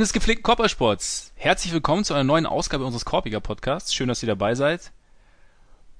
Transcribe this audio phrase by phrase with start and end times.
[0.00, 3.92] Freunde des gepflegten Körpersports, herzlich willkommen zu einer neuen Ausgabe unseres Korpiger Podcasts.
[3.92, 4.92] Schön, dass ihr dabei seid.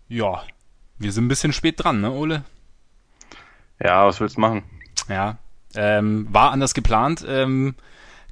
[0.08, 0.42] Ja,
[0.96, 2.42] wir sind ein bisschen spät dran, ne, Ole?
[3.78, 4.62] Ja, was willst du machen?
[5.10, 5.36] Ja,
[5.74, 7.74] ähm, war anders geplant, ähm,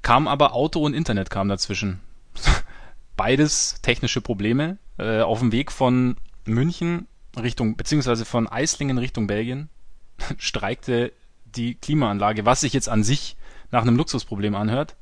[0.00, 2.00] kam aber Auto und Internet kam dazwischen.
[3.18, 4.78] Beides technische Probleme.
[4.96, 6.16] Äh, auf dem Weg von
[6.46, 9.68] München Richtung, beziehungsweise von Eislingen Richtung Belgien
[10.38, 11.12] streikte
[11.44, 13.36] die Klimaanlage, was sich jetzt an sich
[13.70, 14.96] nach einem Luxusproblem anhört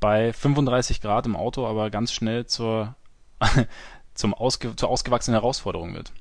[0.00, 2.94] bei 35 Grad im Auto aber ganz schnell zur,
[4.14, 6.12] zum ausge, zur ausgewachsenen Herausforderung wird.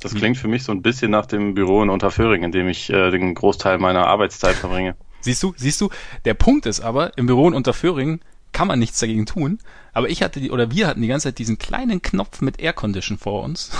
[0.00, 2.90] Das klingt für mich so ein bisschen nach dem Büro in Unterföhring, in dem ich
[2.90, 4.96] äh, den Großteil meiner Arbeitszeit verbringe.
[5.20, 5.90] Siehst du, siehst du,
[6.24, 9.58] der Punkt ist aber, im Büro in Unterföhring kann man nichts dagegen tun,
[9.92, 13.16] aber ich hatte die, oder wir hatten die ganze Zeit diesen kleinen Knopf mit Aircondition
[13.16, 13.70] vor uns,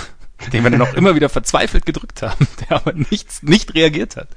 [0.51, 4.29] den wir dann auch immer wieder verzweifelt gedrückt haben, der aber nichts, nicht reagiert hat.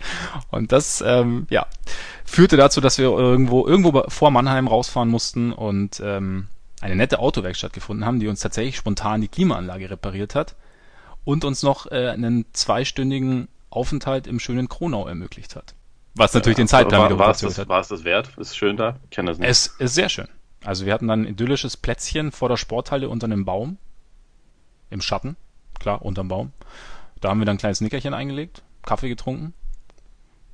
[0.51, 1.67] Und das, ähm, ja,
[2.25, 6.49] führte dazu, dass wir irgendwo, irgendwo vor Mannheim rausfahren mussten und ähm,
[6.81, 10.57] eine nette Autowerkstatt gefunden haben, die uns tatsächlich spontan die Klimaanlage repariert hat
[11.25, 15.75] und uns noch äh, einen zweistündigen Aufenthalt im schönen Kronau ermöglicht hat.
[16.15, 17.69] Was natürlich ja, den Zeitplan war, wieder war es das, hat.
[17.69, 18.31] War es das wert?
[18.39, 18.97] Ist schön da?
[19.05, 19.49] Ich kenne das nicht.
[19.49, 20.29] Es ist sehr schön.
[20.65, 23.77] Also wir hatten dann ein idyllisches Plätzchen vor der Sporthalle unter einem Baum.
[24.89, 25.37] Im Schatten.
[25.78, 26.52] Klar, unterm Baum.
[27.20, 29.55] Da haben wir dann ein kleines Nickerchen eingelegt, Kaffee getrunken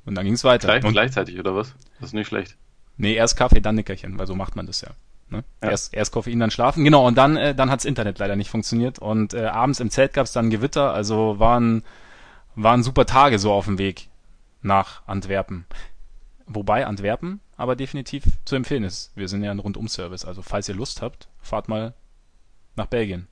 [0.04, 0.78] und dann ging es weiter.
[0.78, 1.74] Gleich, gleichzeitig, oder was?
[2.00, 2.56] Das ist nicht schlecht.
[2.96, 4.90] Nee, erst Kaffee, dann Nickerchen, weil so macht man das ja.
[5.32, 5.44] Ne?
[5.62, 5.70] Ja.
[5.70, 6.84] Erst, erst Koffein, dann schlafen.
[6.84, 8.98] Genau, und dann, äh, dann hat's Internet leider nicht funktioniert.
[8.98, 11.82] Und äh, abends im Zelt gab's dann Gewitter, also waren,
[12.54, 14.08] waren super Tage so auf dem Weg
[14.60, 15.64] nach Antwerpen.
[16.46, 19.12] Wobei Antwerpen aber definitiv zu empfehlen ist.
[19.16, 21.94] Wir sind ja ein Rundum-Service, also falls ihr Lust habt, fahrt mal
[22.76, 23.28] nach Belgien.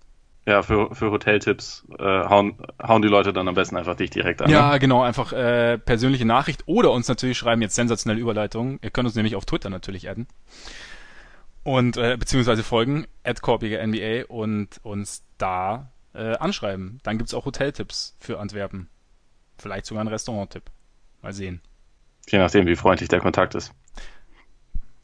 [0.47, 4.41] Ja, für, für Hoteltipps äh, hauen, hauen die Leute dann am besten einfach dich direkt
[4.41, 4.51] an.
[4.51, 4.79] Ja, ne?
[4.79, 8.79] genau, einfach äh, persönliche Nachricht oder uns natürlich schreiben jetzt sensationelle Überleitungen.
[8.83, 10.27] Ihr könnt uns nämlich auf Twitter natürlich adden.
[11.63, 17.01] Und äh, beziehungsweise folgen, at NBA und uns da äh, anschreiben.
[17.03, 18.89] Dann gibt's auch Hoteltipps für Antwerpen.
[19.59, 20.65] Vielleicht sogar ein Restaurant-Tipp.
[21.21, 21.61] Mal sehen.
[22.29, 23.73] Je nachdem, wie freundlich der Kontakt ist.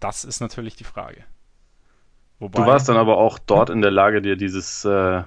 [0.01, 1.25] Das ist natürlich die Frage.
[2.39, 5.23] Wobei, du warst dann aber auch dort in der Lage, dir dieses, äh,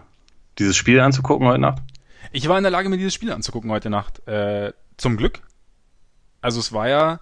[0.59, 1.81] dieses Spiel anzugucken heute Nacht?
[2.31, 4.27] Ich war in der Lage, mir dieses Spiel anzugucken heute Nacht.
[4.27, 5.41] Äh, zum Glück.
[6.41, 7.19] Also es war ja,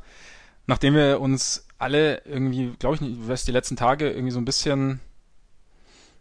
[0.65, 4.45] nachdem wir uns alle irgendwie, glaube ich, nicht, was die letzten Tage irgendwie so ein
[4.45, 4.99] bisschen,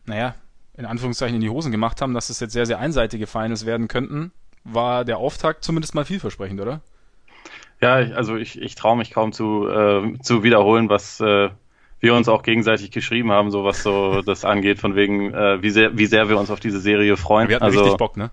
[0.04, 0.34] naja,
[0.76, 3.88] in Anführungszeichen in die Hosen gemacht haben, dass es jetzt sehr, sehr einseitige Finals werden
[3.88, 4.32] könnten,
[4.64, 6.80] war der Auftakt zumindest mal vielversprechend, oder?
[7.80, 11.50] Ja, ich, also ich, ich traue mich kaum zu, äh, zu wiederholen, was, äh,
[12.00, 15.70] wir uns auch gegenseitig geschrieben haben, so was so das angeht, von wegen, äh, wie
[15.70, 17.48] sehr, wie sehr wir uns auf diese Serie freuen.
[17.48, 18.30] Wir hatten also, richtig Bock, ne?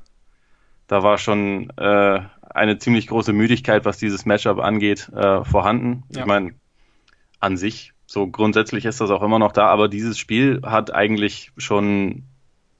[0.88, 2.20] Da war schon äh,
[2.50, 6.04] eine ziemlich große Müdigkeit, was dieses Matchup angeht, äh, vorhanden.
[6.10, 6.22] Ja.
[6.22, 6.56] Ich meine,
[7.40, 11.52] an sich, so grundsätzlich ist das auch immer noch da, aber dieses Spiel hat eigentlich
[11.58, 12.24] schon,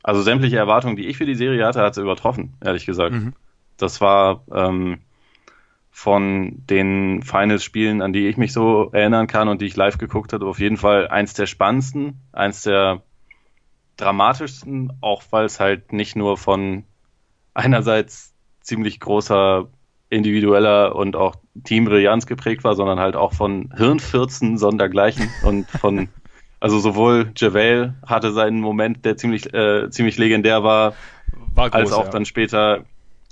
[0.04, 3.14] also sämtliche Erwartungen, die ich für die Serie hatte, hat es übertroffen, ehrlich gesagt.
[3.14, 3.34] Mhm.
[3.78, 5.00] Das war ähm,
[5.96, 10.34] von den Finals-Spielen, an die ich mich so erinnern kann und die ich live geguckt
[10.34, 13.04] habe, auf jeden Fall eins der spannendsten, eins der
[13.98, 16.84] dramatischsten, auch weil es halt nicht nur von
[17.54, 19.70] einerseits ziemlich großer
[20.10, 26.10] individueller und auch Teambrillanz geprägt war, sondern halt auch von Hirnfürzen sondergleichen und von
[26.60, 30.96] also sowohl JaVale hatte seinen Moment, der ziemlich äh, ziemlich legendär war,
[31.54, 32.10] war groß, als auch ja.
[32.10, 32.86] dann später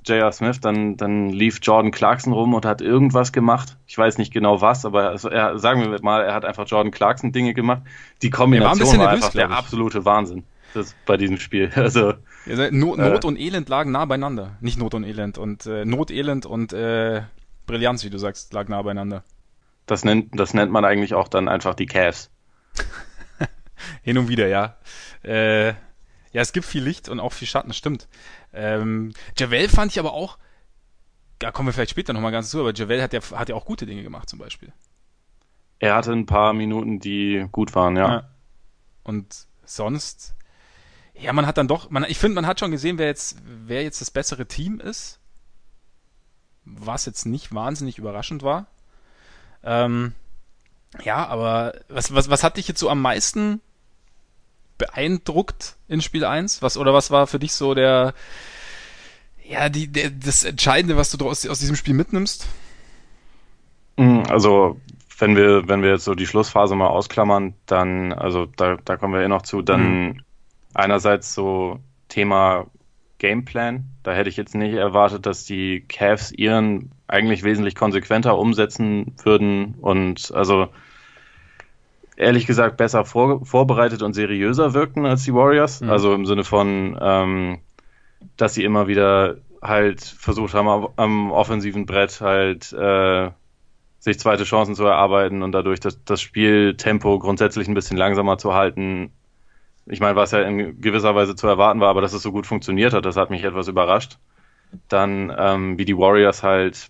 [0.05, 0.31] J.R.
[0.31, 3.77] Smith, dann, dann lief Jordan Clarkson rum und hat irgendwas gemacht.
[3.87, 6.91] Ich weiß nicht genau was, aber also er, sagen wir mal, er hat einfach Jordan
[6.91, 7.83] Clarkson Dinge gemacht.
[8.21, 11.71] Die Kombination war, ein war nervös, einfach der absolute Wahnsinn das bei diesem Spiel.
[11.75, 12.13] Also
[12.45, 14.57] ja, Not, äh, Not und Elend lagen nah beieinander.
[14.61, 17.23] Nicht Not und Elend und äh, Not, Elend und äh,
[17.65, 19.23] Brillanz, wie du sagst, lagen nah beieinander.
[19.85, 22.29] Das nennt, das nennt man eigentlich auch dann einfach die Cavs.
[24.03, 24.77] Hin und wieder, ja.
[25.23, 25.69] Äh,
[26.33, 28.07] ja, es gibt viel Licht und auch viel Schatten, stimmt.
[28.53, 30.37] Ähm, Javel fand ich aber auch,
[31.39, 33.65] da kommen wir vielleicht später nochmal ganz zu, aber Javel hat ja, hat ja auch
[33.65, 34.71] gute Dinge gemacht zum Beispiel.
[35.79, 38.09] Er hatte ein paar Minuten, die gut waren, ja.
[38.09, 38.29] ja.
[39.03, 40.35] Und sonst,
[41.15, 43.81] ja, man hat dann doch, man, ich finde, man hat schon gesehen, wer jetzt, wer
[43.83, 45.19] jetzt das bessere Team ist.
[46.63, 48.67] Was jetzt nicht wahnsinnig überraschend war.
[49.63, 50.13] Ähm,
[51.03, 53.61] ja, aber was, was, was hat dich jetzt so am meisten
[54.81, 56.61] beeindruckt in Spiel 1?
[56.61, 58.13] Was, oder was war für dich so der,
[59.47, 62.47] ja, die, der, das Entscheidende, was du aus, aus diesem Spiel mitnimmst?
[63.97, 64.79] Mm, also,
[65.19, 69.13] wenn wir, wenn wir jetzt so die Schlussphase mal ausklammern, dann, also da, da kommen
[69.13, 70.21] wir eh noch zu, dann mhm.
[70.73, 72.65] einerseits so Thema
[73.19, 73.85] Gameplan.
[74.01, 79.75] Da hätte ich jetzt nicht erwartet, dass die Cavs ihren eigentlich wesentlich konsequenter umsetzen würden
[79.79, 80.69] und also
[82.21, 85.81] ehrlich gesagt besser vor, vorbereitet und seriöser wirkten als die Warriors.
[85.81, 85.89] Mhm.
[85.89, 87.59] Also im Sinne von, ähm,
[88.37, 93.29] dass sie immer wieder halt versucht haben, am, am offensiven Brett halt äh,
[93.99, 98.53] sich zweite Chancen zu erarbeiten und dadurch das, das Spieltempo grundsätzlich ein bisschen langsamer zu
[98.53, 99.11] halten.
[99.85, 102.47] Ich meine, was ja in gewisser Weise zu erwarten war, aber dass es so gut
[102.47, 104.17] funktioniert hat, das hat mich etwas überrascht.
[104.87, 106.89] Dann, ähm, wie die Warriors halt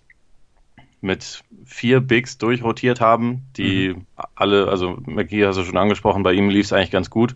[1.02, 4.06] mit vier Bigs durchrotiert haben, die mhm.
[4.34, 7.34] alle, also McGee hast du schon angesprochen, bei ihm lief es eigentlich ganz gut.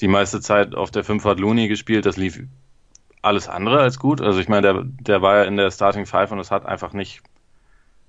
[0.00, 2.40] Die meiste Zeit auf der 5 hat Looney gespielt, das lief
[3.20, 4.20] alles andere als gut.
[4.20, 6.92] Also ich meine, der, der war ja in der Starting Five und es hat einfach
[6.92, 7.20] nicht,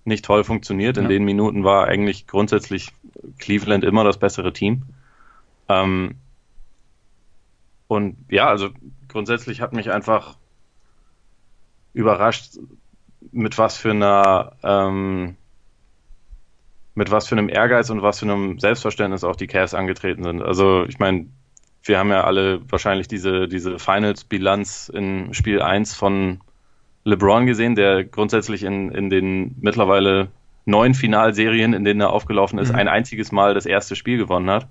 [0.06, 0.98] nicht toll funktioniert.
[0.98, 1.10] In ja.
[1.10, 2.94] den Minuten war eigentlich grundsätzlich
[3.40, 4.84] Cleveland immer das bessere Team.
[5.68, 6.16] Ähm,
[7.88, 8.70] und ja, also
[9.10, 10.38] grundsätzlich hat mich einfach
[11.94, 12.58] überrascht,
[13.32, 15.36] mit was für einer ähm,
[16.94, 20.42] mit was für einem Ehrgeiz und was für einem Selbstverständnis auch die Cavs angetreten sind.
[20.42, 21.28] Also ich meine,
[21.84, 26.42] wir haben ja alle wahrscheinlich diese, diese Finals-Bilanz in Spiel 1 von
[27.04, 30.30] LeBron gesehen, der grundsätzlich in, in den mittlerweile
[30.66, 32.76] neun Finalserien, in denen er aufgelaufen ist, mhm.
[32.76, 34.68] ein einziges Mal das erste Spiel gewonnen hat.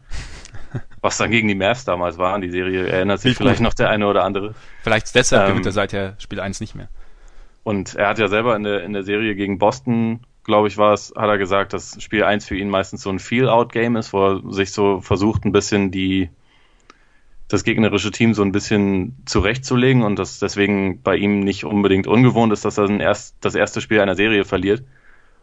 [1.00, 2.34] Was dann gegen die Mavs damals war.
[2.34, 4.54] An die Serie erinnert sich vielleicht noch der eine oder andere.
[4.82, 6.88] Vielleicht deshalb ähm, gewinnt er seither Spiel 1 nicht mehr.
[7.62, 10.92] Und er hat ja selber in der, in der Serie gegen Boston, glaube ich, war
[10.92, 14.26] es, hat er gesagt, dass Spiel 1 für ihn meistens so ein Feel-Out-Game ist, wo
[14.26, 16.30] er sich so versucht, ein bisschen die,
[17.48, 22.52] das gegnerische Team so ein bisschen zurechtzulegen und das deswegen bei ihm nicht unbedingt ungewohnt
[22.52, 24.82] ist, dass er erst, das erste Spiel einer Serie verliert.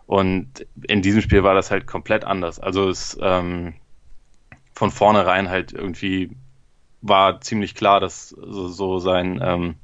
[0.08, 2.60] Und in diesem Spiel war das halt komplett anders.
[2.60, 3.74] Also es ähm,
[4.74, 6.32] von vornherein halt irgendwie
[7.02, 9.76] war ziemlich klar, dass so, so sein ähm,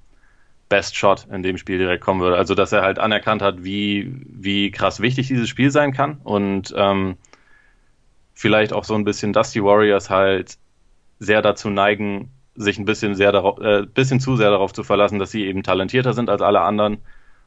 [0.73, 2.35] Best Shot in dem Spiel direkt kommen würde.
[2.35, 6.73] Also dass er halt anerkannt hat, wie, wie krass wichtig dieses Spiel sein kann und
[6.75, 7.15] ähm,
[8.33, 10.57] vielleicht auch so ein bisschen, dass die Warriors halt
[11.19, 15.19] sehr dazu neigen, sich ein bisschen sehr darauf, äh, bisschen zu sehr darauf zu verlassen,
[15.19, 16.97] dass sie eben talentierter sind als alle anderen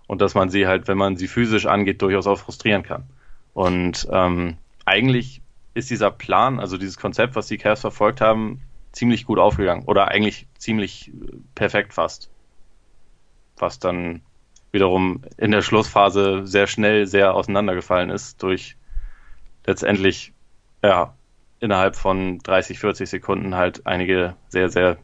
[0.07, 3.09] und dass man sie halt, wenn man sie physisch angeht, durchaus auch frustrieren kann.
[3.55, 5.43] Und ähm, eigentlich
[5.75, 8.61] ist dieser Plan, also dieses Konzept, was die Cavs verfolgt haben,
[8.93, 11.11] ziemlich gut aufgegangen oder eigentlich ziemlich
[11.57, 12.31] perfekt fast.
[13.57, 14.23] Was dann
[14.73, 18.77] wiederum in der Schlussphase sehr schnell sehr auseinandergefallen ist durch
[19.65, 20.33] letztendlich
[20.83, 21.15] ja
[21.61, 24.99] innerhalb von 30, 40 Sekunden halt einige sehr, sehr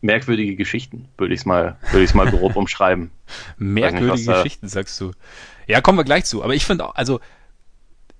[0.00, 3.10] merkwürdige Geschichten, würde ich es mal, würde ich mal grob umschreiben.
[3.56, 5.12] merkwürdige nicht, Geschichten, sagst du.
[5.66, 6.44] Ja, kommen wir gleich zu.
[6.44, 7.20] Aber ich finde auch, also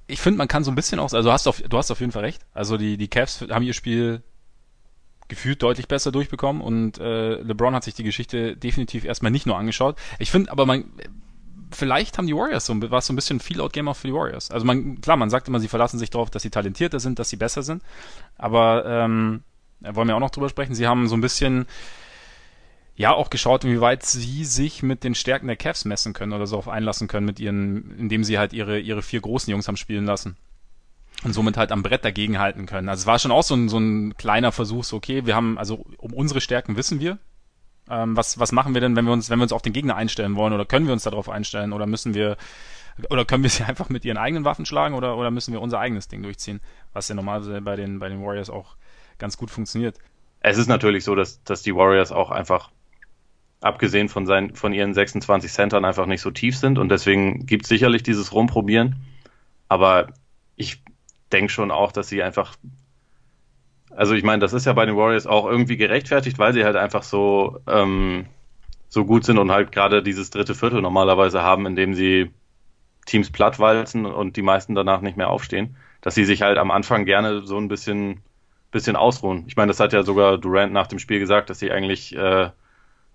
[0.07, 2.01] ich finde, man kann so ein bisschen auch, also du hast auf, du hast auf
[2.01, 2.43] jeden Fall recht.
[2.55, 4.23] Also die, die Cavs haben ihr Spiel
[5.29, 9.57] gefühlt deutlich besser durchbekommen und äh, LeBron hat sich die Geschichte definitiv erstmal nicht nur
[9.57, 9.97] angeschaut.
[10.19, 10.85] Ich finde aber man
[11.75, 14.51] vielleicht haben die Warriors so, war so ein bisschen Feel-Out-Game auch für die Warriors.
[14.51, 17.29] Also man, klar, man sagt immer, sie verlassen sich darauf, dass sie talentierter sind, dass
[17.29, 17.83] sie besser sind.
[18.37, 19.43] Aber ähm,
[19.81, 20.75] wollen wir auch noch drüber sprechen.
[20.75, 21.67] Sie haben so ein bisschen
[22.97, 26.57] ja auch geschaut, inwieweit sie sich mit den Stärken der Cavs messen können oder so
[26.57, 30.05] auf einlassen können mit ihren, indem sie halt ihre, ihre vier großen Jungs haben spielen
[30.05, 30.37] lassen.
[31.23, 32.89] Und somit halt am Brett dagegen halten können.
[32.89, 35.57] Also es war schon auch so ein, so ein kleiner Versuch, so okay, wir haben,
[35.57, 37.19] also um unsere Stärken wissen wir,
[37.89, 39.97] ähm, was, was machen wir denn, wenn wir uns, wenn wir uns auf den Gegner
[39.97, 42.37] einstellen wollen oder können wir uns darauf einstellen oder müssen wir
[43.11, 45.81] oder können wir sie einfach mit ihren eigenen Waffen schlagen oder, oder müssen wir unser
[45.81, 46.61] eigenes Ding durchziehen,
[46.93, 48.77] was ja normalerweise bei den, bei den Warriors auch
[49.19, 49.99] ganz gut funktioniert.
[50.41, 52.71] Es ist natürlich so, dass, dass die Warriors auch einfach,
[53.61, 57.65] abgesehen von, seinen, von ihren 26 Centern, einfach nicht so tief sind und deswegen gibt
[57.65, 58.97] es sicherlich dieses Rumprobieren.
[59.69, 60.09] Aber
[60.57, 60.84] ich
[61.33, 62.57] denke schon auch, dass sie einfach
[63.97, 66.77] also ich meine, das ist ja bei den Warriors auch irgendwie gerechtfertigt, weil sie halt
[66.77, 68.27] einfach so, ähm,
[68.89, 72.31] so gut sind und halt gerade dieses dritte Viertel normalerweise haben, in dem sie
[73.07, 77.05] Teams plattwalzen und die meisten danach nicht mehr aufstehen, dass sie sich halt am Anfang
[77.05, 78.23] gerne so ein bisschen,
[78.71, 79.45] bisschen ausruhen.
[79.47, 82.51] Ich meine, das hat ja sogar Durant nach dem Spiel gesagt, dass sie eigentlich äh,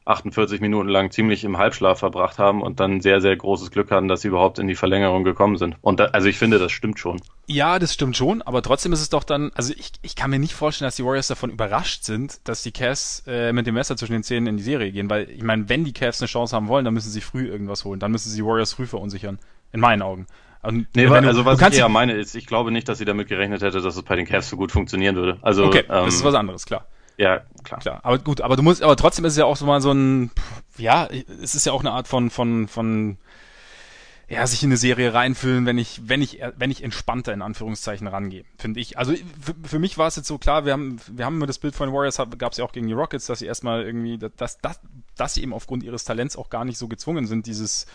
[0.09, 4.07] 48 Minuten lang ziemlich im Halbschlaf verbracht haben und dann sehr, sehr großes Glück hatten,
[4.07, 5.75] dass sie überhaupt in die Verlängerung gekommen sind.
[5.81, 7.21] Und da, also ich finde, das stimmt schon.
[7.45, 10.39] Ja, das stimmt schon, aber trotzdem ist es doch dann, also ich, ich kann mir
[10.39, 13.97] nicht vorstellen, dass die Warriors davon überrascht sind, dass die Cavs äh, mit dem Messer
[13.97, 16.55] zwischen den Zähnen in die Serie gehen, weil ich meine, wenn die Cavs eine Chance
[16.55, 19.39] haben wollen, dann müssen sie früh irgendwas holen, dann müssen sie die Warriors früh verunsichern,
[19.71, 20.27] in meinen Augen.
[20.61, 23.29] Und nee, du, also was ich eher meine ist, ich glaube nicht, dass sie damit
[23.29, 25.37] gerechnet hätte, dass es bei den Cavs so gut funktionieren würde.
[25.41, 26.85] Also, okay, ähm, das ist was anderes, klar.
[27.19, 27.81] Ja, klar.
[27.81, 29.91] Klar, aber gut, aber du musst, aber trotzdem ist es ja auch so mal so
[29.91, 30.31] ein,
[30.77, 31.05] ja,
[31.43, 33.17] es ist ja auch eine Art von, von, von,
[34.29, 38.07] ja, sich in eine Serie reinfühlen, wenn ich, wenn ich, wenn ich entspannter in Anführungszeichen
[38.07, 38.97] rangehe, finde ich.
[38.97, 41.59] Also für, für mich war es jetzt so klar, wir haben, wir haben immer das
[41.59, 44.17] Bild von den Warriors, gab es ja auch gegen die Rockets, dass sie erstmal irgendwie,
[44.17, 44.79] dass, dass,
[45.17, 47.85] dass sie eben aufgrund ihres Talents auch gar nicht so gezwungen sind, dieses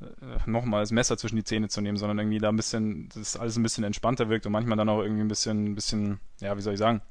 [0.00, 3.36] äh, nochmal das Messer zwischen die Zähne zu nehmen, sondern irgendwie da ein bisschen, das
[3.36, 6.56] alles ein bisschen entspannter wirkt und manchmal dann auch irgendwie ein bisschen, ein bisschen, ja,
[6.56, 7.02] wie soll ich sagen,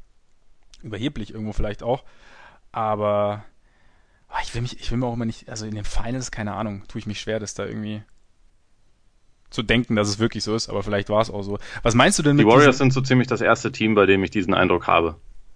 [0.81, 2.03] überheblich irgendwo vielleicht auch.
[2.71, 3.43] Aber
[4.29, 6.53] oh, ich will mich, ich will mir auch immer nicht, also in den Finals, keine
[6.53, 8.03] Ahnung, tue ich mich schwer, das da irgendwie
[9.49, 11.57] zu denken, dass es wirklich so ist, aber vielleicht war es auch so.
[11.81, 14.23] Was meinst du denn mit Die Warriors sind so ziemlich das erste Team, bei dem
[14.23, 15.15] ich diesen Eindruck habe.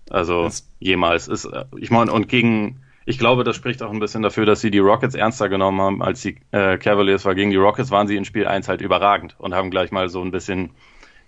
[0.09, 0.49] Also
[0.79, 1.27] jemals.
[1.27, 4.61] Ist, äh, ich meine, und gegen, ich glaube, das spricht auch ein bisschen dafür, dass
[4.61, 8.07] sie die Rockets ernster genommen haben als die äh, Cavaliers, weil gegen die Rockets waren
[8.07, 10.71] sie in Spiel 1 halt überragend und haben gleich mal so ein bisschen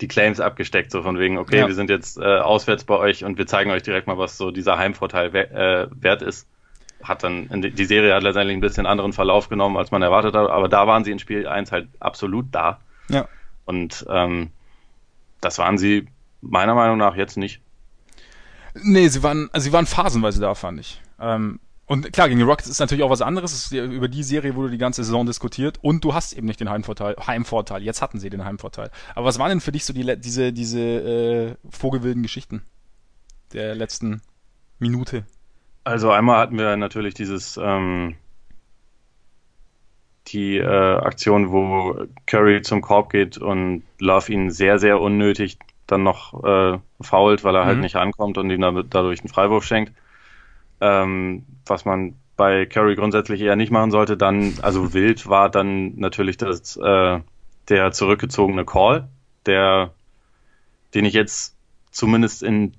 [0.01, 1.67] die Claims abgesteckt, so von wegen, okay, ja.
[1.67, 4.51] wir sind jetzt äh, auswärts bei euch und wir zeigen euch direkt mal, was so
[4.51, 6.47] dieser Heimvorteil we äh, wert ist.
[7.03, 10.49] Hat dann, die Serie hat letztendlich ein bisschen anderen Verlauf genommen, als man erwartet hat,
[10.49, 12.79] aber da waren sie in Spiel 1 halt absolut da.
[13.09, 13.27] Ja.
[13.65, 14.49] Und ähm,
[15.41, 16.07] das waren sie
[16.41, 17.61] meiner Meinung nach jetzt nicht.
[18.73, 21.01] Nee, sie waren, also sie waren phasenweise da, fand ich.
[21.19, 23.71] Ähm, und klar, gegen die Rockets ist natürlich auch was anderes.
[23.71, 27.15] über die Serie wurde die ganze Saison diskutiert und du hast eben nicht den Heimvorteil.
[27.27, 27.83] Heimvorteil.
[27.83, 28.89] Jetzt hatten sie den Heimvorteil.
[29.13, 32.63] Aber was waren denn für dich so die, diese, diese äh, vogelwilden Geschichten
[33.53, 34.21] der letzten
[34.79, 35.25] Minute?
[35.83, 38.15] Also einmal hatten wir natürlich dieses ähm,
[40.27, 46.01] die äh, Aktion, wo Curry zum Korb geht und Love ihn sehr, sehr unnötig dann
[46.01, 47.69] noch äh, fault, weil er halt mhm.
[47.73, 49.93] halt nicht ankommt und ihm dadurch einen Freiwurf schenkt
[50.85, 54.17] ähm, was man bei Curry grundsätzlich eher nicht machen sollte.
[54.17, 57.19] Dann, also wild war dann natürlich das, äh,
[57.69, 59.07] der zurückgezogene Call,
[59.45, 59.91] der,
[60.93, 61.55] den ich jetzt
[61.91, 62.73] zumindest in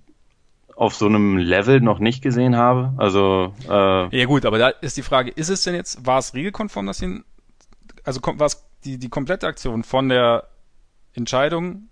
[0.76, 2.92] auf so einem Level noch nicht gesehen habe.
[2.98, 6.34] Also äh, ja gut, aber da ist die Frage: Ist es denn jetzt war es
[6.34, 7.24] regelkonform, dass ihn
[8.04, 10.48] also war es die die komplette Aktion von der
[11.14, 11.88] Entscheidung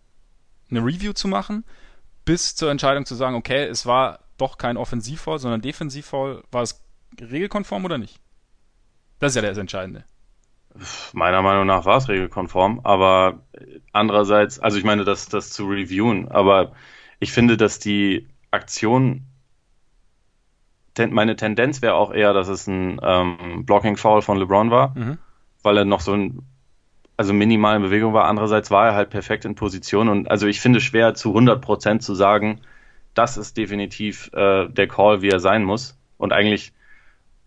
[0.70, 1.64] eine Review zu machen
[2.26, 6.42] bis zur Entscheidung zu sagen, okay, es war doch kein Offensivfoul, sondern Defensivfoul.
[6.50, 6.84] War es
[7.20, 8.20] regelkonform oder nicht?
[9.18, 10.04] Das ist ja das Entscheidende.
[11.12, 13.44] Meiner Meinung nach war es regelkonform, aber
[13.92, 16.72] andererseits, also ich meine, das, das zu reviewen, aber
[17.20, 19.24] ich finde, dass die Aktion,
[20.98, 25.18] meine Tendenz wäre auch eher, dass es ein ähm, Blocking-Foul von LeBron war, mhm.
[25.62, 26.42] weil er noch so ein,
[27.16, 28.24] also minimal in Bewegung war.
[28.24, 32.16] Andererseits war er halt perfekt in Position und also ich finde schwer zu 100% zu
[32.16, 32.60] sagen,
[33.14, 35.98] das ist definitiv äh, der Call, wie er sein muss.
[36.18, 36.72] Und eigentlich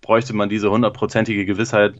[0.01, 1.95] bräuchte man diese hundertprozentige Gewissheit,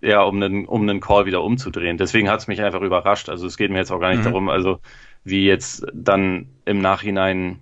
[0.00, 1.98] ja, um einen, um einen Call wieder umzudrehen.
[1.98, 3.28] Deswegen hat es mich einfach überrascht.
[3.28, 4.24] Also es geht mir jetzt auch gar nicht mhm.
[4.24, 4.80] darum, also
[5.24, 7.60] wie jetzt dann im Nachhinein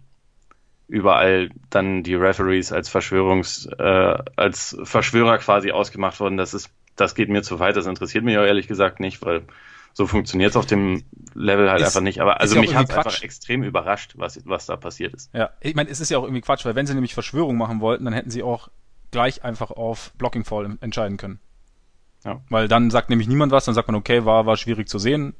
[0.88, 6.36] überall dann die Referees als Verschwörungs, äh, als Verschwörer quasi ausgemacht wurden.
[6.36, 7.76] Das ist, das geht mir zu weit.
[7.76, 9.42] Das interessiert mich auch ehrlich gesagt nicht, weil
[9.92, 11.04] so funktioniert es auf dem
[11.34, 12.20] Level halt ist, einfach nicht.
[12.20, 15.30] Aber also mich hat einfach extrem überrascht, was, was da passiert ist.
[15.34, 17.80] Ja, ich meine, es ist ja auch irgendwie Quatsch, weil wenn sie nämlich Verschwörung machen
[17.80, 18.68] wollten, dann hätten sie auch
[19.10, 21.40] gleich einfach auf Blocking Fall entscheiden können.
[22.24, 22.40] Ja.
[22.48, 25.34] Weil dann sagt nämlich niemand was, dann sagt man, okay, war, war schwierig zu sehen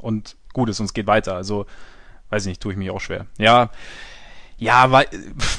[0.00, 1.34] und gut ist und es geht weiter.
[1.34, 1.66] Also,
[2.30, 3.26] weiß ich nicht, tue ich mich auch schwer.
[3.38, 3.70] Ja,
[4.56, 5.06] ja, weil,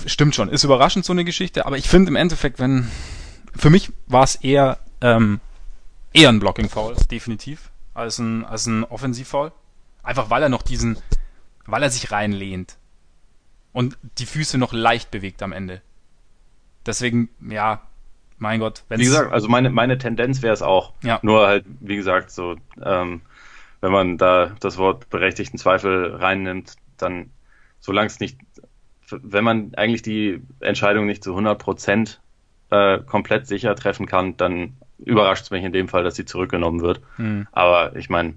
[0.05, 2.89] stimmt schon, ist überraschend so eine Geschichte, aber ich finde im Endeffekt, wenn,
[3.53, 5.41] für mich war es eher, ähm,
[6.13, 9.51] eher ein Blocking Foul, definitiv als ein, als ein Offensivfoul.
[10.01, 10.97] Einfach weil er noch diesen,
[11.65, 12.77] weil er sich reinlehnt
[13.71, 15.81] und die Füße noch leicht bewegt am Ende.
[16.85, 17.81] Deswegen, ja,
[18.37, 18.83] mein Gott.
[18.89, 20.93] Wie gesagt, also meine, meine Tendenz wäre es auch.
[21.01, 21.19] Ja.
[21.21, 23.21] Nur halt, wie gesagt, so, ähm,
[23.81, 27.31] wenn man da das Wort berechtigten Zweifel reinnimmt, dann,
[27.79, 28.39] solange es nicht,
[29.09, 32.21] wenn man eigentlich die Entscheidung nicht zu 100 Prozent
[32.69, 36.81] äh, komplett sicher treffen kann, dann überrascht es mich in dem Fall, dass sie zurückgenommen
[36.81, 37.01] wird.
[37.17, 37.47] Mhm.
[37.51, 38.35] Aber ich meine,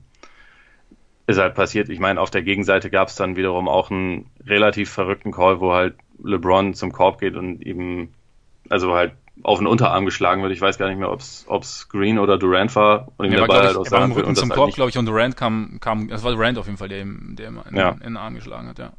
[1.26, 1.88] ist halt passiert.
[1.88, 5.72] Ich meine, auf der Gegenseite gab es dann wiederum auch einen relativ verrückten Call, wo
[5.72, 8.14] halt LeBron zum Korb geht und eben,
[8.68, 10.52] also halt auf den Unterarm geschlagen wird.
[10.52, 13.46] Ich weiß gar nicht mehr, ob es Green oder Durant war und ihm ja, der
[13.46, 16.22] Ball halt aus der Hand zum halt Korb, glaube ich, und Durant kam, kam, das
[16.22, 17.90] war Durant auf jeden Fall, der ihm, der ihm in, ja.
[17.90, 18.92] in den Arm geschlagen hat, ja.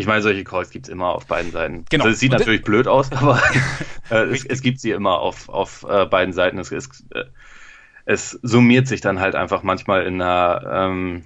[0.00, 1.84] Ich meine, solche Calls gibt es immer auf beiden Seiten.
[1.90, 2.04] Genau.
[2.04, 3.40] Also, es sieht und natürlich blöd aus, aber
[4.10, 6.58] äh, es, es, gibt sie immer auf, auf äh, beiden Seiten.
[6.58, 7.24] Es, es, äh,
[8.06, 11.24] es, summiert sich dann halt einfach manchmal in einer ähm,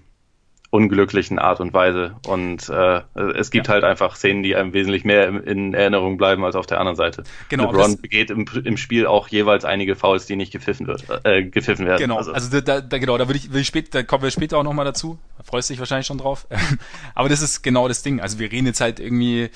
[0.74, 2.16] unglücklichen Art und Weise.
[2.26, 3.02] Und äh,
[3.36, 3.74] es gibt ja.
[3.74, 6.96] halt einfach Szenen, die einem wesentlich mehr in, in, Erinnerung bleiben als auf der anderen
[6.96, 7.22] Seite.
[7.48, 11.44] Genau, LeBron begeht im, im, Spiel auch jeweils einige Fouls, die nicht gepfiffen, wird, äh,
[11.44, 12.00] gepfiffen werden.
[12.00, 14.32] Genau, also, also da, da, genau, da würde ich, will ich später, da kommen wir
[14.32, 15.16] später auch nochmal dazu.
[15.38, 16.48] Da freust dich wahrscheinlich schon drauf.
[17.14, 18.20] Aber das ist genau das Ding.
[18.20, 19.50] Also wir reden jetzt halt irgendwie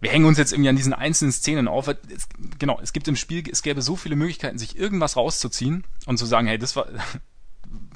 [0.00, 1.86] wir hängen uns jetzt irgendwie an diesen einzelnen Szenen auf.
[1.86, 2.26] Es,
[2.58, 6.26] genau, es gibt im Spiel, es gäbe so viele Möglichkeiten, sich irgendwas rauszuziehen und zu
[6.26, 6.86] sagen, hey, das war,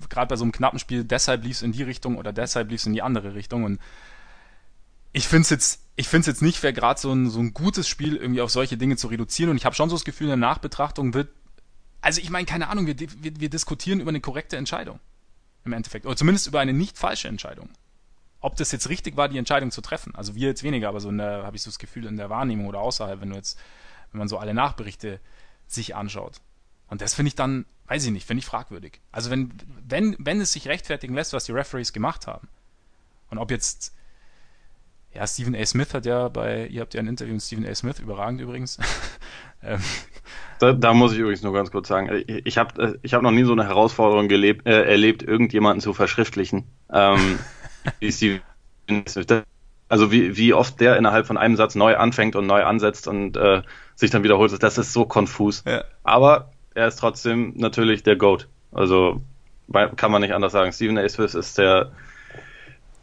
[0.09, 2.81] gerade bei so einem knappen Spiel, deshalb lief es in die Richtung oder deshalb lief
[2.81, 3.65] es in die andere Richtung.
[3.65, 3.81] Und
[5.13, 7.55] ich finde es jetzt, ich finde es jetzt nicht fair, gerade so ein, so ein
[7.55, 9.51] gutes Spiel irgendwie auf solche Dinge zu reduzieren.
[9.51, 11.31] Und ich habe schon so das Gefühl, in der Nachbetrachtung wird
[12.01, 13.09] Also ich meine, keine Ahnung, wir, wir,
[13.41, 15.01] wir diskutieren über eine korrekte Entscheidung.
[15.65, 16.07] Im Endeffekt.
[16.07, 17.71] Oder zumindest über eine nicht falsche Entscheidung.
[18.41, 20.15] Ob das jetzt richtig war, die Entscheidung zu treffen.
[20.15, 22.81] Also wir jetzt weniger, aber so habe ich so das Gefühl, in der Wahrnehmung oder
[22.81, 23.59] außerhalb, wenn du jetzt,
[24.13, 25.19] wenn man so alle Nachberichte
[25.67, 26.41] sich anschaut.
[26.89, 29.01] Und das finde ich dann, weiß ich nicht, finde ich fragwürdig.
[29.13, 29.53] Also wenn,
[29.87, 32.49] wenn, wenn es sich rechtfertigen lässt, was die Referees gemacht haben.
[33.31, 33.95] Und ob jetzt,
[35.13, 35.67] ja, Stephen A.
[35.67, 37.75] Smith hat ja bei, ihr habt ja ein Interview mit Stephen A.
[37.75, 38.79] Smith, überragend übrigens.
[39.63, 39.81] ähm,
[40.61, 43.33] da, da, muss ich übrigens nur ganz kurz sagen, ich, ich habe ich hab noch
[43.33, 46.65] nie so eine Herausforderung gelebt, äh, erlebt, irgendjemanden zu verschriftlichen.
[46.93, 47.39] Ähm,
[47.99, 48.43] wie Stephen
[49.09, 49.27] Smith.
[49.89, 53.37] Also wie, wie oft der innerhalb von einem Satz neu anfängt und neu ansetzt und
[53.37, 53.63] äh,
[53.95, 55.63] sich dann wiederholt, das ist so konfus.
[55.65, 55.85] Ja.
[56.03, 58.47] Aber er ist trotzdem natürlich der GOAT.
[58.71, 59.23] Also
[59.97, 60.73] kann man nicht anders sagen.
[60.73, 61.09] Stephen A.
[61.09, 61.91] Smith ist der,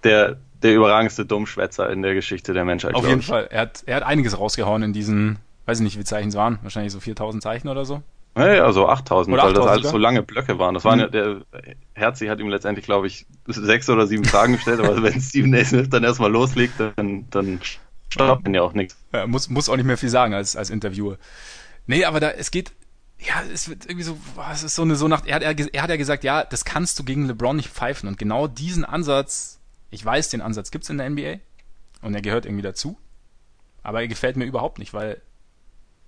[0.04, 2.94] der, der überragendste Dummschwätzer in der Geschichte der Menschheit.
[2.94, 3.26] Auf jeden ich.
[3.26, 3.48] Fall.
[3.50, 6.60] Er hat, er hat einiges rausgehauen in diesen, weiß ich nicht, wie Zeichen es waren.
[6.62, 8.04] Wahrscheinlich so 4000 Zeichen oder so.
[8.38, 10.76] Ja, ja, so 8000, weil das alles so lange Blöcke waren.
[10.76, 11.12] Das waren ja, mhm.
[11.12, 11.42] der
[11.94, 15.66] Herzi hat ihm letztendlich, glaube ich, sechs oder sieben Fragen gestellt, aber wenn Stephen A.
[15.66, 17.60] Smith dann erstmal loslegt, dann, dann
[18.10, 18.98] stoppt ihn ja auch nichts.
[19.14, 21.18] Ja, muss, muss auch nicht mehr viel sagen als, als Interviewer.
[21.86, 22.72] Nee, aber da, es geht,
[23.20, 24.18] ja, es wird irgendwie so,
[24.52, 26.66] es ist so eine so nach, er hat, er, er hat ja gesagt, ja, das
[26.66, 29.60] kannst du gegen LeBron nicht pfeifen und genau diesen Ansatz,
[29.92, 31.36] ich weiß, den Ansatz gibt's in der NBA
[32.02, 32.98] und er gehört irgendwie dazu,
[33.82, 35.22] aber er gefällt mir überhaupt nicht, weil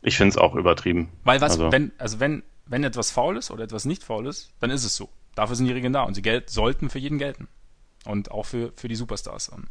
[0.05, 1.09] ich finde es auch übertrieben.
[1.23, 1.71] Weil was, also.
[1.71, 4.95] wenn, also wenn, wenn etwas faul ist oder etwas nicht faul ist, dann ist es
[4.95, 5.09] so.
[5.33, 7.47] Dafür sind die Regeln da und sie gelt, sollten für jeden gelten.
[8.05, 9.49] Und auch für, für die Superstars.
[9.49, 9.67] Und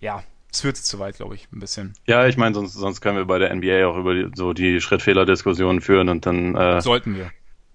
[0.00, 1.94] ja, es führt zu weit, glaube ich, ein bisschen.
[2.06, 4.80] Ja, ich meine, sonst, sonst können wir bei der NBA auch über die, so die
[4.80, 6.54] Schrittfehler-Diskussionen führen und dann.
[6.54, 7.30] Äh, Sollten wir.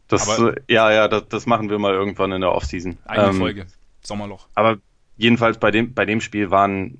[0.08, 2.97] Das, aber, ja, ja, das, das machen wir mal irgendwann in der Offseason.
[3.06, 3.65] Eine ähm, Folge.
[4.04, 4.47] Sommerloch.
[4.54, 4.78] Aber
[5.17, 6.97] jedenfalls bei dem, bei dem Spiel waren,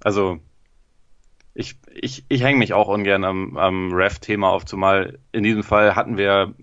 [0.00, 0.38] also
[1.54, 5.96] ich, ich, ich hänge mich auch ungern am, am Ref-Thema auf, zumal in diesem Fall
[5.96, 6.54] hatten wir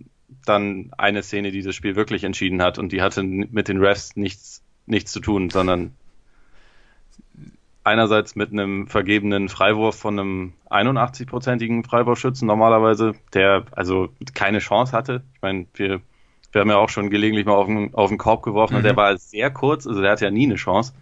[0.45, 4.15] dann eine Szene, die das Spiel wirklich entschieden hat und die hatte mit den Refs
[4.15, 5.95] nichts, nichts zu tun, sondern
[7.83, 15.23] einerseits mit einem vergebenen Freiwurf von einem 81-prozentigen Freiwurfschützen normalerweise, der also keine Chance hatte.
[15.35, 16.01] Ich meine, wir,
[16.51, 18.77] wir haben ja auch schon gelegentlich mal auf den, auf den Korb geworfen mhm.
[18.77, 20.93] und der war sehr kurz, also der hatte ja nie eine Chance.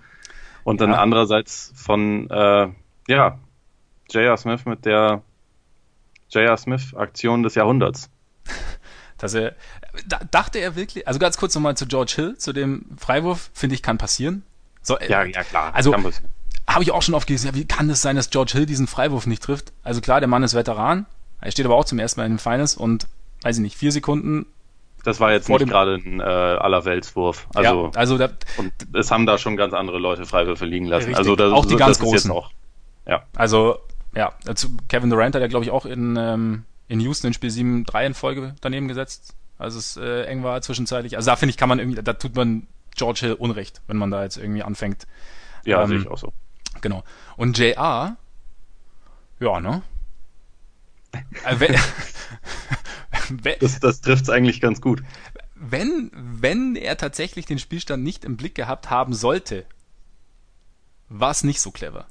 [0.64, 0.98] Und dann ja.
[0.98, 2.68] andererseits von, äh,
[3.08, 3.40] ja,
[4.12, 4.38] J.R.
[4.38, 5.22] Smith mit der
[6.30, 6.58] J.R.
[6.58, 8.10] Smith Aktion des Jahrhunderts.
[9.18, 9.56] Dass er,
[10.08, 13.76] da, dachte er wirklich, also ganz kurz nochmal zu George Hill, zu dem Freiwurf, finde
[13.76, 14.44] ich, kann passieren.
[14.82, 15.76] So, ja, ja, klar.
[15.76, 15.96] Also,
[16.68, 18.88] habe ich auch schon oft gesehen, ja, wie kann es sein, dass George Hill diesen
[18.88, 19.74] Freiwurf nicht trifft?
[19.84, 21.06] Also klar, der Mann ist Veteran,
[21.42, 23.08] er steht aber auch zum ersten Mal in den Finals und,
[23.42, 24.46] weiß ich nicht, vier Sekunden.
[25.04, 27.48] Das war jetzt nicht gerade ein äh, Allerweltswurf.
[27.56, 31.08] Also, ja, also da, und es haben da schon ganz andere Leute Freiwürfe liegen lassen.
[31.08, 32.30] Richtig, also das, auch die ganz großen.
[32.30, 32.52] Auch,
[33.08, 33.24] ja.
[33.36, 33.80] Also,
[34.16, 37.50] ja, also Kevin Durant hat ja, glaube ich, auch in, ähm, in Houston in Spiel
[37.50, 39.34] 7-3 in Folge daneben gesetzt.
[39.58, 41.18] Also es äh, eng war zwischenzeitlich.
[41.18, 44.12] Also da finde ich, kann man irgendwie, da tut man George Hill Unrecht, wenn man
[44.12, 45.08] da jetzt irgendwie anfängt.
[45.66, 46.34] Ja, ähm, sehe ich auch so.
[46.80, 47.04] Genau.
[47.36, 48.16] Und JR,
[49.40, 49.84] ja, ne?
[51.44, 51.78] Äh,
[53.60, 55.04] das das trifft es eigentlich ganz gut.
[55.56, 59.66] Wenn, wenn er tatsächlich den Spielstand nicht im Blick gehabt haben sollte,
[61.10, 62.08] war es nicht so clever.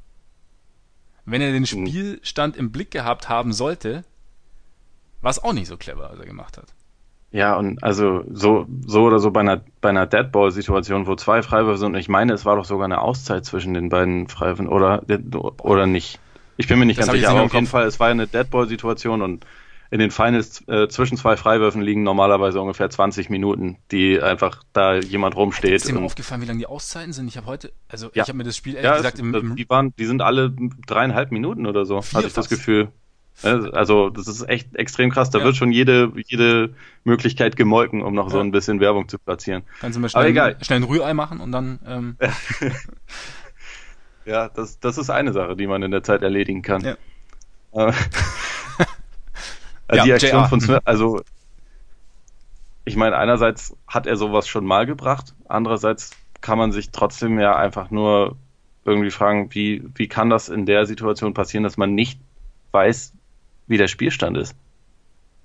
[1.25, 1.87] Wenn er den hm.
[1.87, 4.05] Spielstand im Blick gehabt haben sollte,
[5.21, 6.75] war es auch nicht so clever, was er gemacht hat.
[7.33, 11.79] Ja, und also so, so oder so bei einer, bei einer Deadball-Situation, wo zwei Freiwürfe
[11.79, 15.03] sind, und ich meine, es war doch sogar eine Auszeit zwischen den beiden Freiwürfen, oder,
[15.63, 16.19] oder nicht?
[16.57, 19.23] Ich bin mir nicht das ganz sicher, aber auf jeden Fall, es war eine Deadball-Situation
[19.23, 19.47] und
[19.93, 24.95] in den Finals äh, zwischen zwei Freiwürfen liegen normalerweise ungefähr 20 Minuten, die einfach da
[24.95, 25.73] jemand rumsteht.
[25.73, 27.27] Ist dir mal aufgefallen, wie lange die Auszeiten sind?
[27.27, 28.23] Ich habe heute, also ja.
[28.23, 30.55] ich habe mir das Spiel ehrlich ja, gesagt im, im, die waren, die sind alle
[30.87, 32.89] dreieinhalb Minuten oder so, hatte ich das Gefühl.
[33.43, 35.31] Also das ist echt extrem krass.
[35.31, 35.45] Da ja.
[35.45, 36.75] wird schon jede, jede
[37.05, 38.33] Möglichkeit gemolken, um noch ja.
[38.33, 39.63] so ein bisschen Werbung zu platzieren.
[39.81, 40.57] Kannst du mal schnell, Aber egal.
[40.61, 41.79] schnell ein Rührei machen und dann...
[41.87, 42.17] Ähm
[44.25, 46.83] ja, das, das ist eine Sache, die man in der Zeit erledigen kann.
[46.83, 46.97] Ja.
[47.73, 47.99] Also
[49.93, 50.49] die Aktion JR.
[50.49, 51.21] von Smith, also
[52.85, 57.57] ich meine, einerseits hat er sowas schon mal gebracht, andererseits kann man sich trotzdem ja
[57.57, 58.37] einfach nur
[58.85, 62.19] irgendwie fragen, wie, wie kann das in der Situation passieren, dass man nicht
[62.73, 63.13] weiß,
[63.71, 64.55] wie der Spielstand ist.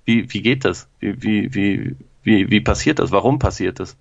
[0.04, 0.88] Wie, wie geht das?
[0.98, 3.12] Wie, wie, wie, wie, wie passiert das?
[3.12, 3.96] Warum passiert das?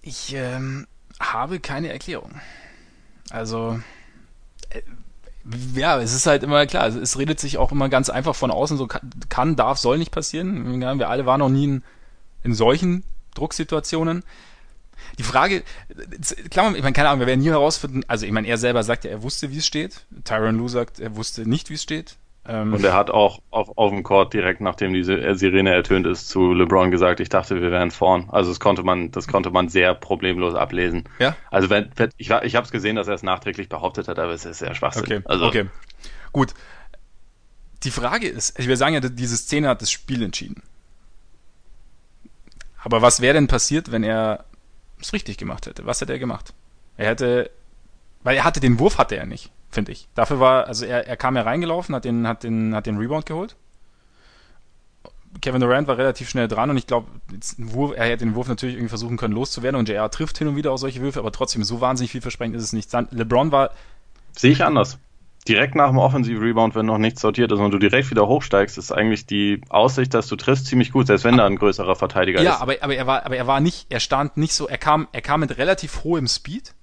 [0.00, 0.86] Ich ähm,
[1.18, 2.40] habe keine Erklärung.
[3.30, 3.80] Also,
[4.70, 4.82] äh,
[5.74, 8.76] ja, es ist halt immer klar, es, redet sich auch immer ganz einfach von außen,
[8.76, 10.80] so kann, kann darf, soll nicht passieren.
[10.80, 11.82] wir alle waren noch nie in,
[12.44, 13.02] in solchen
[13.34, 14.22] Drucksituationen.
[15.18, 15.62] Die Frage,
[16.50, 19.04] klar, ich meine, keine Ahnung, wir werden nie herausfinden, also ich meine, er selber sagt
[19.04, 20.06] ja, er wusste, wie es steht.
[20.24, 22.16] Tyron Lue sagt, er wusste nicht, wie es steht.
[22.46, 26.28] Ähm, und er hat auch auf, auf dem Court direkt nachdem diese Sirene ertönt ist
[26.28, 28.28] zu LeBron gesagt, ich dachte, wir wären vorn.
[28.30, 31.04] Also das konnte man, das konnte man sehr problemlos ablesen.
[31.18, 31.36] Ja.
[31.50, 34.44] Also wenn, ich, ich habe es gesehen, dass er es nachträglich behauptet hat, aber es
[34.44, 35.10] ist sehr schwachsinnig.
[35.10, 35.22] Okay.
[35.24, 35.66] Also, okay.
[36.32, 36.52] Gut.
[37.82, 40.62] Die Frage ist, ich will sagen ja, diese Szene hat das Spiel entschieden.
[42.82, 44.44] Aber was wäre denn passiert, wenn er
[45.04, 45.86] es richtig gemacht hätte?
[45.86, 46.54] Was hätte er gemacht?
[46.96, 47.50] Er hätte,
[48.22, 50.08] weil er hatte den Wurf hatte er nicht finde ich.
[50.14, 53.26] Dafür war, also er, er kam ja reingelaufen, hat den, hat den, hat den Rebound
[53.26, 53.56] geholt.
[55.42, 57.08] Kevin Durant war relativ schnell dran und ich glaube,
[57.96, 60.70] er hätte den Wurf natürlich irgendwie versuchen können loszuwerden und JR trifft hin und wieder
[60.70, 62.92] auch solche Würfe, aber trotzdem so wahnsinnig vielversprechend ist es nicht.
[63.10, 63.70] LeBron war.
[64.36, 64.98] Sehe ich anders.
[65.46, 68.78] Direkt nach dem Offensive Rebound, wenn noch nichts sortiert ist und du direkt wieder hochsteigst,
[68.78, 72.40] ist eigentlich die Aussicht, dass du triffst, ziemlich gut, selbst wenn da ein größerer Verteidiger
[72.40, 72.56] ja, ist.
[72.56, 75.06] Ja, aber, aber er war, aber er war nicht, er stand nicht so, er kam,
[75.12, 76.74] er kam mit relativ hohem Speed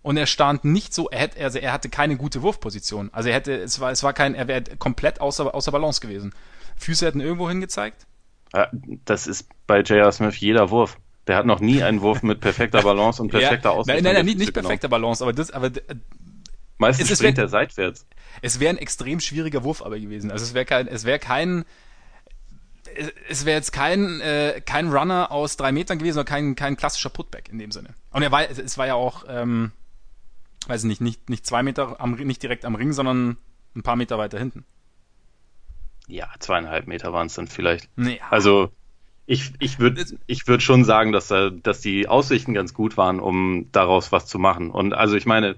[0.00, 3.10] und er stand nicht so, er hätte, also er hatte keine gute Wurfposition.
[3.12, 6.34] Also er hätte, es war, es war kein, er wäre komplett außer, außer Balance gewesen.
[6.76, 8.06] Füße hätten irgendwo hingezeigt.
[9.04, 10.12] Das ist bei J.R.
[10.12, 10.98] Smith jeder Wurf.
[11.26, 14.02] Der hat noch nie einen Wurf mit perfekter Balance und perfekter ja, Ausrichtung.
[14.02, 15.70] Nein, nein, nein, nicht, nicht perfekter Balance, aber das, aber
[16.82, 18.06] meistens es, springt er seitwärts.
[18.42, 20.30] Es wäre ein extrem schwieriger Wurf aber gewesen.
[20.30, 21.64] Also es wäre kein, es wäre kein,
[23.28, 27.10] es wäre jetzt kein, äh, kein Runner aus drei Metern gewesen oder kein, kein klassischer
[27.10, 27.90] Putback in dem Sinne.
[28.10, 29.72] Und er war, es war ja auch, ähm,
[30.66, 33.38] weiß ich nicht, nicht, nicht zwei Meter, am, nicht direkt am Ring, sondern
[33.74, 34.64] ein paar Meter weiter hinten.
[36.08, 37.88] Ja, zweieinhalb Meter waren es dann vielleicht.
[37.96, 38.70] Nee, Also
[39.26, 43.68] ich, ich würde ich würd schon sagen, dass, dass die Aussichten ganz gut waren, um
[43.72, 44.70] daraus was zu machen.
[44.70, 45.56] Und also ich meine,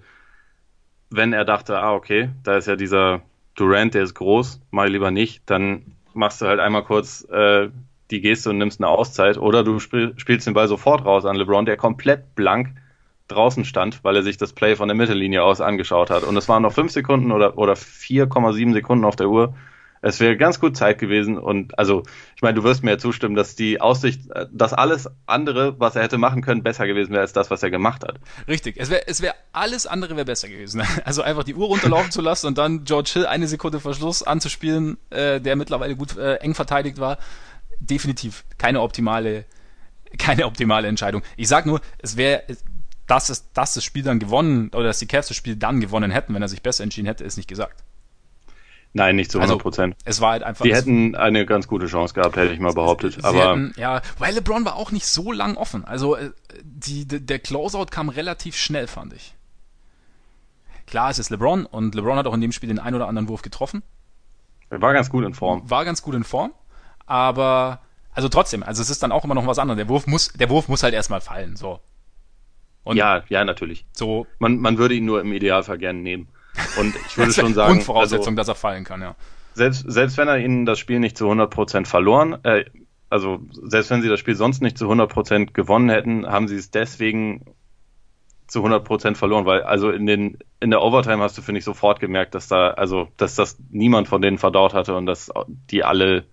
[1.16, 3.22] wenn er dachte, ah, okay, da ist ja dieser
[3.54, 7.68] Durant, der ist groß, mal lieber nicht, dann machst du halt einmal kurz äh,
[8.10, 11.36] die Geste und nimmst eine Auszeit oder du spiel, spielst den Ball sofort raus an
[11.36, 12.68] LeBron, der komplett blank
[13.28, 16.24] draußen stand, weil er sich das Play von der Mittellinie aus angeschaut hat.
[16.24, 19.54] Und es waren noch fünf Sekunden oder, oder 4,7 Sekunden auf der Uhr.
[20.04, 22.02] Es wäre ganz gut Zeit gewesen und also,
[22.36, 26.02] ich meine, du wirst mir ja zustimmen, dass die Aussicht, dass alles andere, was er
[26.02, 28.16] hätte machen können, besser gewesen wäre als das, was er gemacht hat.
[28.46, 30.82] Richtig, es wäre, es wäre alles andere wäre besser gewesen.
[31.04, 34.98] Also einfach die Uhr runterlaufen zu lassen und dann George Hill eine Sekunde Verschluss anzuspielen,
[35.10, 37.18] äh, der mittlerweile gut äh, eng verteidigt war.
[37.80, 39.44] Definitiv keine optimale,
[40.18, 41.22] keine optimale Entscheidung.
[41.36, 42.42] Ich sag nur, es wäre,
[43.06, 46.10] dass, es, dass das Spiel dann gewonnen oder dass die Cavs das Spiel dann gewonnen
[46.10, 47.82] hätten, wenn er sich besser entschieden hätte, ist nicht gesagt.
[48.94, 49.94] Nein, nicht zu 100 Prozent.
[49.96, 50.62] Also, es war halt einfach.
[50.64, 53.14] Die hätten eine ganz gute Chance gehabt, hätte ich mal behauptet.
[53.14, 55.84] Sie aber hätten, ja, weil LeBron war auch nicht so lang offen.
[55.84, 56.30] Also äh,
[56.62, 59.34] die, der Closeout kam relativ schnell, fand ich.
[60.86, 63.28] Klar, es ist LeBron und LeBron hat auch in dem Spiel den ein oder anderen
[63.28, 63.82] Wurf getroffen.
[64.70, 65.68] Er war ganz gut in Form.
[65.68, 66.52] War ganz gut in Form,
[67.04, 67.80] aber
[68.12, 69.78] also trotzdem, also es ist dann auch immer noch was anderes.
[69.78, 71.56] Der Wurf muss, der Wurf muss halt erstmal fallen.
[71.56, 71.80] So,
[72.84, 73.86] und ja, ja, natürlich.
[73.92, 74.26] So.
[74.38, 76.28] Man, man würde ihn nur im Idealfall gerne nehmen.
[76.78, 77.74] Und ich würde schon sagen.
[77.74, 79.14] Grundvoraussetzung, also, dass er fallen kann, ja.
[79.54, 82.64] Selbst, selbst wenn er ihnen das Spiel nicht zu 100% verloren, äh,
[83.08, 86.70] also selbst wenn sie das Spiel sonst nicht zu 100% gewonnen hätten, haben sie es
[86.70, 87.44] deswegen
[88.48, 92.00] zu 100% verloren, weil also in den in der Overtime hast du finde ich sofort
[92.00, 95.30] gemerkt, dass da also dass das niemand von denen verdaut hatte und dass
[95.70, 96.24] die alle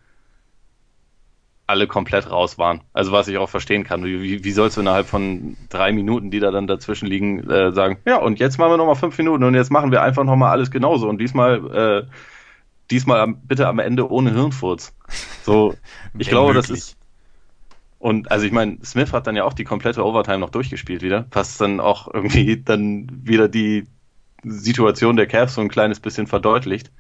[1.72, 2.82] alle komplett raus waren.
[2.92, 4.04] Also was ich auch verstehen kann.
[4.04, 7.98] Wie, wie sollst du innerhalb von drei Minuten, die da dann dazwischen liegen, äh, sagen,
[8.06, 10.70] ja, und jetzt machen wir nochmal fünf Minuten und jetzt machen wir einfach nochmal alles
[10.70, 12.12] genauso und diesmal, äh,
[12.92, 14.94] diesmal bitte am Ende ohne Hirnfurz.
[15.44, 15.74] So,
[16.18, 16.98] ich glaube, das ist.
[18.00, 21.26] Und also ich meine, Smith hat dann ja auch die komplette Overtime noch durchgespielt wieder,
[21.32, 23.86] was dann auch irgendwie dann wieder die
[24.44, 26.92] Situation der Cavs so ein kleines bisschen verdeutlicht,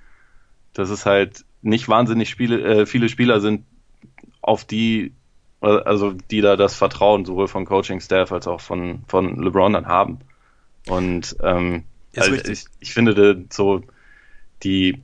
[0.74, 3.66] dass es halt nicht wahnsinnig Spiele, äh, viele Spieler sind,
[4.42, 5.14] auf die,
[5.60, 10.20] also die da das Vertrauen sowohl von Coaching-Staff als auch von, von LeBron dann haben.
[10.88, 11.84] Und ähm,
[12.16, 13.84] also ich, ich finde so
[14.64, 15.02] die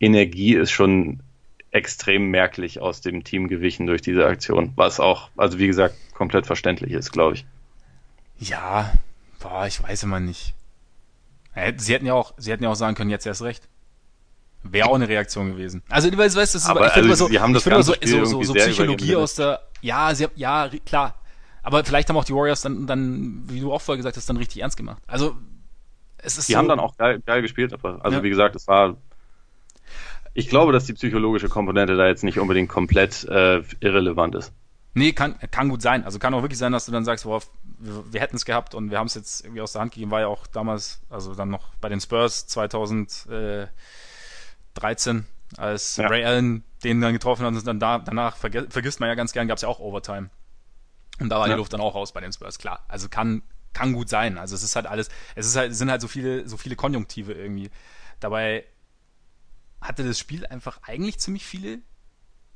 [0.00, 1.20] Energie ist schon
[1.70, 6.46] extrem merklich aus dem Team gewichen durch diese Aktion, was auch, also wie gesagt, komplett
[6.46, 7.46] verständlich ist, glaube ich.
[8.38, 8.92] Ja,
[9.40, 10.54] boah, ich weiß immer nicht.
[11.76, 13.68] Sie hätten ja auch, sie hätten ja auch sagen können, jetzt erst recht.
[14.64, 15.82] Wäre auch eine Reaktion gewesen.
[15.88, 17.72] Also, du weißt, das ist aber, ich finde also, so, haben das ich
[18.10, 21.16] so, so, so, so Psychologie aus der, ja, sie, ja, klar.
[21.62, 24.36] Aber vielleicht haben auch die Warriors dann, dann, wie du auch vorher gesagt hast, dann
[24.36, 25.02] richtig ernst gemacht.
[25.06, 25.36] Also,
[26.18, 28.22] es ist Die so, haben dann auch geil, geil gespielt, aber, also, ja.
[28.22, 28.96] wie gesagt, es war,
[30.34, 34.52] ich glaube, dass die psychologische Komponente da jetzt nicht unbedingt komplett äh, irrelevant ist.
[34.94, 36.04] Nee, kann, kann gut sein.
[36.04, 37.40] Also kann auch wirklich sein, dass du dann sagst, boah,
[37.78, 40.10] wir, wir hätten es gehabt und wir haben es jetzt irgendwie aus der Hand gegeben.
[40.10, 43.66] War ja auch damals, also dann noch bei den Spurs 2000, äh,
[44.74, 46.06] 13, als ja.
[46.06, 49.32] Ray Allen den dann getroffen hat und dann da, danach verge vergisst man ja ganz
[49.32, 50.30] gern, gab es ja auch Overtime.
[51.20, 51.54] Und da war ja.
[51.54, 52.84] die Luft dann auch raus bei den Spurs, klar.
[52.88, 54.38] Also kann, kann gut sein.
[54.38, 57.32] Also es ist halt alles, es ist halt, sind halt so viele, so viele Konjunktive
[57.32, 57.70] irgendwie.
[58.18, 58.64] Dabei,
[59.82, 61.80] hatte das Spiel einfach eigentlich ziemlich viele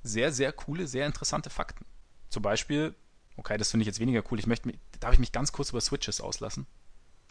[0.03, 1.85] sehr, sehr coole, sehr interessante Fakten.
[2.29, 2.95] Zum Beispiel,
[3.37, 5.81] okay, das finde ich jetzt weniger cool, ich möchte, darf ich mich ganz kurz über
[5.81, 6.67] Switches auslassen?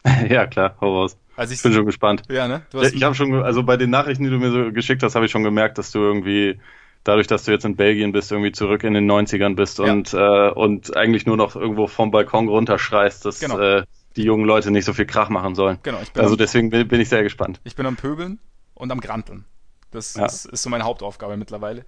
[0.28, 1.16] ja, klar, hau raus.
[1.36, 2.22] Also ich bin schon gespannt.
[2.28, 2.62] Ja, ne?
[2.72, 5.26] Ja, ich habe schon, also bei den Nachrichten, die du mir so geschickt hast, habe
[5.26, 6.58] ich schon gemerkt, dass du irgendwie
[7.04, 9.92] dadurch, dass du jetzt in Belgien bist, irgendwie zurück in den 90ern bist ja.
[9.92, 13.58] und, äh, und eigentlich nur noch irgendwo vom Balkon runterschreist, dass genau.
[13.58, 13.84] äh,
[14.16, 15.78] die jungen Leute nicht so viel Krach machen sollen.
[15.82, 16.00] Genau.
[16.02, 17.60] Ich bin also am, deswegen bin, bin, ich sehr gespannt.
[17.64, 18.38] Ich bin am Pöbeln
[18.74, 19.44] und am Granteln.
[19.90, 20.26] Das ja.
[20.26, 21.84] ist, ist so meine Hauptaufgabe mittlerweile.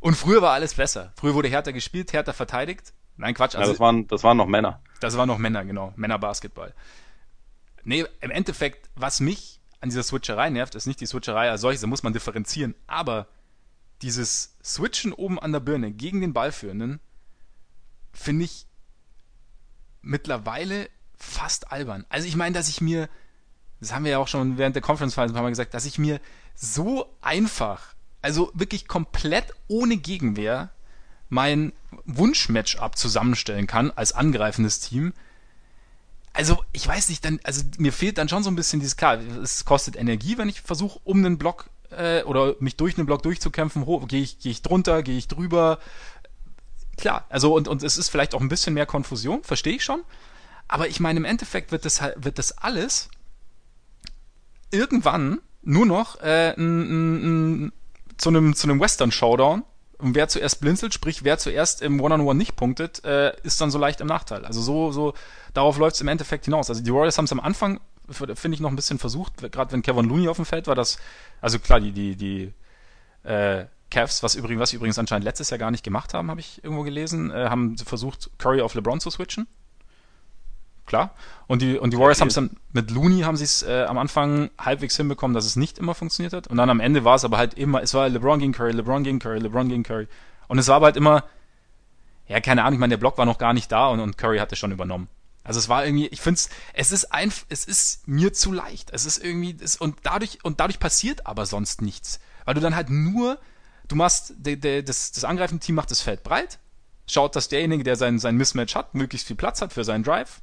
[0.00, 1.12] und früher war alles besser.
[1.16, 2.92] Früher wurde härter gespielt, härter verteidigt.
[3.16, 3.54] Nein, Quatsch.
[3.54, 4.80] Also, ja, das waren, das waren noch Männer.
[5.00, 5.92] Das waren noch Männer, genau.
[5.96, 6.74] Männerbasketball.
[7.84, 11.82] Nee, im Endeffekt, was mich an dieser Switcherei nervt, ist nicht die Switcherei als solches,
[11.82, 12.74] da muss man differenzieren.
[12.86, 13.28] Aber
[14.02, 17.00] dieses Switchen oben an der Birne gegen den Ballführenden
[18.12, 18.66] finde ich
[20.02, 22.04] mittlerweile fast albern.
[22.08, 23.08] Also ich meine, dass ich mir,
[23.80, 25.84] das haben wir ja auch schon während der Conference Finals ein paar Mal gesagt, dass
[25.84, 26.20] ich mir
[26.54, 30.70] so einfach, also wirklich komplett ohne Gegenwehr
[31.28, 31.72] mein
[32.04, 35.12] Wunschmatchup zusammenstellen kann als angreifendes Team.
[36.32, 39.18] Also, ich weiß nicht, dann, also mir fehlt dann schon so ein bisschen dieses, klar,
[39.42, 43.22] es kostet Energie, wenn ich versuche, um einen Block äh, oder mich durch einen Block
[43.22, 45.78] durchzukämpfen, gehe ich, geh ich drunter, gehe ich drüber.
[46.96, 50.02] Klar, also und, und es ist vielleicht auch ein bisschen mehr Konfusion, verstehe ich schon.
[50.68, 53.08] Aber ich meine, im Endeffekt wird das, wird das alles
[54.70, 57.72] irgendwann nur noch äh, n, n,
[58.16, 59.62] zu einem zu einem Western Showdown
[59.98, 63.60] und wer zuerst blinzelt, sprich wer zuerst im One-on-One -on -One nicht punktet, äh, ist
[63.60, 64.44] dann so leicht im Nachteil.
[64.44, 65.14] Also so so
[65.54, 66.68] darauf läuft es im Endeffekt hinaus.
[66.68, 69.82] Also die Warriors haben es am Anfang finde ich noch ein bisschen versucht, gerade wenn
[69.82, 70.98] Kevin Looney auf dem Feld war, das
[71.40, 72.52] also klar die die die
[73.28, 76.62] äh, Cavs, was übrigens was übrigens anscheinend letztes Jahr gar nicht gemacht haben, habe ich
[76.62, 79.46] irgendwo gelesen, äh, haben versucht Curry auf LeBron zu switchen
[80.86, 81.14] klar.
[81.46, 83.98] Und die, und die Warriors haben es dann mit Looney haben sie es äh, am
[83.98, 86.46] Anfang halbwegs hinbekommen, dass es nicht immer funktioniert hat.
[86.48, 89.04] Und dann am Ende war es aber halt immer, es war LeBron gegen Curry, LeBron
[89.04, 90.08] gegen Curry, LeBron gegen Curry.
[90.48, 91.24] Und es war aber halt immer,
[92.28, 94.38] ja, keine Ahnung, ich meine, der Block war noch gar nicht da und, und Curry
[94.38, 95.08] hatte schon übernommen.
[95.44, 98.90] Also es war irgendwie, ich finde es, es ist einfach, es ist mir zu leicht.
[98.92, 102.18] Es ist irgendwie, es, und dadurch, und dadurch passiert aber sonst nichts.
[102.44, 103.38] Weil du dann halt nur,
[103.86, 106.58] du machst, de, de, das, das angreifende Team macht das Feld breit,
[107.06, 110.42] schaut, dass derjenige, der sein, sein Mismatch hat, möglichst viel Platz hat für seinen Drive,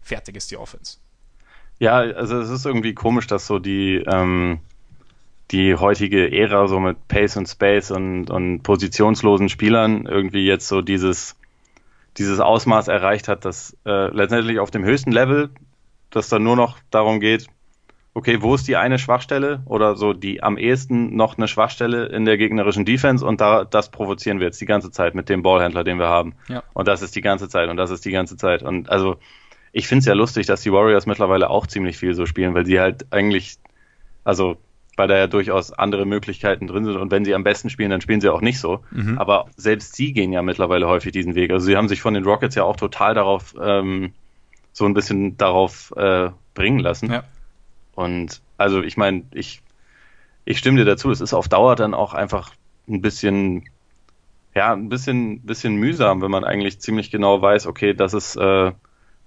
[0.00, 0.98] fertig ist die Offense.
[1.78, 4.60] Ja, also es ist irgendwie komisch, dass so die, ähm,
[5.50, 10.82] die heutige Ära so mit Pace und Space und, und positionslosen Spielern irgendwie jetzt so
[10.82, 11.36] dieses,
[12.18, 15.50] dieses Ausmaß erreicht hat, dass äh, letztendlich auf dem höchsten Level,
[16.10, 17.46] dass dann nur noch darum geht,
[18.12, 22.24] okay, wo ist die eine Schwachstelle oder so die am ehesten noch eine Schwachstelle in
[22.24, 25.84] der gegnerischen Defense und da das provozieren wir jetzt die ganze Zeit mit dem Ballhändler,
[25.84, 26.34] den wir haben.
[26.48, 26.62] Ja.
[26.74, 28.62] Und das ist die ganze Zeit und das ist die ganze Zeit.
[28.62, 29.16] Und also
[29.72, 32.66] ich finde es ja lustig, dass die Warriors mittlerweile auch ziemlich viel so spielen, weil
[32.66, 33.58] sie halt eigentlich,
[34.24, 34.56] also
[34.96, 38.00] weil da ja durchaus andere Möglichkeiten drin sind und wenn sie am besten spielen, dann
[38.00, 38.80] spielen sie auch nicht so.
[38.90, 39.18] Mhm.
[39.18, 41.52] Aber selbst sie gehen ja mittlerweile häufig diesen Weg.
[41.52, 44.12] Also sie haben sich von den Rockets ja auch total darauf, ähm,
[44.72, 47.10] so ein bisschen darauf äh, bringen lassen.
[47.10, 47.24] Ja.
[47.94, 49.62] Und also ich meine, ich,
[50.44, 52.50] ich stimme dir dazu, es ist auf Dauer dann auch einfach
[52.88, 53.64] ein bisschen,
[54.54, 58.72] ja, ein bisschen, bisschen mühsam, wenn man eigentlich ziemlich genau weiß, okay, das ist äh,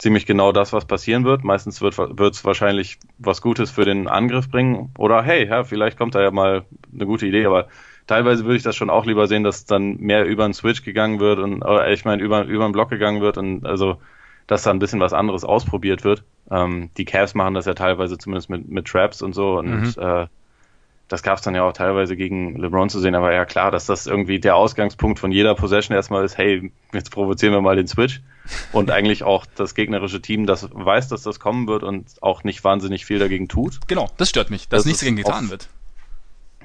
[0.03, 1.43] ziemlich genau das, was passieren wird.
[1.43, 4.91] Meistens wird es wahrscheinlich was Gutes für den Angriff bringen.
[4.97, 7.69] Oder hey, ja, vielleicht kommt da ja mal eine gute Idee, aber
[8.05, 11.19] teilweise würde ich das schon auch lieber sehen, dass dann mehr über einen Switch gegangen
[11.19, 13.97] wird und oder ich meine über, über einen Block gegangen wird und also
[14.45, 16.23] dass da ein bisschen was anderes ausprobiert wird.
[16.51, 20.03] Ähm, die Cavs machen das ja teilweise zumindest mit, mit Traps und so und mhm.
[20.03, 20.27] äh,
[21.07, 23.85] das gab es dann ja auch teilweise gegen LeBron zu sehen, aber ja klar, dass
[23.85, 27.87] das irgendwie der Ausgangspunkt von jeder Possession erstmal ist, hey, jetzt provozieren wir mal den
[27.87, 28.21] Switch
[28.71, 32.63] und eigentlich auch das gegnerische Team, das weiß, dass das kommen wird und auch nicht
[32.63, 33.79] wahnsinnig viel dagegen tut.
[33.87, 35.67] Genau, das stört mich, dass das nichts dagegen getan wird.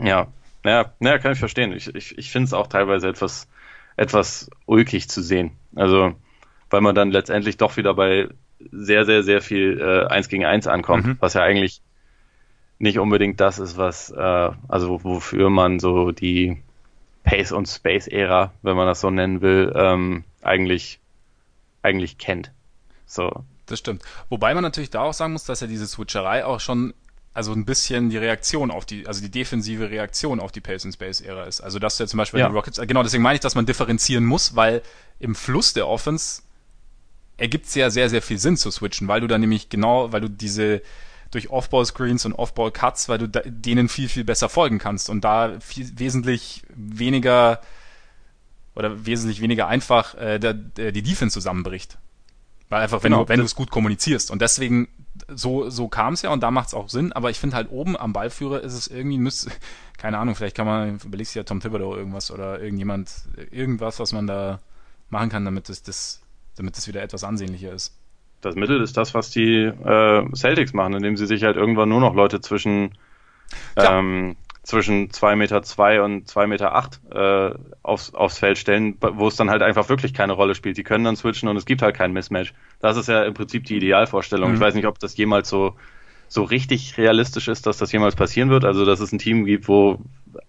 [0.00, 0.28] Ja,
[0.64, 1.72] ja, ja, kann ich verstehen.
[1.72, 3.48] Ich, ich, ich finde es auch teilweise etwas,
[3.96, 5.52] etwas ulkig zu sehen.
[5.74, 6.14] Also,
[6.70, 8.28] weil man dann letztendlich doch wieder bei
[8.72, 11.16] sehr, sehr, sehr viel äh, 1 gegen 1 ankommt, mhm.
[11.20, 11.80] was ja eigentlich
[12.78, 16.62] nicht unbedingt das ist, was, äh, also wofür man so die
[17.24, 21.00] Pace- und Space-Ära, wenn man das so nennen will, ähm, eigentlich,
[21.82, 22.52] eigentlich kennt.
[23.06, 23.44] So.
[23.66, 24.02] Das stimmt.
[24.30, 26.94] Wobei man natürlich da auch sagen muss, dass ja diese Switcherei auch schon
[27.34, 30.94] also ein bisschen die Reaktion auf die, also die defensive Reaktion auf die Pace and
[30.94, 31.60] Space Ära ist.
[31.60, 32.48] Also dass du ja zum Beispiel ja.
[32.48, 34.82] die Rockets, genau deswegen meine ich, dass man differenzieren muss, weil
[35.20, 36.42] im Fluss der Offense
[37.36, 40.22] ergibt es ja sehr, sehr viel Sinn zu switchen, weil du dann nämlich genau, weil
[40.22, 40.82] du diese,
[41.30, 45.90] durch Off-Ball-Screens und Off-Ball-Cuts, weil du denen viel, viel besser folgen kannst und da viel,
[45.98, 47.60] wesentlich weniger
[48.74, 51.98] oder wesentlich weniger einfach äh, der, der, die Defense zusammenbricht.
[52.68, 54.30] Weil einfach, wenn genau, du wenn du es gut kommunizierst.
[54.30, 54.88] Und deswegen
[55.28, 57.70] so, so kam es ja und da macht es auch Sinn, aber ich finde halt
[57.70, 59.50] oben am Ballführer ist es irgendwie, müsste,
[59.98, 63.10] keine Ahnung, vielleicht kann man, überlegst ja Tom Thibodeau irgendwas oder irgendjemand,
[63.50, 64.60] irgendwas, was man da
[65.10, 66.22] machen kann, damit es das,
[66.56, 67.96] damit es wieder etwas ansehnlicher ist.
[68.40, 72.00] Das Mittel ist das, was die äh, Celtics machen, indem sie sich halt irgendwann nur
[72.00, 72.92] noch Leute zwischen
[73.76, 74.36] ähm,
[74.68, 79.36] zwischen 2,2 Meter zwei und 2,8 Meter acht, äh, aufs, aufs Feld stellen, wo es
[79.36, 80.76] dann halt einfach wirklich keine Rolle spielt.
[80.76, 82.52] Die können dann switchen und es gibt halt kein Mismatch.
[82.78, 84.50] Das ist ja im Prinzip die Idealvorstellung.
[84.50, 84.56] Mhm.
[84.56, 85.74] Ich weiß nicht, ob das jemals so,
[86.28, 88.66] so richtig realistisch ist, dass das jemals passieren wird.
[88.66, 90.00] Also, dass es ein Team gibt, wo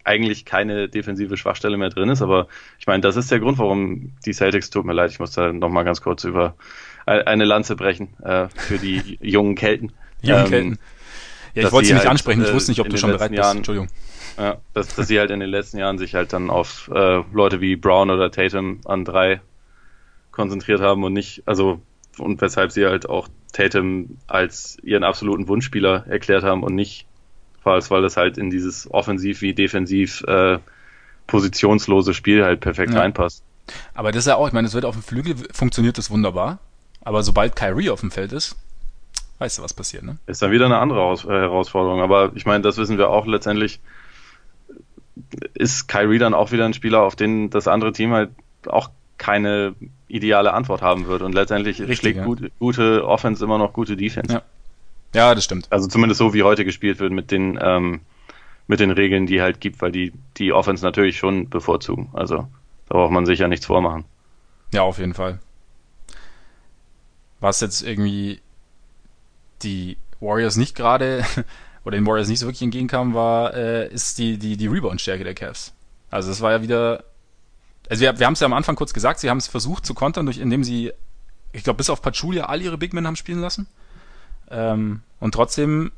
[0.03, 2.21] eigentlich keine defensive Schwachstelle mehr drin ist.
[2.21, 2.47] Aber
[2.77, 5.53] ich meine, das ist der Grund, warum die Celtics, tut mir leid, ich muss da
[5.53, 6.55] nochmal ganz kurz über
[7.09, 9.91] eine Lanze brechen äh, für die jungen Kelten.
[10.21, 10.79] Jungen ähm, Kelten.
[11.55, 13.57] Ja, ich wollte sie nicht halt, ansprechen, ich wusste nicht, ob du schon bereit Jahren,
[13.57, 13.69] bist.
[13.69, 13.89] Entschuldigung.
[14.37, 17.59] Ja, dass, dass sie halt in den letzten Jahren sich halt dann auf äh, Leute
[17.59, 19.41] wie Brown oder Tatum an drei
[20.31, 21.81] konzentriert haben und nicht, also
[22.17, 27.07] und weshalb sie halt auch Tatum als ihren absoluten Wunschspieler erklärt haben und nicht
[27.61, 30.59] falls, weil das halt in dieses offensiv wie defensiv äh,
[31.27, 32.99] positionslose Spiel halt perfekt ja.
[32.99, 33.43] reinpasst.
[33.93, 36.59] Aber das ist ja auch, ich meine, es wird auf dem Flügel funktioniert das wunderbar,
[37.09, 38.55] aber sobald Kyrie auf dem Feld ist,
[39.39, 40.19] weißt du, was passiert, ne?
[40.27, 42.01] Ist dann wieder eine andere Aus äh, Herausforderung.
[42.01, 43.79] Aber ich meine, das wissen wir auch letztendlich.
[45.55, 48.29] Ist Kyrie dann auch wieder ein Spieler, auf den das andere Team halt
[48.67, 49.73] auch keine
[50.07, 51.23] ideale Antwort haben wird.
[51.23, 52.25] Und letztendlich Richtig, schlägt ja.
[52.25, 54.31] gut, gute Offense immer noch gute Defense.
[54.31, 54.41] Ja.
[55.15, 55.65] ja, das stimmt.
[55.71, 58.01] Also zumindest so, wie heute gespielt wird mit den, ähm,
[58.67, 62.09] mit den Regeln, die halt gibt, weil die die Offense natürlich schon bevorzugen.
[62.13, 62.47] Also
[62.87, 64.05] da braucht man sich ja nichts vormachen.
[64.71, 65.39] Ja, auf jeden Fall.
[67.39, 68.41] Was jetzt irgendwie
[69.61, 71.25] die Warriors nicht gerade
[71.85, 75.33] oder den Warriors nicht so wirklich entgegenkam, war, äh, ist die, die, die Rebound-Stärke der
[75.33, 75.73] Cavs.
[76.09, 77.03] Also es war ja wieder,
[77.89, 79.93] also wir, wir haben es ja am Anfang kurz gesagt, sie haben es versucht zu
[79.93, 80.91] kontern, durch, indem sie,
[81.51, 83.67] ich glaube, bis auf Pachulia all ihre Big Men haben spielen lassen.
[84.49, 85.91] Ähm, und trotzdem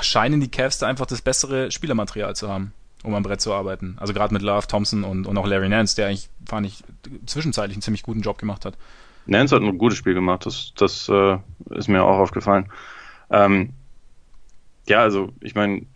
[0.00, 2.72] scheinen die Cavs da einfach das bessere Spielermaterial zu haben,
[3.02, 3.96] um am Brett zu arbeiten.
[3.98, 6.82] Also gerade mit Love Thompson und, und auch Larry Nance, der eigentlich, fand ich,
[7.26, 8.76] zwischenzeitlich einen ziemlich guten Job gemacht hat.
[9.26, 11.38] Nance hat ein gutes Spiel gemacht, das, das äh,
[11.70, 12.70] ist mir auch aufgefallen.
[13.30, 13.70] Ähm,
[14.88, 15.86] ja, also ich meine,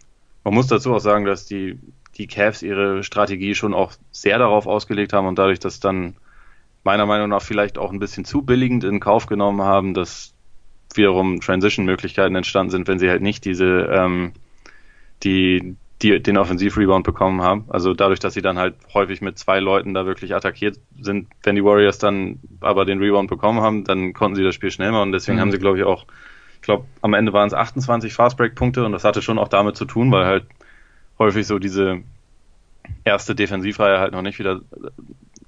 [0.45, 1.79] man muss dazu auch sagen, dass die,
[2.17, 6.17] die Cavs ihre Strategie schon auch sehr darauf ausgelegt haben und dadurch, dass dann
[6.85, 10.33] meiner Meinung nach vielleicht auch ein bisschen zu billigend in Kauf genommen haben, dass
[10.95, 14.33] wiederum Transition-Möglichkeiten entstanden sind, wenn sie halt nicht diese ähm,
[15.25, 17.65] die die den Offensiv-Rebound bekommen haben.
[17.69, 21.57] Also dadurch, dass sie dann halt häufig mit zwei Leuten da wirklich attackiert sind, wenn
[21.57, 25.05] die Warriors dann aber den Rebound bekommen haben, dann konnten sie das Spiel schnell machen
[25.05, 25.43] und deswegen mhm.
[25.43, 26.05] haben sie, glaube ich, auch,
[26.57, 29.87] ich glaube, am Ende waren es 28 Fastbreak-Punkte und das hatte schon auch damit zu
[29.87, 30.45] tun, weil halt
[31.19, 32.03] häufig so diese
[33.05, 34.61] erste Defensivreihe halt noch nicht wieder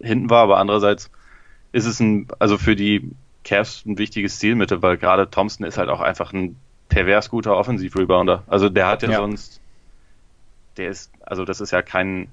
[0.01, 1.11] hinten war, aber andererseits
[1.73, 3.11] ist es ein, also für die
[3.45, 6.57] Cavs ein wichtiges Zielmittel, weil gerade Thompson ist halt auch einfach ein
[6.89, 8.45] pervers guter Offensiv-Rebounder.
[8.47, 9.17] Also der hat ja, ja.
[9.19, 9.58] sonst
[10.79, 12.29] der ist, also das ist ja kein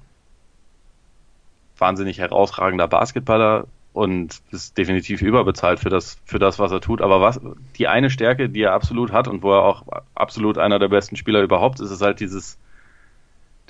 [1.78, 7.00] wahnsinnig herausragender Basketballer und ist definitiv überbezahlt für das, für das, was er tut.
[7.00, 7.40] Aber was,
[7.78, 11.16] die eine Stärke, die er absolut hat und wo er auch absolut einer der besten
[11.16, 12.58] Spieler überhaupt ist, ist halt dieses,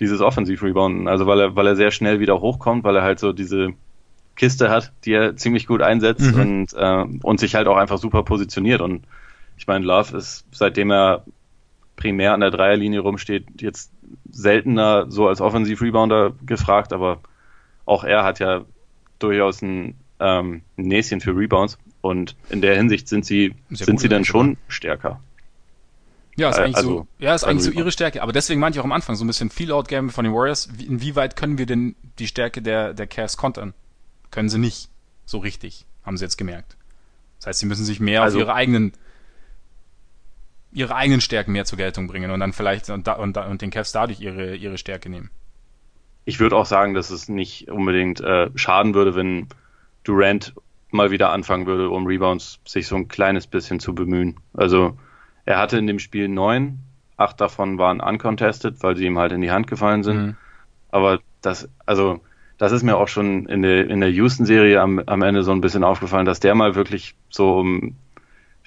[0.01, 1.07] dieses Offensiv-Rebounden.
[1.09, 3.71] Also weil er, weil er sehr schnell wieder hochkommt, weil er halt so diese
[4.35, 6.41] Kiste hat, die er ziemlich gut einsetzt mhm.
[6.41, 8.81] und, äh, und sich halt auch einfach super positioniert.
[8.81, 9.05] Und
[9.57, 11.25] ich meine, Love ist, seitdem er
[11.95, 13.91] primär an der Dreierlinie rumsteht, jetzt
[14.31, 17.21] seltener so als Offensiv-Rebounder gefragt, aber
[17.85, 18.65] auch er hat ja
[19.19, 24.01] durchaus ein, ähm, ein Näschen für Rebounds und in der Hinsicht sind sie, Sehr sind
[24.01, 25.21] sie dann schon stärker.
[26.37, 28.23] Ja, ist eigentlich also, so, ja, ist eigentlich so ihre Stärke.
[28.23, 30.69] Aber deswegen meinte ich auch am Anfang so ein bisschen Feel-Out-Game von den Warriors.
[30.87, 33.73] Inwieweit können wir denn die Stärke der, der Cavs kontern?
[34.31, 34.91] Können sie nicht.
[35.25, 35.87] So richtig.
[36.05, 36.77] Haben sie jetzt gemerkt.
[37.39, 38.93] Das heißt, sie müssen sich mehr also, auf ihre eigenen
[40.77, 43.93] ihre eigenen Stärken mehr zur Geltung bringen und dann vielleicht und, und, und den Cavs
[43.93, 45.31] dadurch ihre, ihre Stärke nehmen.
[46.27, 49.49] Ich würde auch sagen, dass es nicht unbedingt äh, schaden würde, wenn
[50.05, 50.55] Durant
[50.91, 54.37] mal wieder anfangen würde, um Rebounds sich so ein kleines bisschen zu bemühen.
[54.53, 54.99] Also
[55.47, 56.81] er hatte in dem Spiel neun,
[57.17, 60.17] acht davon waren uncontested, weil sie ihm halt in die Hand gefallen sind.
[60.17, 60.37] Mhm.
[60.91, 62.21] Aber das, also
[62.59, 65.63] das ist mir auch schon in der, in der Houston-Serie am, am Ende so ein
[65.63, 67.97] bisschen aufgefallen, dass der mal wirklich so um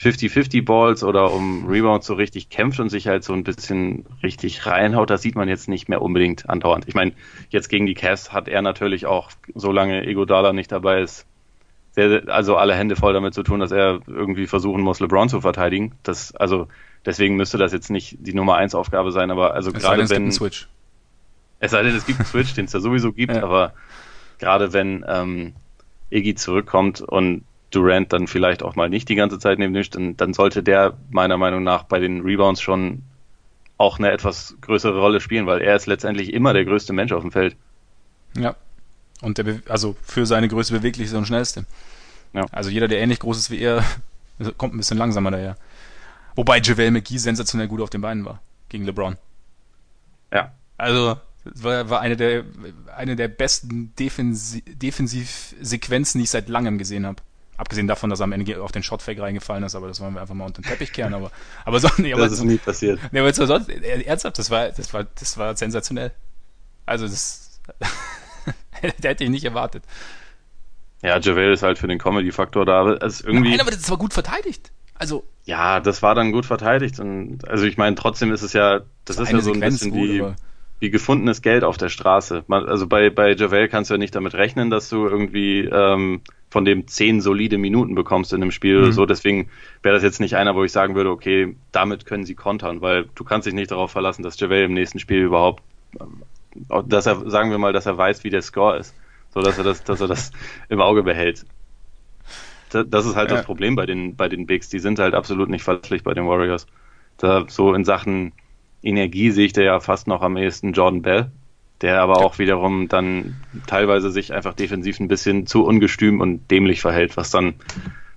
[0.01, 4.65] 50-50 Balls oder um Rebounds so richtig kämpft und sich halt so ein bisschen richtig
[4.65, 6.87] reinhaut, das sieht man jetzt nicht mehr unbedingt andauernd.
[6.87, 7.11] Ich meine,
[7.49, 11.25] jetzt gegen die Cavs hat er natürlich auch, solange Dala nicht dabei ist,
[11.91, 15.41] sehr, also alle Hände voll damit zu tun, dass er irgendwie versuchen muss, LeBron zu
[15.41, 15.93] verteidigen.
[16.03, 16.67] Das, also
[17.05, 20.31] deswegen müsste das jetzt nicht die Nummer eins Aufgabe sein, aber also es gerade wenn.
[20.31, 20.69] Switch.
[21.59, 23.43] Es sei denn, es gibt einen Switch, den es ja sowieso gibt, ja.
[23.43, 23.73] aber
[24.37, 25.55] gerade wenn ähm,
[26.09, 30.17] Iggy zurückkommt und Durant dann vielleicht auch mal nicht die ganze Zeit neben dem dann,
[30.17, 33.03] dann sollte der meiner Meinung nach bei den Rebounds schon
[33.77, 37.21] auch eine etwas größere Rolle spielen, weil er ist letztendlich immer der größte Mensch auf
[37.21, 37.55] dem Feld.
[38.35, 38.55] Ja.
[39.21, 41.65] Und der, also für seine Größe beweglich und schnellste.
[42.33, 42.45] Ja.
[42.51, 43.83] Also jeder, der ähnlich groß ist wie er,
[44.57, 45.57] kommt ein bisschen langsamer daher.
[46.35, 49.17] Wobei JaVale McGee sensationell gut auf den Beinen war gegen LeBron.
[50.33, 50.53] Ja.
[50.77, 52.43] Also war, war eine der
[52.95, 57.21] eine der besten Defensi Defensivsequenzen, die ich seit langem gesehen habe.
[57.59, 60.21] Abgesehen davon, dass er am Ende auf den Shotfake reingefallen ist, aber das wollen wir
[60.21, 61.13] einfach mal unter den Teppich kehren.
[61.13, 61.29] Aber,
[61.65, 63.01] aber so, nee, aber das ist nie passiert.
[63.11, 66.13] Nee, aber sonst, ernsthaft, das war, das war, das war sensationell.
[66.85, 67.59] Also das,
[69.03, 69.83] der hätte ich nicht erwartet.
[71.01, 72.85] Ja, Javel ist halt für den Comedy-Faktor da.
[72.93, 73.49] Also irgendwie.
[73.49, 74.71] Nein, aber das war gut verteidigt.
[74.93, 75.25] Also.
[75.43, 76.97] Ja, das war dann gut verteidigt.
[77.01, 79.91] Und also ich meine, trotzdem ist es ja, das, das ist ja so ein bisschen
[79.91, 80.23] gut, wie,
[80.79, 82.45] wie gefundenes Geld auf der Straße.
[82.47, 86.21] Man, also bei, bei Javel kannst du ja nicht damit rechnen, dass du irgendwie ähm,
[86.49, 88.83] von dem zehn solide Minuten bekommst in einem Spiel mhm.
[88.83, 89.05] oder so.
[89.05, 89.49] Deswegen
[89.83, 93.05] wäre das jetzt nicht einer, wo ich sagen würde, okay, damit können sie kontern, weil
[93.15, 95.63] du kannst dich nicht darauf verlassen, dass Javel im nächsten Spiel überhaupt,
[96.85, 98.95] dass er, sagen wir mal, dass er weiß, wie der Score ist
[99.33, 100.31] so dass er das, dass er das
[100.69, 101.45] im Auge behält.
[102.71, 103.37] Das ist halt ja.
[103.37, 104.69] das Problem bei den, bei den Bigs.
[104.69, 106.67] Die sind halt absolut nicht verlässlich bei den Warriors.
[107.17, 108.31] Da so in Sachen
[108.83, 111.31] Energie sehe ich da ja fast noch am ehesten Jordan Bell,
[111.81, 113.35] der aber auch wiederum dann
[113.67, 117.55] teilweise sich einfach defensiv ein bisschen zu ungestüm und dämlich verhält, was dann,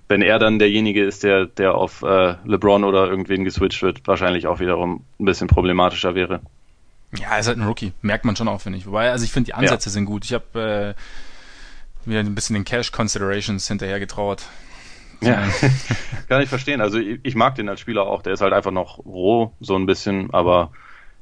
[0.09, 4.47] wenn er dann derjenige ist, der, der auf äh, LeBron oder irgendwen geswitcht wird, wahrscheinlich
[4.47, 6.41] auch wiederum ein bisschen problematischer wäre.
[7.17, 7.93] Ja, er ist halt ein Rookie.
[8.01, 8.85] Merkt man schon auch, finde ich.
[8.85, 9.93] Wobei, also ich finde, die Ansätze ja.
[9.93, 10.25] sind gut.
[10.25, 10.95] Ich habe
[12.05, 14.47] äh, mir ein bisschen den Cash Considerations hinterher getrauert.
[15.21, 15.43] Ja,
[16.27, 16.81] kann ich verstehen.
[16.81, 18.23] Also ich, ich, mag den als Spieler auch.
[18.23, 20.33] Der ist halt einfach noch roh, so ein bisschen.
[20.33, 20.71] Aber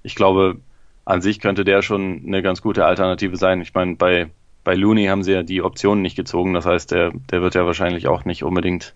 [0.02, 0.58] ich glaube,
[1.06, 3.62] an sich könnte der schon eine ganz gute Alternative sein.
[3.62, 4.30] Ich meine, bei,
[4.64, 6.54] bei Looney haben sie ja die Optionen nicht gezogen.
[6.54, 8.94] Das heißt, der, der wird ja wahrscheinlich auch nicht unbedingt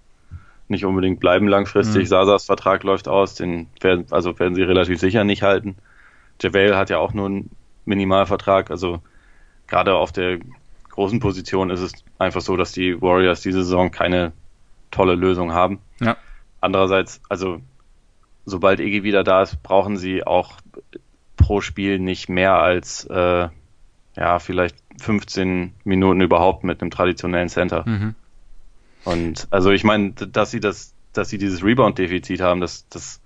[0.68, 2.04] nicht unbedingt bleiben langfristig.
[2.04, 2.08] Mhm.
[2.08, 5.76] Sasas Vertrag läuft aus, den werden, also werden sie relativ sicher nicht halten.
[6.42, 7.52] JaVale hat ja auch nur einen
[7.86, 9.00] Minimalvertrag, also
[9.68, 10.40] gerade auf der
[10.90, 14.32] großen Position ist es einfach so, dass die Warriors diese Saison keine
[14.92, 15.80] tolle Lösung haben.
[16.00, 16.18] Ja.
[16.62, 17.62] Andererseits, also
[18.46, 20.54] sobald Iggy wieder da ist, brauchen sie auch
[21.46, 23.50] pro Spiel nicht mehr als äh,
[24.16, 27.88] ja vielleicht 15 Minuten überhaupt mit einem traditionellen Center.
[27.88, 28.16] Mhm.
[29.04, 33.22] Und also ich meine, dass sie das, dass sie dieses Rebound-Defizit haben, das, das,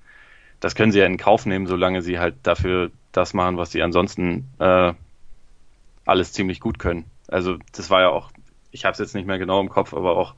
[0.60, 3.82] das können sie ja in Kauf nehmen, solange sie halt dafür das machen, was sie
[3.82, 4.92] ansonsten äh,
[6.06, 7.06] alles ziemlich gut können.
[7.30, 8.32] Also das war ja auch,
[8.72, 10.36] ich habe es jetzt nicht mehr genau im Kopf, aber auch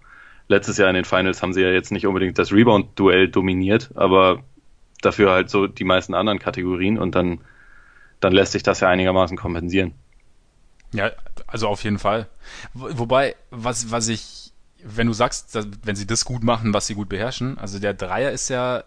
[0.47, 4.43] letztes Jahr in den Finals haben sie ja jetzt nicht unbedingt das Rebound-Duell dominiert, aber
[5.01, 7.41] dafür halt so die meisten anderen Kategorien und dann,
[8.21, 9.93] dann lässt sich das ja einigermaßen kompensieren.
[10.93, 11.11] Ja,
[11.47, 12.27] also auf jeden Fall.
[12.73, 14.53] Wobei, was, was ich,
[14.83, 17.93] wenn du sagst, dass, wenn sie das gut machen, was sie gut beherrschen, also der
[17.93, 18.83] Dreier ist ja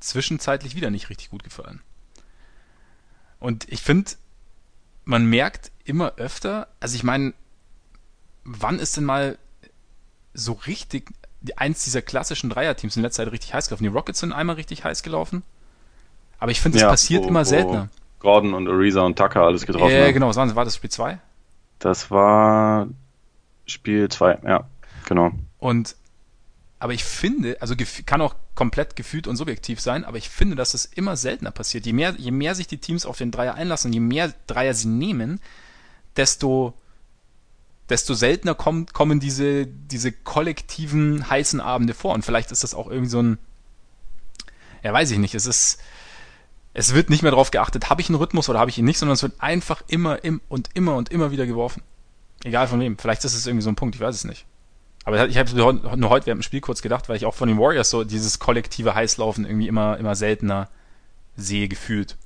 [0.00, 1.80] zwischenzeitlich wieder nicht richtig gut gefallen.
[3.38, 4.12] Und ich finde,
[5.04, 7.34] man merkt immer öfter, also ich meine,
[8.44, 9.38] wann ist denn mal
[10.34, 11.10] so richtig
[11.56, 13.84] eins dieser klassischen Dreierteams in letzter Zeit richtig heiß gelaufen?
[13.84, 15.42] Die Rockets sind einmal richtig heiß gelaufen.
[16.38, 17.88] Aber ich finde, es ja, passiert wo, immer seltener.
[18.20, 20.28] Gordon und Ariza und Tucker alles getroffen Ja, äh, genau.
[20.28, 21.18] Was war das Spiel 2?
[21.78, 22.88] Das war
[23.66, 24.64] Spiel 2, ja,
[25.06, 25.32] genau.
[25.58, 25.96] Und
[26.78, 30.74] aber ich finde, also kann auch komplett gefühlt und subjektiv sein, aber ich finde, dass
[30.74, 31.86] es immer seltener passiert.
[31.86, 34.88] Je mehr, je mehr sich die Teams auf den Dreier einlassen, je mehr Dreier sie
[34.88, 35.40] nehmen,
[36.16, 36.74] desto,
[37.88, 42.14] desto seltener kommt, kommen diese, diese kollektiven heißen Abende vor.
[42.14, 43.38] Und vielleicht ist das auch irgendwie so ein,
[44.82, 45.80] ja, weiß ich nicht, es ist,
[46.78, 48.98] es wird nicht mehr darauf geachtet, habe ich einen Rhythmus oder habe ich ihn nicht,
[48.98, 51.82] sondern es wird einfach immer im, und immer und immer wieder geworfen.
[52.44, 52.98] Egal von wem.
[52.98, 54.44] Vielleicht ist es irgendwie so ein Punkt, ich weiß es nicht.
[55.06, 57.58] Aber ich habe nur heute während dem Spiel kurz gedacht, weil ich auch von den
[57.58, 60.68] Warriors so dieses kollektive Heißlaufen irgendwie immer, immer seltener
[61.34, 62.18] sehe, gefühlt.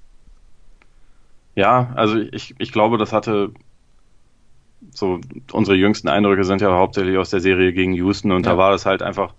[1.54, 3.52] Ja, also ich, ich glaube, das hatte
[4.90, 5.20] so,
[5.52, 8.52] unsere jüngsten Eindrücke sind ja hauptsächlich aus der Serie gegen Houston und ja.
[8.52, 9.32] da war das halt einfach,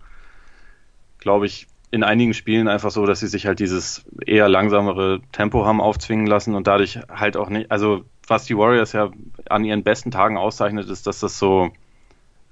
[1.18, 5.66] glaube ich, in einigen Spielen einfach so, dass sie sich halt dieses eher langsamere Tempo
[5.66, 9.12] haben aufzwingen lassen und dadurch halt auch nicht, also was die Warriors ja
[9.50, 11.72] an ihren besten Tagen auszeichnet, ist, dass das so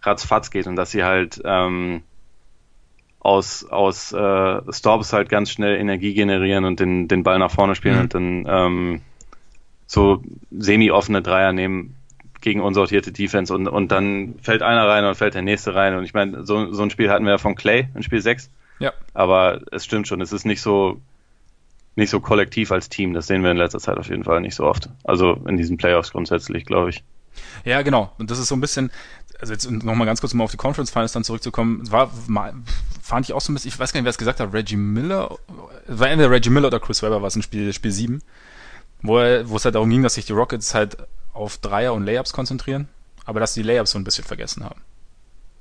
[0.03, 2.03] ratzfatz geht und dass sie halt ähm,
[3.21, 7.75] aus, aus äh, Stops halt ganz schnell Energie generieren und den, den Ball nach vorne
[7.75, 8.01] spielen mhm.
[8.01, 9.01] und dann ähm,
[9.85, 10.21] so
[10.51, 11.95] semi-offene Dreier nehmen
[12.41, 15.95] gegen unsortierte Defense und, und dann fällt einer rein und fällt der nächste rein.
[15.95, 18.49] Und ich meine, so, so ein Spiel hatten wir ja von Clay in Spiel 6.
[18.79, 18.93] Ja.
[19.13, 20.99] Aber es stimmt schon, es ist nicht so
[21.95, 23.13] nicht so kollektiv als Team.
[23.13, 24.89] Das sehen wir in letzter Zeit auf jeden Fall nicht so oft.
[25.03, 27.03] Also in diesen Playoffs grundsätzlich, glaube ich.
[27.65, 28.11] Ja, genau.
[28.17, 28.89] Und das ist so ein bisschen,
[29.39, 32.11] also jetzt nochmal ganz kurz, um auf die Conference Finals dann zurückzukommen, war,
[33.01, 34.77] fand ich auch so ein bisschen, ich weiß gar nicht, wer es gesagt hat, Reggie
[34.77, 35.37] Miller,
[35.87, 38.21] es war entweder Reggie Miller oder Chris Webber, was in Spiel, Spiel 7,
[39.01, 40.97] wo, er, wo es halt darum ging, dass sich die Rockets halt
[41.33, 42.87] auf Dreier und Layups konzentrieren,
[43.25, 44.81] aber dass die Layups so ein bisschen vergessen haben.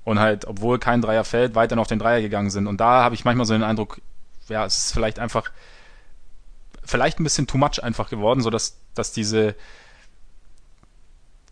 [0.04, 2.66] Und halt, obwohl kein Dreier fällt, weiter auf den Dreier gegangen sind.
[2.66, 4.00] Und da habe ich manchmal so den Eindruck,
[4.48, 5.50] ja, es ist vielleicht einfach,
[6.82, 9.54] vielleicht ein bisschen too much einfach geworden, so dass, dass diese,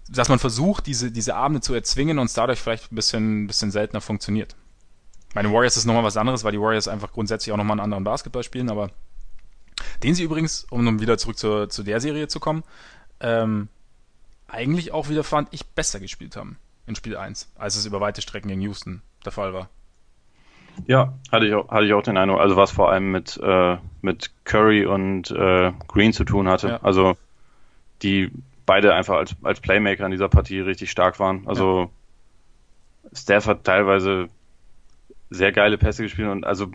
[0.09, 3.47] dass man versucht, diese, diese Abende zu erzwingen und es dadurch vielleicht ein bisschen, ein
[3.47, 4.57] bisschen seltener funktioniert.
[5.35, 8.05] Meine Warriors ist nochmal was anderes, weil die Warriors einfach grundsätzlich auch nochmal einen anderen
[8.05, 8.91] Basketball spielen, aber
[10.03, 12.65] den sie übrigens, um wieder zurück zur, zu der Serie zu kommen,
[13.21, 13.69] ähm,
[14.49, 18.23] eigentlich auch wieder fand ich besser gespielt haben in Spiel 1, als es über weite
[18.23, 19.69] Strecken gegen Houston der Fall war.
[20.87, 23.79] Ja, hatte ich auch, hatte ich auch den Eindruck, also was vor allem mit, äh,
[24.03, 26.69] mit Curry und äh, Green zu tun hatte.
[26.69, 26.83] Ja.
[26.83, 27.17] Also
[28.03, 28.31] die
[28.67, 31.47] beide einfach als, als Playmaker in dieser Partie richtig stark waren.
[31.47, 31.91] Also
[33.05, 33.11] ja.
[33.17, 34.29] Steph hat teilweise
[35.31, 36.69] sehr geile Pässe gespielt und also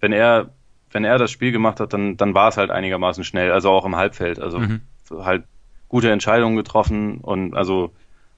[0.00, 0.50] wenn er
[0.90, 3.84] wenn er das Spiel gemacht hat, dann dann war es halt einigermaßen schnell, also auch
[3.84, 4.82] im Halbfeld, also mhm.
[5.10, 5.44] halt
[5.88, 7.92] gute Entscheidungen getroffen und also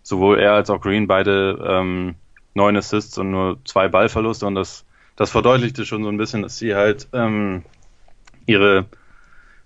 [0.05, 2.15] sowohl er als auch Green beide ähm,
[2.55, 4.85] neun Assists und nur zwei Ballverluste und das
[5.17, 7.65] das verdeutlichte schon so ein bisschen, dass sie halt ähm,
[8.47, 8.87] ihre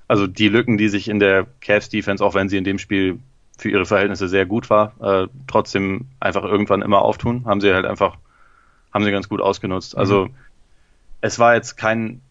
[0.08, 3.18] also die Lücken, die sich in der Cavs Defense, auch wenn sie in dem Spiel
[3.58, 7.84] für ihre Verhältnisse sehr gut war, äh, trotzdem einfach irgendwann immer auftun, haben sie halt
[7.84, 8.16] einfach,
[8.92, 9.96] haben sie ganz gut ausgenutzt.
[9.96, 10.34] Also mhm.
[11.20, 12.22] es war jetzt kein,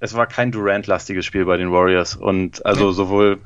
[0.00, 3.38] es war kein Durant-lastiges Spiel bei den Warriors und also sowohl,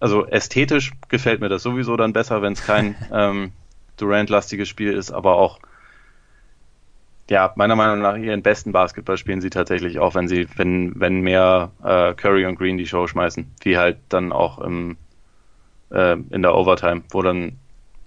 [0.00, 3.52] also ästhetisch gefällt mir das sowieso dann besser, wenn es kein ähm,
[3.96, 5.60] Durant-lastiges Spiel ist, aber auch
[7.30, 11.20] ja, meiner Meinung nach ihren besten Basketball spielen sie tatsächlich auch, wenn sie, wenn, wenn
[11.22, 14.96] mehr äh, Curry und Green die Show schmeißen, wie halt dann auch im,
[15.90, 17.58] äh, in der Overtime, wo dann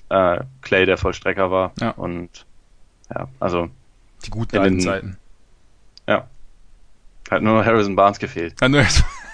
[0.10, 1.92] äh, Clay der Vollstrecker war ja.
[1.92, 2.46] und
[3.14, 3.70] ja, also
[4.26, 5.18] die guten alten Zeiten.
[6.08, 6.28] Ja.
[7.32, 8.56] Hat nur Harrison Barnes gefehlt.
[8.62, 8.86] Ja, nur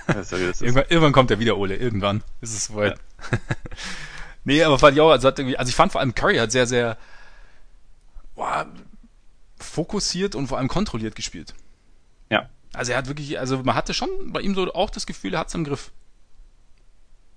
[0.07, 1.75] irgendwann, irgendwann, kommt er wieder, Ole.
[1.75, 2.97] Irgendwann ist es soweit.
[3.31, 3.37] Ja.
[4.43, 6.51] nee, aber fand ich auch, also, hat irgendwie, also ich fand vor allem Curry hat
[6.51, 6.97] sehr, sehr
[8.35, 8.67] boah,
[9.57, 11.53] fokussiert und vor allem kontrolliert gespielt.
[12.29, 12.49] Ja.
[12.73, 15.41] Also er hat wirklich, also man hatte schon bei ihm so auch das Gefühl, er
[15.41, 15.91] hat es im Griff.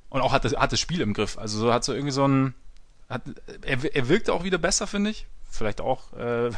[0.08, 1.38] Und auch hat das, hat das Spiel im Griff.
[1.38, 2.54] Also so hat so irgendwie so ein,
[3.08, 3.22] hat,
[3.62, 5.26] er, er wirkte auch wieder besser, finde ich.
[5.50, 6.50] Vielleicht auch, äh,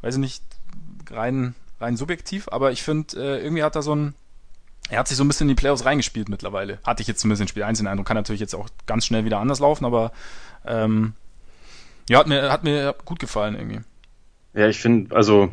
[0.00, 0.44] weiß ich nicht,
[1.10, 4.14] rein, rein subjektiv, aber ich finde, äh, irgendwie hat er so ein,
[4.90, 6.78] er hat sich so ein bisschen in die Playoffs reingespielt mittlerweile.
[6.84, 8.06] Hatte ich jetzt zumindest in Spiel 1 den Eindruck.
[8.06, 10.12] Kann natürlich jetzt auch ganz schnell wieder anders laufen, aber
[10.66, 11.14] ähm,
[12.08, 13.80] ja, hat mir, hat mir gut gefallen irgendwie.
[14.52, 15.50] Ja, ich finde, also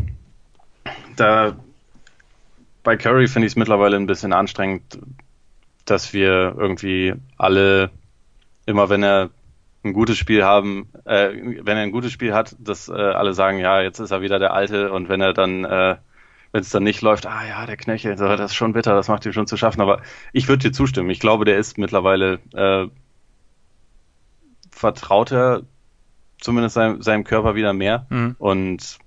[1.15, 1.55] da
[2.83, 4.99] bei Curry finde ich es mittlerweile ein bisschen anstrengend,
[5.85, 7.91] dass wir irgendwie alle
[8.65, 9.29] immer, wenn er
[9.83, 13.57] ein gutes Spiel haben, äh, wenn er ein gutes Spiel hat, dass äh, alle sagen,
[13.57, 15.95] ja, jetzt ist er wieder der Alte und wenn er dann, äh,
[16.51, 19.25] wenn es dann nicht läuft, ah ja, der Knöchel, das ist schon bitter, das macht
[19.25, 19.81] ihm schon zu schaffen.
[19.81, 20.01] Aber
[20.33, 21.09] ich würde dir zustimmen.
[21.09, 22.87] Ich glaube, der ist mittlerweile äh,
[24.71, 25.63] vertrauter
[26.39, 28.05] zumindest seinem, seinem Körper wieder mehr.
[28.09, 28.35] Mhm.
[28.37, 28.97] Und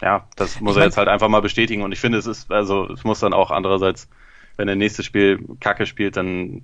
[0.00, 1.82] ja, das muss ich er jetzt halt einfach mal bestätigen.
[1.82, 4.08] Und ich finde, es ist, also es muss dann auch andererseits,
[4.56, 6.62] wenn er nächstes Spiel Kacke spielt, dann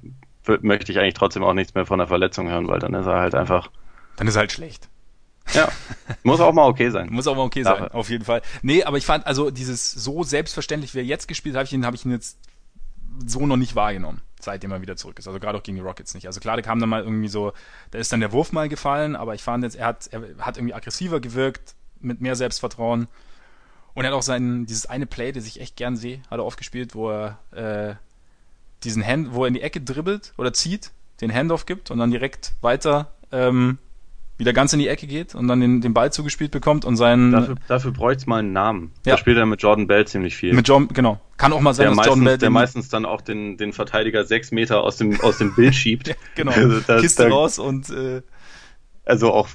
[0.61, 3.19] möchte ich eigentlich trotzdem auch nichts mehr von der Verletzung hören, weil dann ist er
[3.19, 3.71] halt einfach.
[4.17, 4.89] Dann ist er halt schlecht.
[5.55, 5.69] Ja,
[6.23, 7.09] muss auch mal okay sein.
[7.11, 8.43] Muss auch mal okay sein, auf jeden Fall.
[8.63, 11.73] Nee, aber ich fand, also dieses so selbstverständlich, wie er jetzt gespielt hat, habe ich
[11.73, 12.39] ihn, habe ich ihn jetzt
[13.27, 15.27] so noch nicht wahrgenommen seitdem er wieder zurück ist.
[15.27, 16.27] Also gerade auch gegen die Rockets nicht.
[16.27, 17.53] Also klar, da kam dann mal irgendwie so,
[17.91, 20.57] da ist dann der Wurf mal gefallen, aber ich fand jetzt, er hat, er hat
[20.57, 23.09] irgendwie aggressiver gewirkt, mit mehr Selbstvertrauen.
[23.95, 26.45] Und er hat auch sein, dieses eine Play, das ich echt gern sehe, hat er
[26.45, 27.95] oft gespielt, wo er äh,
[28.85, 30.91] diesen Hand, wo er in die Ecke dribbelt oder zieht,
[31.21, 33.79] den Handoff gibt und dann direkt weiter ähm,
[34.43, 37.31] wieder ganz in die Ecke geht und dann den, den Ball zugespielt bekommt und seinen.
[37.31, 38.93] Dafür, dafür bräuchte es mal einen Namen.
[39.07, 39.13] Ja.
[39.13, 40.53] Da spielt er mit Jordan Bell ziemlich viel.
[40.53, 41.21] Mit John, genau.
[41.37, 42.39] Kann auch mal sein, der dass meistens, Jordan Bell.
[42.39, 46.09] Der meistens dann auch den, den Verteidiger sechs Meter aus dem, aus dem Bild schiebt.
[46.09, 46.53] ja, genau.
[46.53, 47.89] Also das, Kiste da, raus und.
[47.91, 48.23] Äh,
[49.05, 49.49] also auch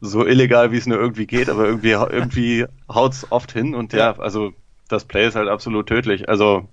[0.00, 4.16] so illegal, wie es nur irgendwie geht, aber irgendwie, irgendwie haut's oft hin und ja,
[4.18, 4.52] also
[4.88, 6.28] das Play ist halt absolut tödlich.
[6.28, 6.68] Also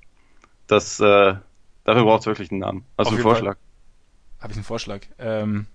[0.67, 1.35] das, äh,
[1.85, 2.85] dafür braucht es wirklich einen Namen.
[2.97, 3.57] Hast du einen Vorschlag?
[4.39, 5.01] Habe ich einen Vorschlag?
[5.17, 5.65] Ähm,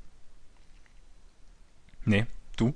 [2.05, 2.27] Nee,
[2.57, 2.73] du?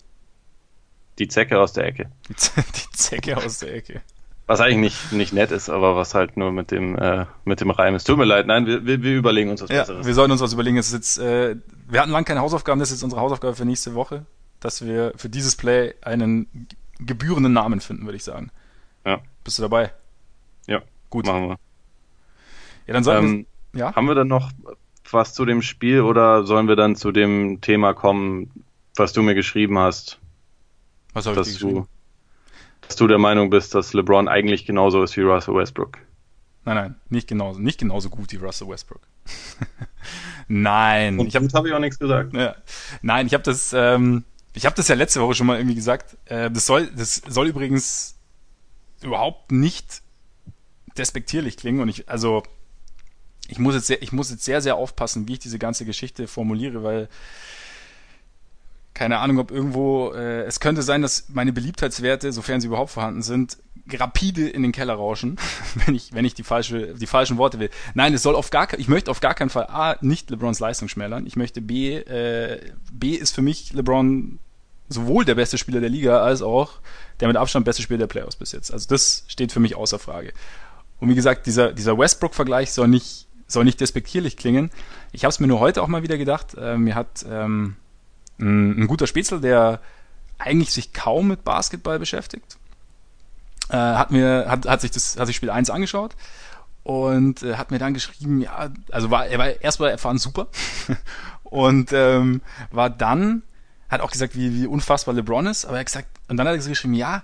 [1.18, 2.10] Die Zecke aus der Ecke.
[2.28, 4.02] Die, Zecke aus der Ecke.
[4.46, 7.70] Was eigentlich nicht, nicht nett ist, aber was halt nur mit dem, äh, mit dem
[7.70, 8.04] Reim ist.
[8.04, 10.06] Tut mir leid, nein, wir, wir, wir überlegen uns was ja, Besseres.
[10.06, 10.78] Wir sollten uns was überlegen.
[10.78, 11.56] Es ist jetzt, äh,
[11.86, 14.24] wir hatten lange keine Hausaufgaben, das ist jetzt unsere Hausaufgabe für nächste Woche,
[14.60, 16.68] dass wir für dieses Play einen
[16.98, 18.50] gebührenden Namen finden, würde ich sagen.
[19.04, 19.20] Ja.
[19.44, 19.92] Bist du dabei?
[20.66, 20.82] Ja.
[21.10, 21.26] Gut.
[21.26, 21.58] Machen wir.
[22.86, 23.94] Ja, dann sollten ähm, wir, ja?
[23.94, 24.50] Haben wir dann noch
[25.10, 28.64] was zu dem Spiel oder sollen wir dann zu dem Thema kommen,
[28.98, 30.18] was du mir geschrieben hast?
[31.12, 31.82] Was habe ich geschrieben?
[31.82, 31.86] Du,
[32.86, 35.98] dass du der Meinung bist, dass LeBron eigentlich genauso ist wie Russell Westbrook.
[36.64, 39.00] Nein, nein, nicht genauso, nicht genauso gut wie Russell Westbrook.
[40.48, 41.18] nein.
[41.18, 42.34] Und ich habe hab ich auch nichts gesagt.
[42.34, 42.56] Ja.
[43.02, 44.24] Nein, ich habe das, ähm,
[44.54, 46.16] ich habe das ja letzte Woche schon mal irgendwie gesagt.
[46.26, 48.18] Äh, das soll, das soll übrigens
[49.02, 50.02] überhaupt nicht
[50.96, 52.42] despektierlich klingen und ich, also
[53.48, 56.26] ich muss jetzt sehr, ich muss jetzt sehr, sehr aufpassen, wie ich diese ganze Geschichte
[56.26, 57.08] formuliere, weil
[58.98, 63.22] keine Ahnung, ob irgendwo, äh, es könnte sein, dass meine Beliebtheitswerte, sofern sie überhaupt vorhanden
[63.22, 63.58] sind,
[63.92, 65.38] rapide in den Keller rauschen,
[65.86, 67.70] wenn ich, wenn ich die falsche, die falschen Worte will.
[67.94, 70.88] Nein, es soll auf gar, ich möchte auf gar keinen Fall A, nicht LeBrons Leistung
[70.88, 71.28] schmälern.
[71.28, 74.40] Ich möchte B, äh, B ist für mich LeBron
[74.88, 76.80] sowohl der beste Spieler der Liga als auch
[77.20, 78.72] der mit Abstand beste Spieler der Playoffs bis jetzt.
[78.72, 80.32] Also das steht für mich außer Frage.
[80.98, 84.70] Und wie gesagt, dieser, dieser Westbrook-Vergleich soll nicht, soll nicht despektierlich klingen.
[85.12, 86.56] Ich habe es mir nur heute auch mal wieder gedacht.
[86.58, 87.76] Äh, mir hat ähm,
[88.38, 89.80] ein, guter Spätzle, der
[90.38, 92.58] eigentlich sich kaum mit Basketball beschäftigt,
[93.70, 96.14] äh, hat mir hat, hat sich das hat sich Spiel 1 angeschaut
[96.84, 100.46] und äh, hat mir dann geschrieben, ja, also war er war erstmal erfahren super
[101.44, 103.42] und ähm, war dann
[103.88, 106.54] hat auch gesagt, wie, wie unfassbar LeBron ist, aber er hat gesagt und dann hat
[106.54, 107.22] er geschrieben, ja,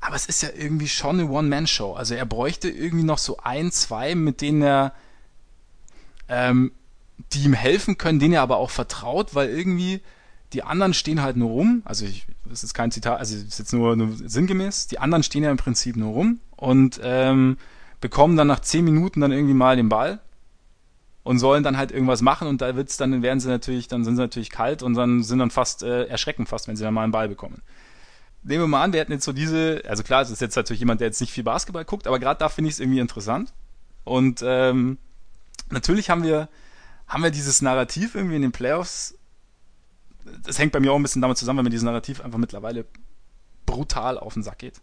[0.00, 1.94] aber es ist ja irgendwie schon eine One-Man-Show.
[1.94, 4.92] Also er bräuchte irgendwie noch so ein, zwei, mit denen er
[6.28, 6.72] ähm,
[7.32, 10.00] die ihm helfen können, denen er aber auch vertraut, weil irgendwie
[10.52, 13.58] die anderen stehen halt nur rum, also ich, das ist kein Zitat, also das ist
[13.58, 17.56] jetzt nur, nur sinngemäß, die anderen stehen ja im Prinzip nur rum und ähm,
[18.00, 20.20] bekommen dann nach zehn Minuten dann irgendwie mal den Ball
[21.22, 24.16] und sollen dann halt irgendwas machen und da wird's dann werden sie natürlich, dann sind
[24.16, 27.04] sie natürlich kalt und dann sind dann fast äh, erschrecken fast, wenn sie dann mal
[27.04, 27.62] einen Ball bekommen.
[28.42, 30.80] Nehmen wir mal an, wir hätten jetzt so diese, also klar, es ist jetzt natürlich
[30.80, 33.52] jemand, der jetzt nicht viel Basketball guckt, aber gerade da finde ich es irgendwie interessant.
[34.02, 34.98] Und ähm,
[35.70, 36.48] natürlich haben wir,
[37.06, 39.16] haben wir dieses Narrativ irgendwie in den Playoffs
[40.44, 42.84] das hängt bei mir auch ein bisschen damit zusammen, wenn mir dieses Narrativ einfach mittlerweile
[43.66, 44.80] brutal auf den Sack geht.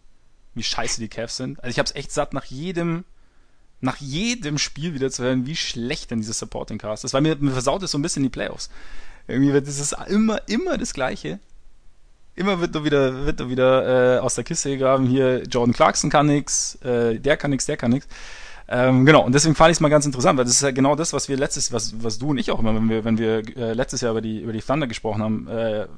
[0.54, 1.58] Wie scheiße die Cavs sind.
[1.62, 3.04] Also ich hab's echt satt, nach jedem,
[3.80, 7.14] nach jedem Spiel wieder zu hören, wie schlecht denn dieses Supporting Cast ist.
[7.14, 8.70] Weil mir, mir versaut es so ein bisschen die Playoffs.
[9.28, 11.38] Irgendwie wird es immer, immer das Gleiche.
[12.34, 16.10] Immer wird da wieder, wird da wieder äh, aus der Kiste gegraben, hier Jordan Clarkson
[16.10, 18.06] kann nix, äh, der kann nix, der kann nix.
[18.72, 20.94] Ähm, genau, und deswegen fand ich es mal ganz interessant, weil das ist ja genau
[20.94, 23.38] das, was wir letztes, was, was du und ich auch immer, wenn wir, wenn wir
[23.56, 25.88] äh, letztes Jahr über die, über die Thunder gesprochen haben, äh,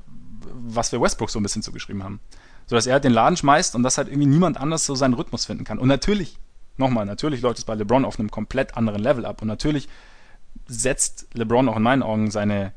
[0.55, 2.21] was wir Westbrook so ein bisschen zugeschrieben haben.
[2.67, 5.13] So dass er halt den Laden schmeißt und dass halt irgendwie niemand anders so seinen
[5.13, 5.79] Rhythmus finden kann.
[5.79, 6.39] Und natürlich,
[6.79, 9.43] nochmal, natürlich läuft es bei LeBron auf einem komplett anderen Level ab.
[9.43, 9.89] Und natürlich
[10.67, 12.73] setzt LeBron auch in meinen Augen seine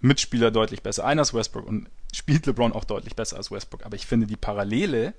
[0.00, 3.86] Mitspieler deutlich besser ein als Westbrook und spielt LeBron auch deutlich besser als Westbrook.
[3.86, 5.14] Aber ich finde die Parallele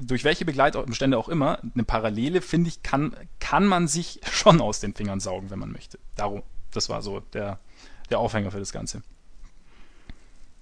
[0.00, 4.80] durch welche Begleitumstände auch immer, eine Parallele, finde ich, kann, kann man sich schon aus
[4.80, 5.98] den Fingern saugen, wenn man möchte.
[6.16, 7.58] Darum, das war so der,
[8.10, 9.02] der Aufhänger für das Ganze.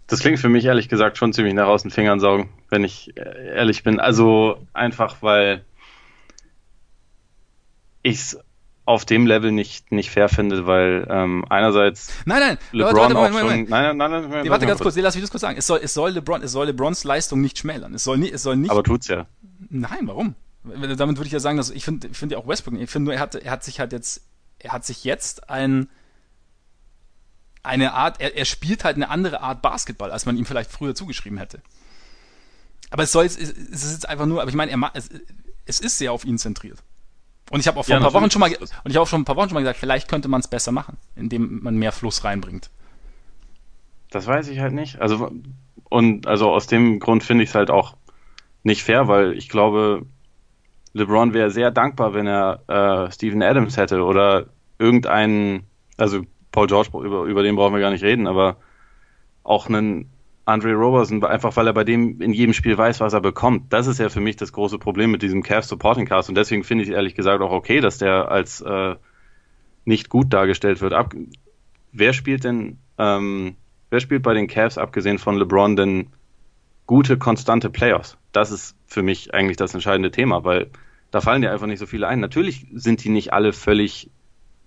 [0.07, 3.17] Das klingt für mich ehrlich gesagt schon ziemlich nach aus den Fingern saugen, wenn ich
[3.17, 3.99] ehrlich bin.
[3.99, 5.65] Also einfach, weil
[8.03, 8.39] ich es
[8.85, 13.35] auf dem Level nicht, nicht fair finde, weil ähm, einerseits nein, nein, LeBron warte, warte,
[13.35, 15.57] auch schon, nein, nein, nein, nein, nee, warte ganz kurz, lass mich das kurz sagen.
[15.57, 17.95] Es soll, es soll LeBron, es soll LeBrons Leistung nicht schmälern.
[17.95, 18.71] Es soll nicht, es soll nicht.
[18.71, 19.27] Aber tut's ja.
[19.71, 20.35] Nein, warum?
[20.65, 22.75] Damit würde ich ja sagen, dass ich finde, finde ja auch Westbrook.
[22.79, 24.23] Ich finde nur, er hat, er hat sich halt jetzt,
[24.59, 25.89] er hat sich jetzt ein
[27.63, 30.95] eine Art, er, er spielt halt eine andere Art Basketball, als man ihm vielleicht früher
[30.95, 31.63] zugeschrieben hätte.
[32.91, 35.09] Aber es soll, es ist jetzt einfach nur, aber ich meine, er, es,
[35.65, 36.83] es ist sehr auf ihn zentriert.
[37.51, 39.07] Und ich habe auch vor ja, ein paar Wochen schon mal und ich habe auch
[39.07, 41.77] schon ein paar Wochen schon mal gesagt, vielleicht könnte man es besser machen, indem man
[41.77, 42.71] mehr Fluss reinbringt.
[44.11, 45.01] Das weiß ich halt nicht.
[45.01, 45.31] Also
[45.89, 47.97] und also aus dem Grund finde ich es halt auch
[48.63, 50.07] nicht fair, weil ich glaube,
[50.95, 54.47] LeBron wäre sehr dankbar, wenn er äh, Steven Adams hätte oder
[54.79, 55.65] irgendeinen,
[55.97, 58.57] also Paul George über, über den brauchen wir gar nicht reden, aber
[59.43, 60.12] auch einen
[60.45, 63.73] Andre Roberson, einfach weil er bei dem in jedem Spiel weiß, was er bekommt.
[63.73, 66.65] Das ist ja für mich das große Problem mit diesem Cavs Supporting Cast und deswegen
[66.65, 68.97] finde ich ehrlich gesagt auch okay, dass der als äh,
[69.85, 70.95] nicht gut dargestellt wird.
[70.95, 71.15] Ab,
[71.93, 73.57] wer spielt denn, ähm,
[73.91, 76.09] wer spielt bei den Cavs abgesehen von LeBron denn
[76.87, 78.19] gute, konstante Playoffs?
[78.33, 80.71] Das ist für mich eigentlich das entscheidende Thema, weil
[81.13, 82.19] da fallen dir einfach nicht so viele ein.
[82.19, 84.11] Natürlich sind die nicht alle völlig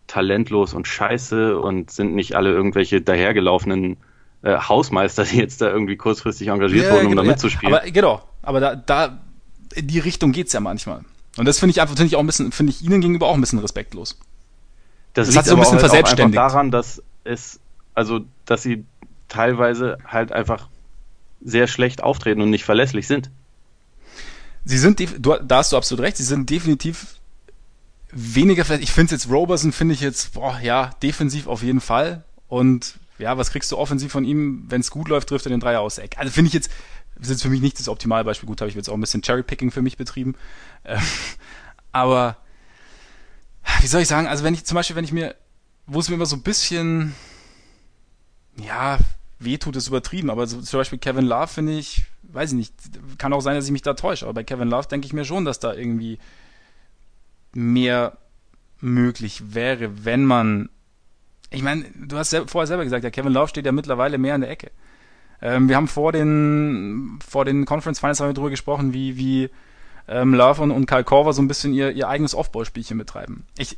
[0.08, 3.98] talentlos und scheiße und sind nicht alle irgendwelche dahergelaufenen
[4.46, 7.74] äh, Hausmeister, die jetzt da irgendwie kurzfristig engagiert ja, wurden, um genau, da mitzuspielen.
[7.74, 9.20] Aber genau, aber da, da
[9.74, 11.02] in die Richtung geht's ja manchmal.
[11.36, 13.34] Und das finde ich einfach, finde ich auch ein bisschen, finde ich ihnen gegenüber auch
[13.34, 14.20] ein bisschen respektlos.
[15.14, 16.38] Das, das hat so ein bisschen halt verselbstständigt.
[16.38, 17.60] daran, dass es,
[17.96, 18.86] also, dass sie
[19.30, 20.70] teilweise halt einfach
[21.42, 23.32] sehr schlecht auftreten und nicht verlässlich sind.
[24.64, 27.16] Sie sind, du, da hast du absolut recht, sie sind definitiv
[28.12, 32.24] weniger ich finde jetzt Roberson, finde ich jetzt, boah, ja, defensiv auf jeden Fall.
[32.48, 34.66] Und ja, was kriegst du offensiv von ihm?
[34.68, 36.18] Wenn es gut läuft, trifft er den Dreier aus Eck.
[36.18, 36.70] Also finde ich jetzt,
[37.16, 38.48] das ist jetzt für mich nicht das Optimalbeispiel.
[38.48, 40.36] Gut, habe ich jetzt auch ein bisschen Cherrypicking für mich betrieben.
[40.84, 41.00] Ähm,
[41.92, 42.38] aber
[43.82, 45.36] wie soll ich sagen, also wenn ich zum Beispiel, wenn ich mir,
[45.88, 47.16] wo es mir immer so ein bisschen,
[48.58, 49.00] ja,
[49.40, 52.74] weh tut, ist übertrieben, aber so, zum Beispiel Kevin Love finde ich, weiß ich nicht,
[53.18, 55.26] kann auch sein, dass ich mich da täusche, aber bei Kevin Love denke ich mir
[55.26, 56.20] schon, dass da irgendwie
[57.54, 58.18] mehr
[58.82, 60.70] möglich wäre, wenn man,
[61.50, 64.42] ich meine, du hast vorher selber gesagt, der Kevin Love steht ja mittlerweile mehr in
[64.42, 64.72] der Ecke.
[65.42, 69.50] Ähm, wir haben vor den, vor den Conference Finals haben wir darüber gesprochen, wie, wie
[70.08, 73.46] ähm, Love und, und Kyle Korver so ein bisschen ihr, ihr eigenes Off-Ball-Spielchen betreiben.
[73.58, 73.78] Ich,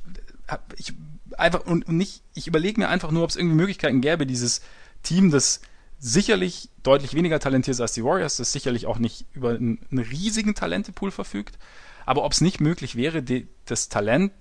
[0.76, 0.94] ich
[1.38, 4.62] einfach und, nicht, ich überlege mir einfach nur, ob es irgendwie Möglichkeiten gäbe, dieses
[5.04, 5.62] Team, das
[6.00, 10.04] sicherlich deutlich weniger talentiert ist als die Warriors, das sicherlich auch nicht über einen, einen
[10.04, 11.58] riesigen Talentepool verfügt,
[12.06, 14.32] aber ob es nicht möglich wäre, die, das Talent,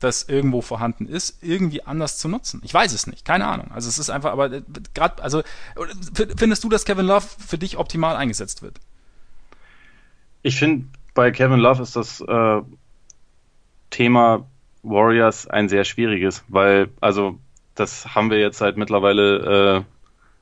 [0.00, 2.60] das irgendwo vorhanden ist, irgendwie anders zu nutzen.
[2.64, 3.70] Ich weiß es nicht, keine Ahnung.
[3.72, 4.62] Also es ist einfach, aber äh,
[4.94, 5.42] gerade, also
[6.14, 8.80] findest du, dass Kevin Love für dich optimal eingesetzt wird?
[10.42, 12.62] Ich finde, bei Kevin Love ist das äh,
[13.90, 14.46] Thema
[14.82, 17.38] Warriors ein sehr schwieriges, weil, also,
[17.74, 19.82] das haben wir jetzt seit mittlerweile äh,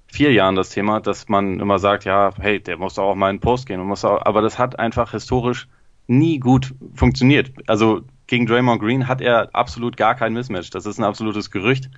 [0.06, 3.36] vier Jahren das Thema, dass man immer sagt, ja, hey, der muss auch mal in
[3.36, 5.68] den Post gehen und muss auch, aber das hat einfach historisch
[6.06, 7.52] nie gut funktioniert.
[7.66, 10.70] Also gegen Draymond Green hat er absolut gar kein Mismatch.
[10.70, 11.90] Das ist ein absolutes Gerücht.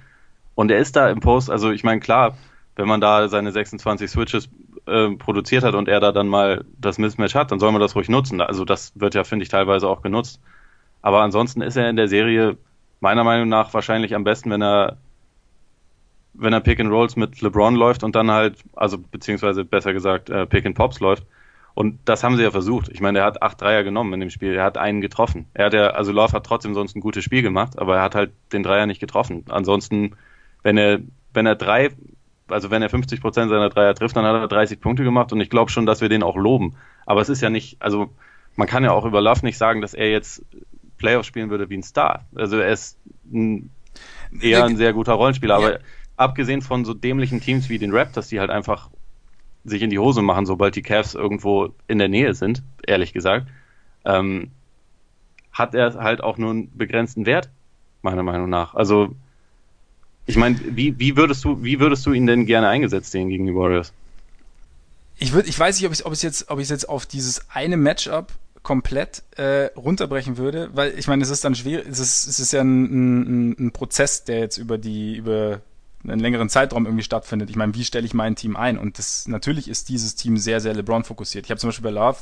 [0.54, 2.36] Und er ist da im Post, also ich meine, klar,
[2.76, 4.48] wenn man da seine 26 Switches
[4.86, 7.94] äh, produziert hat und er da dann mal das Mismatch hat, dann soll man das
[7.94, 8.40] ruhig nutzen.
[8.40, 10.40] Also das wird ja, finde ich, teilweise auch genutzt.
[11.00, 12.56] Aber ansonsten ist er in der Serie
[13.00, 14.96] meiner Meinung nach wahrscheinlich am besten, wenn er
[16.34, 20.30] wenn er Pick and Rolls mit LeBron läuft und dann halt, also beziehungsweise besser gesagt
[20.30, 21.24] äh, Pick and Pops läuft.
[21.78, 22.88] Und das haben sie ja versucht.
[22.88, 24.52] Ich meine, er hat acht Dreier genommen in dem Spiel.
[24.52, 25.46] Er hat einen getroffen.
[25.54, 28.16] Er hat ja, also Love hat trotzdem sonst ein gutes Spiel gemacht, aber er hat
[28.16, 29.44] halt den Dreier nicht getroffen.
[29.48, 30.16] Ansonsten,
[30.64, 30.98] wenn er,
[31.34, 31.90] wenn er drei,
[32.48, 35.40] also wenn er 50 Prozent seiner Dreier trifft, dann hat er 30 Punkte gemacht und
[35.40, 36.74] ich glaube schon, dass wir den auch loben.
[37.06, 38.10] Aber es ist ja nicht, also
[38.56, 40.44] man kann ja auch über Love nicht sagen, dass er jetzt
[40.96, 42.24] Playoffs spielen würde wie ein Star.
[42.34, 42.98] Also er ist
[43.32, 43.70] ein,
[44.40, 45.78] eher ein sehr guter Rollenspieler, aber ja.
[46.16, 48.90] abgesehen von so dämlichen Teams wie den Raptors, die halt einfach
[49.64, 53.46] sich in die Hose machen, sobald die Cavs irgendwo in der Nähe sind, ehrlich gesagt,
[54.04, 54.50] ähm,
[55.52, 57.50] hat er halt auch nur einen begrenzten Wert,
[58.02, 58.74] meiner Meinung nach.
[58.74, 59.14] Also,
[60.26, 63.46] ich meine, wie, wie würdest du, wie würdest du ihn denn gerne eingesetzt sehen gegen
[63.46, 63.92] die Warriors?
[65.18, 68.32] Ich würde, ich weiß nicht, ob ich, jetzt, ob ich jetzt auf dieses eine Matchup
[68.62, 72.52] komplett äh, runterbrechen würde, weil ich meine, es ist dann schwierig, es ist, es ist
[72.52, 75.60] ja ein, ein, ein Prozess, der jetzt über die, über
[76.04, 77.50] einen längeren Zeitraum irgendwie stattfindet.
[77.50, 78.78] Ich meine, wie stelle ich mein Team ein?
[78.78, 81.46] Und das natürlich ist dieses Team sehr, sehr LeBron fokussiert.
[81.46, 82.18] Ich habe zum Beispiel bei Love,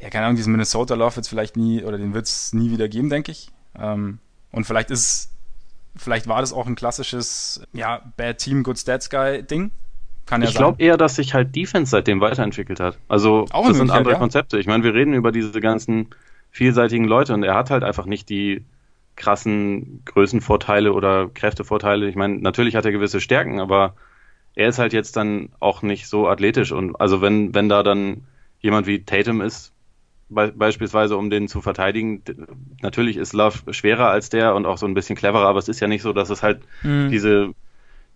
[0.00, 2.70] ja, keine Ahnung, diesen Minnesota Love wird es vielleicht nie, oder den wird es nie
[2.70, 3.50] wieder geben, denke ich.
[3.78, 4.18] Ähm,
[4.50, 5.30] und vielleicht ist,
[5.96, 9.70] vielleicht war das auch ein klassisches, ja, Bad Team, Good Stats Guy Ding.
[10.26, 12.98] Kann ja ich glaube eher, dass sich halt Defense seitdem weiterentwickelt hat.
[13.08, 14.18] Also, auch das sind andere ja.
[14.18, 14.58] Konzepte.
[14.58, 16.08] Ich meine, wir reden über diese ganzen
[16.50, 18.64] vielseitigen Leute und er hat halt einfach nicht die,
[19.16, 22.08] krassen Größenvorteile oder Kräftevorteile.
[22.08, 23.94] Ich meine, natürlich hat er gewisse Stärken, aber
[24.54, 26.72] er ist halt jetzt dann auch nicht so athletisch.
[26.72, 28.24] Und also wenn, wenn da dann
[28.60, 29.72] jemand wie Tatum ist,
[30.28, 32.22] be beispielsweise um den zu verteidigen,
[32.80, 35.80] natürlich ist Love schwerer als der und auch so ein bisschen cleverer, aber es ist
[35.80, 37.10] ja nicht so, dass es halt mhm.
[37.10, 37.54] diese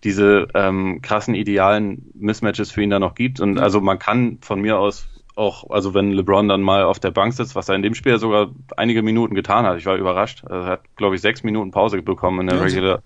[0.03, 3.39] diese ähm, krassen idealen Mismatches für ihn da noch gibt.
[3.39, 7.11] Und also man kann von mir aus auch, also wenn LeBron dann mal auf der
[7.11, 10.43] Bank sitzt, was er in dem Spiel sogar einige Minuten getan hat, ich war überrascht.
[10.49, 13.03] Er hat, glaube ich, sechs Minuten Pause bekommen in der ja, regulär,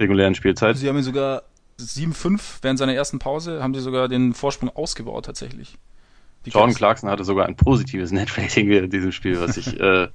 [0.00, 0.76] regulären Spielzeit.
[0.76, 1.42] Sie haben ihn sogar
[1.78, 5.76] 7-5 während seiner ersten Pause, haben sie sogar den Vorsprung ausgebaut tatsächlich.
[6.46, 6.78] Die Jordan Cavs.
[6.78, 10.08] Clarkson hatte sogar ein positives Netrating in diesem Spiel, was ich, äh,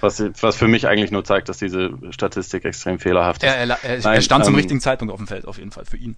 [0.00, 3.48] was, was für mich eigentlich nur zeigt, dass diese Statistik extrem fehlerhaft ist.
[3.48, 5.70] Er, er, er, Nein, er stand ähm, zum richtigen Zeitpunkt auf dem Feld, auf jeden
[5.70, 6.16] Fall, für ihn.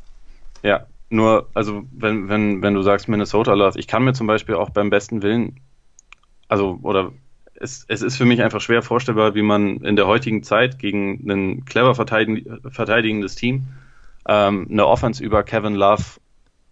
[0.62, 4.54] Ja, nur, also wenn, wenn, wenn du sagst Minnesota Love, ich kann mir zum Beispiel
[4.54, 5.60] auch beim besten Willen,
[6.48, 7.12] also, oder
[7.54, 11.30] es, es ist für mich einfach schwer vorstellbar, wie man in der heutigen Zeit gegen
[11.30, 13.68] ein clever verteidigendes Team
[14.26, 16.02] ähm, eine Offense über Kevin Love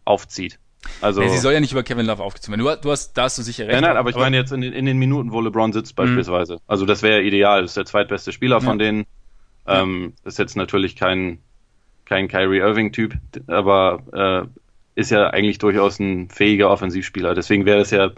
[0.04, 0.58] aufzieht.
[1.02, 2.78] Also, nee, sie soll ja nicht über Kevin Love aufgezogen werden.
[2.80, 3.74] Du, du hast, da hast du sicher recht.
[3.74, 6.02] Nein, nein, aber ich meine jetzt in den, in den Minuten, wo LeBron sitzt mhm.
[6.02, 6.54] beispielsweise.
[6.54, 6.60] Mhm.
[6.66, 7.62] Also das wäre ideal.
[7.62, 8.60] Das ist der zweitbeste Spieler ja.
[8.60, 9.06] von denen.
[9.66, 11.38] Ähm, ist jetzt natürlich kein
[12.10, 13.14] kein Kyrie Irving-Typ,
[13.46, 14.48] aber
[14.96, 17.34] äh, ist ja eigentlich durchaus ein fähiger Offensivspieler.
[17.34, 18.10] Deswegen wäre es ja,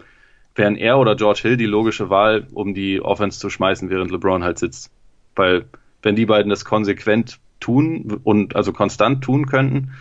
[0.55, 4.43] wären er oder George Hill die logische Wahl, um die Offense zu schmeißen, während LeBron
[4.43, 4.91] halt sitzt.
[5.35, 5.65] Weil
[6.01, 9.93] wenn die beiden das konsequent tun und also konstant tun könnten,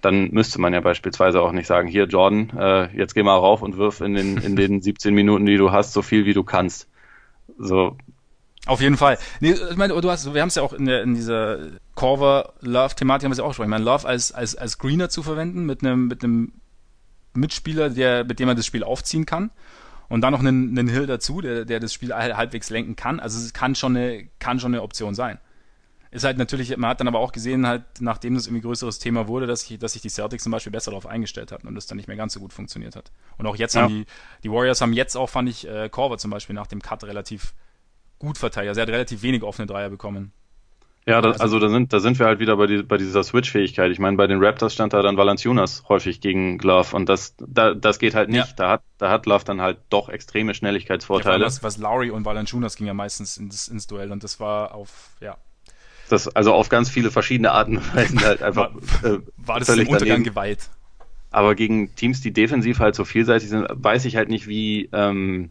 [0.00, 3.62] dann müsste man ja beispielsweise auch nicht sagen, hier Jordan, äh, jetzt geh mal rauf
[3.62, 6.44] und wirf in den, in den 17 Minuten, die du hast, so viel wie du
[6.44, 6.88] kannst.
[7.58, 7.96] So,
[8.70, 9.18] Auf jeden Fall.
[9.40, 11.58] Nee, ich meine, du hast, wir haben es ja auch in, der, in dieser
[11.96, 13.66] Corver-Love-Thematik haben wir es ja auch gesprochen.
[13.66, 16.52] Ich meine, Love als, als, als Greener zu verwenden mit einem, mit einem
[17.34, 19.50] Mitspieler, der, mit dem man das Spiel aufziehen kann.
[20.08, 23.18] Und dann noch einen, einen Hill dazu, der, der das Spiel halbwegs lenken kann.
[23.18, 25.40] Also es kann schon eine, kann schon eine Option sein.
[26.12, 29.26] Ist halt natürlich, man hat dann aber auch gesehen, halt, nachdem das irgendwie größeres Thema
[29.26, 31.88] wurde, dass sich, dass sich die Celtics zum Beispiel besser darauf eingestellt hatten und das
[31.88, 33.10] dann nicht mehr ganz so gut funktioniert hat.
[33.36, 33.82] Und auch jetzt ja.
[33.82, 34.06] haben die,
[34.44, 37.52] die Warriors haben jetzt auch, fand ich, äh, Corver zum Beispiel nach dem Cut relativ
[38.20, 38.68] gut verteilt.
[38.68, 40.32] Also er hat relativ wenig offene Dreier bekommen.
[41.06, 43.24] Ja, das, also, also da sind, da sind wir halt wieder bei, die, bei dieser
[43.24, 43.90] Switch-Fähigkeit.
[43.90, 47.74] Ich meine, bei den Raptors stand da dann Valanciunas häufig gegen Love und das, da,
[47.74, 48.46] das geht halt nicht.
[48.46, 48.54] Ja.
[48.54, 51.40] Da, hat, da hat Love dann halt doch extreme Schnelligkeitsvorteile.
[51.40, 54.74] Ja, was, was Lowry und Valanciunas ging ja meistens ins, ins Duell und das war
[54.74, 55.38] auf, ja.
[56.10, 58.74] Das, also auf ganz viele verschiedene Arten und Weisen halt einfach.
[58.74, 60.24] war, äh, war das völlig im Untergang daneben.
[60.24, 60.68] geweiht.
[61.30, 65.50] Aber gegen Teams, die defensiv halt so vielseitig sind, weiß ich halt nicht, wie, ähm,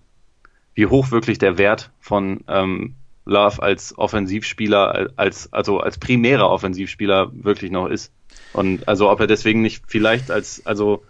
[0.79, 7.31] wie hoch wirklich der Wert von ähm, Love als Offensivspieler, als, also als primärer Offensivspieler
[7.33, 8.13] wirklich noch ist.
[8.53, 11.03] Und also ob er deswegen nicht vielleicht als, also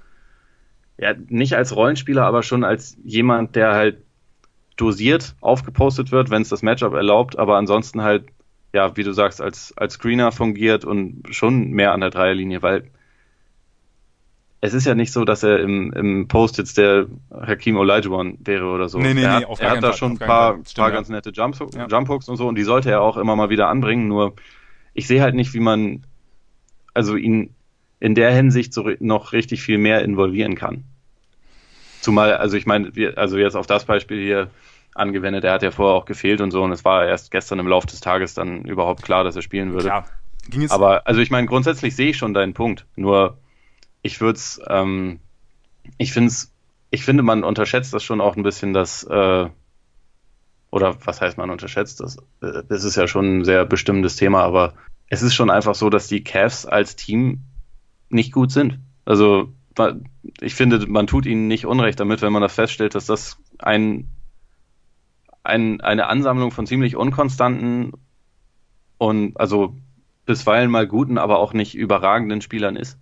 [0.98, 3.98] ja, nicht als Rollenspieler, aber schon als jemand, der halt
[4.76, 8.26] dosiert aufgepostet wird, wenn es das Matchup erlaubt, aber ansonsten halt,
[8.74, 12.90] ja, wie du sagst, als, als Screener fungiert und schon mehr an der Dreierlinie, weil
[14.62, 18.66] es ist ja nicht so, dass er im, im Post jetzt der Hakim Olajuwon wäre
[18.66, 19.00] oder so.
[19.00, 20.96] Nee, nee, er hat, nee, auf er hat da schon ein paar, Stimmt, paar ja.
[20.96, 21.88] ganz nette Jump, ja.
[21.88, 24.34] Jump Hooks und so und die sollte er auch immer mal wieder anbringen, nur
[24.94, 26.06] ich sehe halt nicht, wie man
[26.94, 27.54] also ihn
[28.02, 30.84] in der Hinsicht so noch richtig viel mehr involvieren kann.
[32.02, 34.50] Zumal, also ich meine, also jetzt auf das Beispiel hier
[34.96, 37.68] angewendet, er hat ja vorher auch gefehlt und so und es war erst gestern im
[37.68, 39.86] Laufe des Tages dann überhaupt klar, dass er spielen würde.
[39.86, 40.06] Klar.
[40.70, 43.38] Aber also ich meine, grundsätzlich sehe ich schon deinen Punkt, nur
[44.02, 45.20] ich würde es, ähm,
[45.98, 46.34] ich finde
[46.92, 49.50] ich finde, man unterschätzt das schon auch ein bisschen, dass, äh,
[50.72, 52.18] oder was heißt man unterschätzt das?
[52.42, 54.74] Äh, das ist ja schon ein sehr bestimmendes Thema, aber
[55.08, 57.42] es ist schon einfach so, dass die Cavs als Team
[58.10, 58.80] nicht gut sind.
[59.06, 59.54] Also
[60.42, 64.10] ich finde, man tut ihnen nicht Unrecht damit, wenn man das feststellt, dass das ein,
[65.44, 67.94] ein, eine Ansammlung von ziemlich unkonstanten
[68.98, 69.76] und also
[70.26, 72.99] bisweilen mal guten, aber auch nicht überragenden Spielern ist.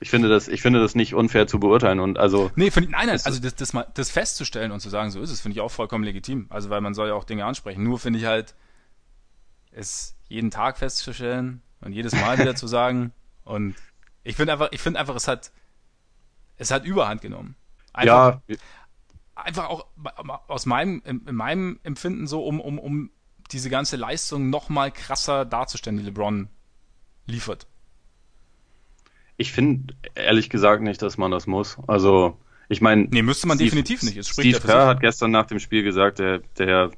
[0.00, 2.50] Ich finde das, ich finde das nicht unfair zu beurteilen und also.
[2.56, 5.30] Nee, find, nein, nein, also das, das mal, das festzustellen und zu sagen, so ist
[5.30, 6.46] es, finde ich auch vollkommen legitim.
[6.50, 7.82] Also, weil man soll ja auch Dinge ansprechen.
[7.82, 8.54] Nur finde ich halt,
[9.70, 13.12] es jeden Tag festzustellen und jedes Mal wieder zu sagen
[13.44, 13.74] und
[14.24, 15.52] ich finde einfach, ich finde einfach, es hat,
[16.56, 17.56] es hat Überhand genommen.
[17.92, 18.56] Einfach, ja.
[19.34, 19.86] Einfach auch
[20.48, 23.10] aus meinem, in, in meinem Empfinden so, um, um, um
[23.50, 26.48] diese ganze Leistung noch mal krasser darzustellen, die LeBron
[27.26, 27.66] liefert.
[29.36, 31.76] Ich finde ehrlich gesagt nicht, dass man das muss.
[31.86, 32.36] Also,
[32.68, 33.08] ich meine.
[33.10, 34.16] Nee, müsste man Steve, definitiv nicht.
[34.16, 36.90] Es Steve Kerr hat gestern nach dem Spiel gesagt, der, der,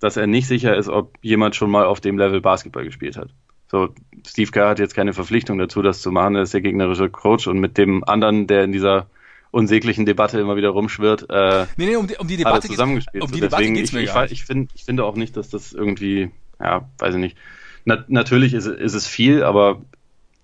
[0.00, 3.30] dass er nicht sicher ist, ob jemand schon mal auf dem Level Basketball gespielt hat.
[3.68, 3.94] So,
[4.26, 6.36] Steve Kerr hat jetzt keine Verpflichtung dazu, das zu machen.
[6.36, 9.08] Er ist der gegnerische Coach und mit dem anderen, der in dieser
[9.50, 13.24] unsäglichen Debatte immer wieder rumschwirrt, äh, nee, nee, um die, um die Debatte zusammengespielt.
[13.24, 15.72] Um die Debatte geht's mir ich, ich, ich, find, ich finde auch nicht, dass das
[15.72, 16.30] irgendwie,
[16.60, 17.38] ja, weiß ich nicht.
[17.84, 19.82] Na, natürlich ist, ist es viel, aber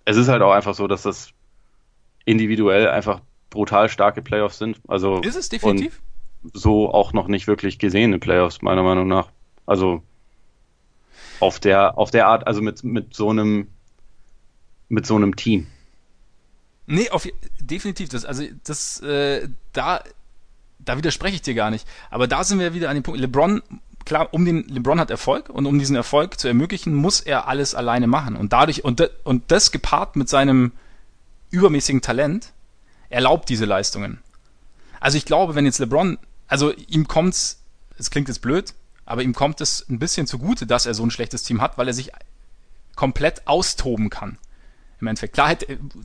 [0.04, 1.30] es ist halt auch einfach so, dass das
[2.24, 4.80] individuell einfach brutal starke Playoffs sind.
[4.88, 6.00] Also ist es definitiv?
[6.52, 9.28] so auch noch nicht wirklich gesehene Playoffs, meiner Meinung nach.
[9.66, 10.02] Also
[11.40, 13.68] auf der, auf der Art, also mit, mit so einem,
[14.88, 15.66] mit so einem Team.
[16.86, 17.28] Nee, auf,
[17.60, 18.08] definitiv.
[18.08, 20.02] Das, also das, äh, da,
[20.78, 21.86] da widerspreche ich dir gar nicht.
[22.10, 23.20] Aber da sind wir wieder an dem Punkt.
[23.20, 23.62] LeBron
[24.04, 27.74] klar, um den LeBron hat Erfolg und um diesen Erfolg zu ermöglichen, muss er alles
[27.74, 30.72] alleine machen und dadurch und, de, und das gepaart mit seinem
[31.50, 32.52] übermäßigen Talent
[33.08, 34.18] erlaubt diese Leistungen.
[35.00, 37.62] Also ich glaube, wenn jetzt LeBron, also ihm kommt's,
[37.98, 38.74] es klingt jetzt blöd,
[39.04, 41.88] aber ihm kommt es ein bisschen zugute, dass er so ein schlechtes Team hat, weil
[41.88, 42.10] er sich
[42.94, 44.38] komplett austoben kann.
[45.00, 45.34] Im Endeffekt.
[45.34, 45.56] Klar,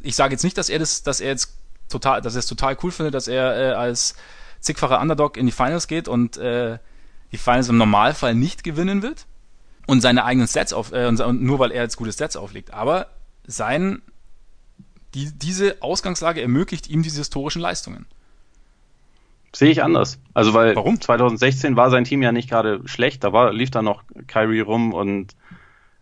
[0.01, 1.55] ich sage jetzt nicht, dass er das, dass er jetzt
[1.89, 4.15] total, dass er es total cool findet, dass er äh, als
[4.59, 6.79] zigfacher Underdog in die Finals geht und äh,
[7.31, 9.25] die Finals im Normalfall nicht gewinnen wird
[9.85, 12.73] und seine eigenen Stats auf, äh, und nur weil er jetzt gute Stats auflegt.
[12.73, 13.07] Aber
[13.45, 14.01] sein,
[15.13, 18.05] die, diese Ausgangslage ermöglicht ihm diese historischen Leistungen.
[19.53, 20.19] Sehe ich anders.
[20.33, 20.99] Also weil Warum?
[20.99, 24.93] 2016 war sein Team ja nicht gerade schlecht, da war, lief da noch Kyrie rum
[24.93, 25.35] und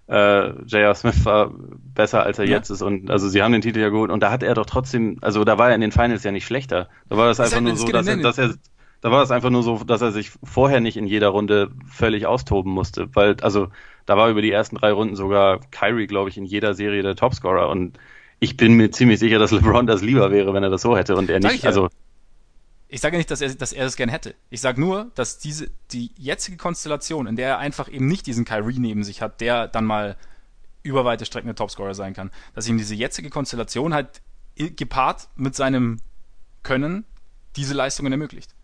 [0.08, 0.94] äh, J.R.
[0.96, 1.52] Smith war
[1.94, 2.58] besser als er ja.
[2.58, 4.66] jetzt ist und also sie haben den Titel ja geholt und da hat er doch
[4.66, 6.90] trotzdem, also da war er in den Finals ja nicht schlechter.
[7.10, 8.56] Da war das einfach nur so, dass er, dass er
[9.06, 12.26] da war es einfach nur so, dass er sich vorher nicht in jeder Runde völlig
[12.26, 13.68] austoben musste, weil, also,
[14.08, 17.16] da war über die ersten drei Runden sogar Kyrie, glaube ich, in jeder Serie der
[17.16, 18.00] Topscorer und
[18.40, 21.16] ich bin mir ziemlich sicher, dass LeBron das lieber wäre, wenn er das so hätte
[21.16, 21.88] und er nicht, also.
[22.88, 24.34] ich sage nicht, dass er, dass er das gern hätte.
[24.50, 28.44] Ich sage nur, dass diese, die jetzige Konstellation, in der er einfach eben nicht diesen
[28.44, 30.18] Kyrie neben sich hat, der dann mal
[30.82, 34.24] über weite Strecken der Topscorer sein kann, dass ihm diese jetzige Konstellation halt
[34.56, 36.00] gepaart mit seinem
[36.64, 37.06] Können
[37.56, 38.55] diese Leistungen ermöglicht.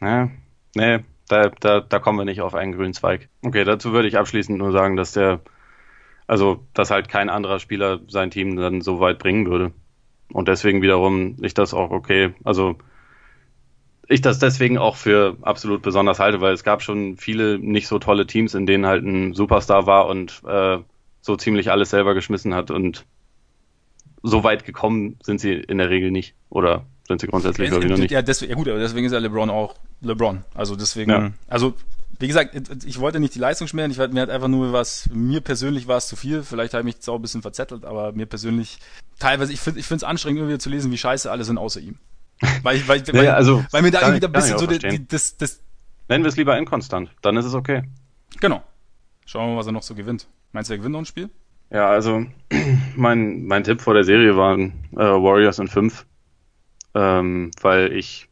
[0.00, 0.30] Ja,
[0.74, 3.28] nee, da, da, da kommen wir nicht auf einen grünen Zweig.
[3.42, 5.40] Okay, dazu würde ich abschließend nur sagen, dass der,
[6.26, 9.72] also, dass halt kein anderer Spieler sein Team dann so weit bringen würde.
[10.32, 12.76] Und deswegen wiederum ich das auch okay, also
[14.08, 17.98] ich das deswegen auch für absolut besonders halte, weil es gab schon viele nicht so
[17.98, 20.78] tolle Teams, in denen halt ein Superstar war und äh,
[21.20, 23.06] so ziemlich alles selber geschmissen hat und
[24.22, 26.34] so weit gekommen sind sie in der Regel nicht.
[26.50, 28.10] Oder sind sie grundsätzlich, glaube ich, noch nicht.
[28.10, 30.44] Ja, deswegen, ja gut, aber deswegen ist ja LeBron auch LeBron.
[30.54, 31.30] Also deswegen, ja.
[31.48, 31.74] also
[32.18, 32.54] wie gesagt,
[32.86, 35.98] ich wollte nicht die Leistung schmeren, ich mir hat einfach nur was, mir persönlich war
[35.98, 38.78] es zu viel, vielleicht habe ich mich auch ein bisschen verzettelt, aber mir persönlich,
[39.18, 41.98] teilweise, ich finde es anstrengend, immer wieder zu lesen, wie scheiße alle sind außer ihm.
[42.62, 45.06] Weil, ich, weil, nee, weil, also, weil mir da irgendwie ein bisschen so die, die,
[45.06, 45.60] das, das.
[46.08, 47.82] Nennen wir es lieber inkonstant, dann ist es okay.
[48.40, 48.62] Genau.
[49.26, 50.26] Schauen wir mal, was er noch so gewinnt.
[50.52, 51.30] Meinst du, er gewinnt noch ein Spiel?
[51.70, 52.26] Ja, also
[52.96, 56.04] mein, mein Tipp vor der Serie waren äh, Warriors in 5,
[56.94, 58.28] ähm, weil ich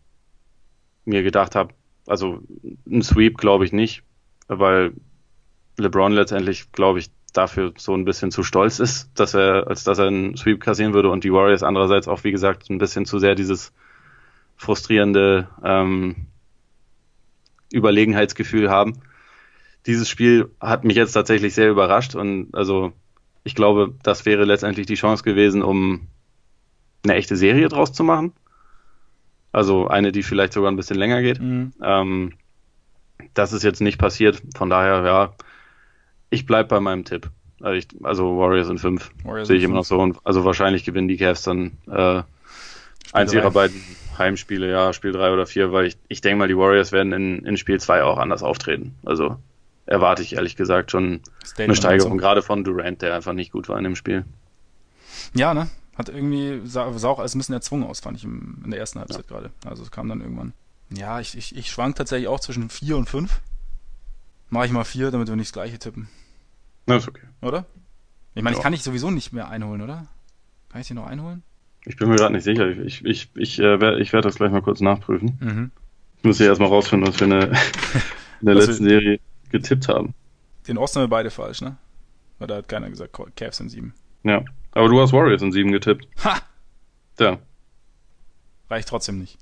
[1.05, 1.75] mir gedacht habe,
[2.07, 2.41] also
[2.87, 4.03] ein Sweep glaube ich nicht,
[4.49, 4.93] weil
[5.79, 9.99] LeBron letztendlich, glaube ich, dafür so ein bisschen zu stolz ist, dass er, als dass
[9.99, 13.19] er einen Sweep kassieren würde und die Warriors andererseits auch, wie gesagt, ein bisschen zu
[13.19, 13.73] sehr dieses
[14.57, 16.27] frustrierende ähm,
[17.73, 18.99] Überlegenheitsgefühl haben.
[19.87, 22.93] Dieses Spiel hat mich jetzt tatsächlich sehr überrascht und also
[23.45, 26.07] ich glaube, das wäre letztendlich die Chance gewesen, um
[27.03, 28.33] eine echte Serie draus zu machen.
[29.53, 31.41] Also eine, die vielleicht sogar ein bisschen länger geht.
[31.41, 31.73] Mhm.
[31.83, 32.33] Ähm,
[33.35, 34.43] das ist jetzt nicht passiert.
[34.57, 35.35] Von daher, ja,
[36.31, 37.31] ich bleib bei meinem Tipp.
[37.61, 39.11] Also, ich, also Warriors in 5
[39.43, 39.99] sehe ich immer noch so.
[39.99, 42.23] Und also wahrscheinlich gewinnen die Cavs dann äh,
[43.13, 43.81] eins ihrer beiden
[44.19, 47.45] Heimspiele, ja, Spiel 3 oder 4, weil ich, ich denke mal, die Warriors werden in,
[47.45, 48.97] in Spiel 2 auch anders auftreten.
[49.05, 49.37] Also
[49.87, 52.17] erwarte ich ehrlich gesagt schon Statement eine Steigerung, so.
[52.19, 54.25] gerade von Durant, der einfach nicht gut war in dem Spiel.
[55.35, 55.69] Ja, ne?
[55.97, 58.81] Hat irgendwie, sah, sah auch als ein bisschen erzwungen aus, fand ich im, in der
[58.81, 59.29] ersten Halbzeit ja.
[59.29, 59.51] gerade.
[59.65, 60.55] Also es kam dann irgendwann.
[60.91, 63.41] Ja, ich, ich, ich schwank tatsächlich auch zwischen 4 und 5.
[64.51, 66.09] Mach ich mal 4, damit wir nicht das gleiche tippen.
[66.87, 67.27] Na, ist okay.
[67.41, 67.67] Oder?
[68.35, 68.59] Ich meine, ja.
[68.59, 70.07] ich kann dich sowieso nicht mehr einholen, oder?
[70.71, 71.43] Kann ich dich noch einholen?
[71.85, 72.69] Ich bin mir gerade nicht sicher.
[72.69, 75.39] Ich, ich, ich, äh, werd, ich werde das gleich mal kurz nachprüfen.
[75.41, 75.71] Mhm.
[76.19, 77.49] Ich muss hier erstmal rausfinden, was wir in der,
[78.41, 79.21] in der letzten Serie
[79.51, 80.15] getippt haben.
[80.69, 81.77] Den Osten haben wir beide falsch, ne?
[82.39, 83.93] Weil da hat keiner gesagt, Cavs sind 7.
[84.23, 84.45] Ja.
[84.73, 86.09] Aber du hast Warriors in 7 getippt.
[86.25, 86.41] Ha!
[87.19, 87.39] Ja.
[88.69, 89.39] Reicht trotzdem nicht.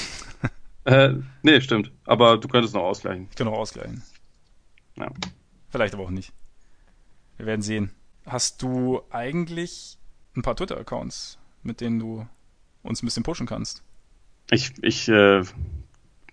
[0.84, 1.92] äh, nee, stimmt.
[2.04, 3.28] Aber du könntest noch ausgleichen.
[3.30, 4.02] Ich kann noch ausgleichen.
[4.96, 5.10] Ja.
[5.70, 6.32] Vielleicht aber auch nicht.
[7.36, 7.92] Wir werden sehen.
[8.26, 9.98] Hast du eigentlich
[10.36, 12.26] ein paar Twitter-Accounts, mit denen du
[12.82, 13.82] uns ein bisschen pushen kannst?
[14.50, 15.42] Ich, ich äh,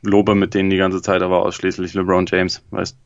[0.01, 2.97] lobe mit denen die ganze Zeit, aber ausschließlich LeBron James, weißt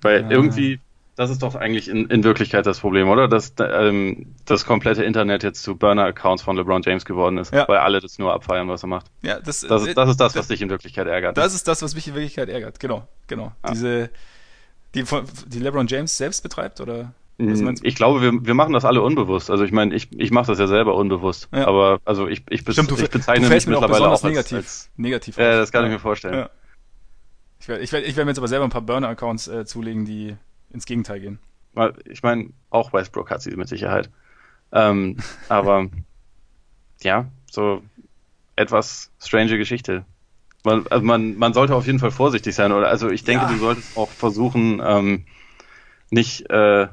[0.00, 0.30] Weil ja.
[0.30, 0.80] irgendwie
[1.16, 3.26] das ist doch eigentlich in, in Wirklichkeit das Problem, oder?
[3.26, 7.66] Dass ähm, das komplette Internet jetzt zu Burner-Accounts von LeBron James geworden ist, ja.
[7.68, 9.06] weil alle das nur abfeiern, was er macht.
[9.22, 11.36] Ja, das, das, ist, das ist das, was dich in Wirklichkeit ärgert.
[11.38, 13.52] Das ist das, was mich in Wirklichkeit ärgert, genau, genau.
[13.64, 13.70] Ja.
[13.72, 14.10] Diese,
[14.94, 15.04] die,
[15.46, 17.14] die LeBron James selbst betreibt, oder?
[17.38, 19.50] Ich glaube, wir, wir machen das alle unbewusst.
[19.50, 21.48] Also ich meine, ich, ich mache das ja selber unbewusst.
[21.52, 21.66] Ja.
[21.66, 24.56] Aber also ich, ich, Stimmt, du, ich bezeichne mich mittlerweile auch, auch negativ.
[24.56, 25.36] Als, negativ.
[25.36, 26.34] Ja, das kann ich mir vorstellen.
[26.34, 26.50] Ja.
[27.60, 30.06] Ich werde ich werd, ich werd mir jetzt aber selber ein paar Burner-Accounts äh, zulegen,
[30.06, 30.36] die
[30.70, 31.38] ins Gegenteil gehen
[32.04, 34.10] ich meine, auch Westbrook hat sie mit Sicherheit.
[34.72, 35.16] Ähm,
[35.48, 35.88] aber
[37.02, 37.82] ja, so
[38.56, 40.04] etwas strange Geschichte.
[40.64, 42.88] Man, also man, man sollte auf jeden Fall vorsichtig sein, oder?
[42.88, 43.52] Also ich denke, ja.
[43.52, 45.24] du solltest auch versuchen, ähm,
[46.10, 46.88] nicht äh,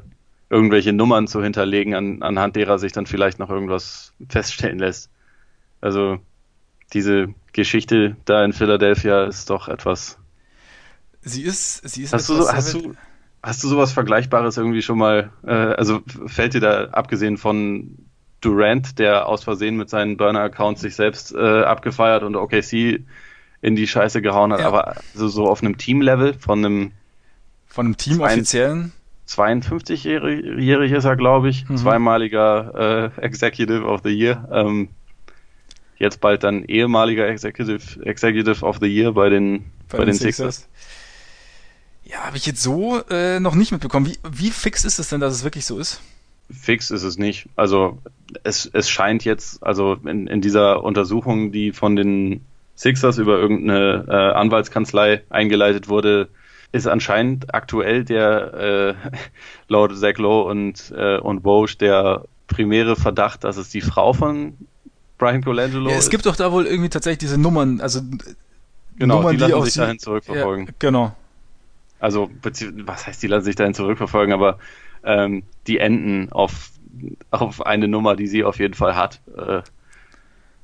[0.50, 5.10] irgendwelche Nummern zu hinterlegen, an, anhand derer sich dann vielleicht noch irgendwas feststellen lässt.
[5.82, 6.20] Also
[6.94, 10.20] diese Geschichte da in Philadelphia ist doch etwas.
[11.22, 12.14] Sie ist, sie ist.
[12.14, 12.96] Hast du, hast du,
[13.44, 17.98] Hast du sowas Vergleichbares irgendwie schon mal, äh, also fällt dir da abgesehen von
[18.42, 23.04] Durant, der aus Versehen mit seinen Burner-Accounts sich selbst äh, abgefeiert und OKC
[23.62, 24.68] in die Scheiße gehauen hat, ja.
[24.68, 26.92] aber also so auf einem Team-Level von einem
[27.68, 28.92] von einem Team offiziellen
[29.28, 31.78] 52-jährig ist er, glaube ich, mhm.
[31.78, 34.48] zweimaliger äh, Executive of the Year.
[34.52, 34.90] Ähm,
[35.98, 40.14] jetzt bald dann ehemaliger Executive, Executive of the Year bei den, bei, bei den, den
[40.16, 40.56] Sixers.
[40.56, 40.70] Sixers.
[42.14, 44.06] Ja, habe ich jetzt so äh, noch nicht mitbekommen.
[44.06, 46.00] Wie, wie fix ist es denn, dass es wirklich so ist?
[46.52, 47.50] Fix ist es nicht.
[47.56, 47.98] Also
[48.44, 52.46] es, es scheint jetzt, also in, in dieser Untersuchung, die von den
[52.76, 56.30] Sixers über irgendeine äh, Anwaltskanzlei eingeleitet wurde,
[56.72, 58.94] ist anscheinend aktuell der äh,
[59.68, 64.54] laut Zach Lowe und, äh, und Woj der primäre Verdacht, dass es die Frau von
[65.18, 65.90] Brian Colangelo.
[65.90, 68.02] Ja, es gibt doch da wohl irgendwie tatsächlich diese Nummern, also
[68.98, 70.68] genau, Nummern, die lassen die sich dahin zurückverfolgen.
[70.68, 71.16] Ja, genau.
[72.04, 74.60] Also, was heißt, die lassen sich dahin zurückverfolgen, aber
[75.06, 76.72] ähm, die enden auf,
[77.32, 79.22] auf eine Nummer, die sie auf jeden Fall hat.
[79.38, 79.62] Äh,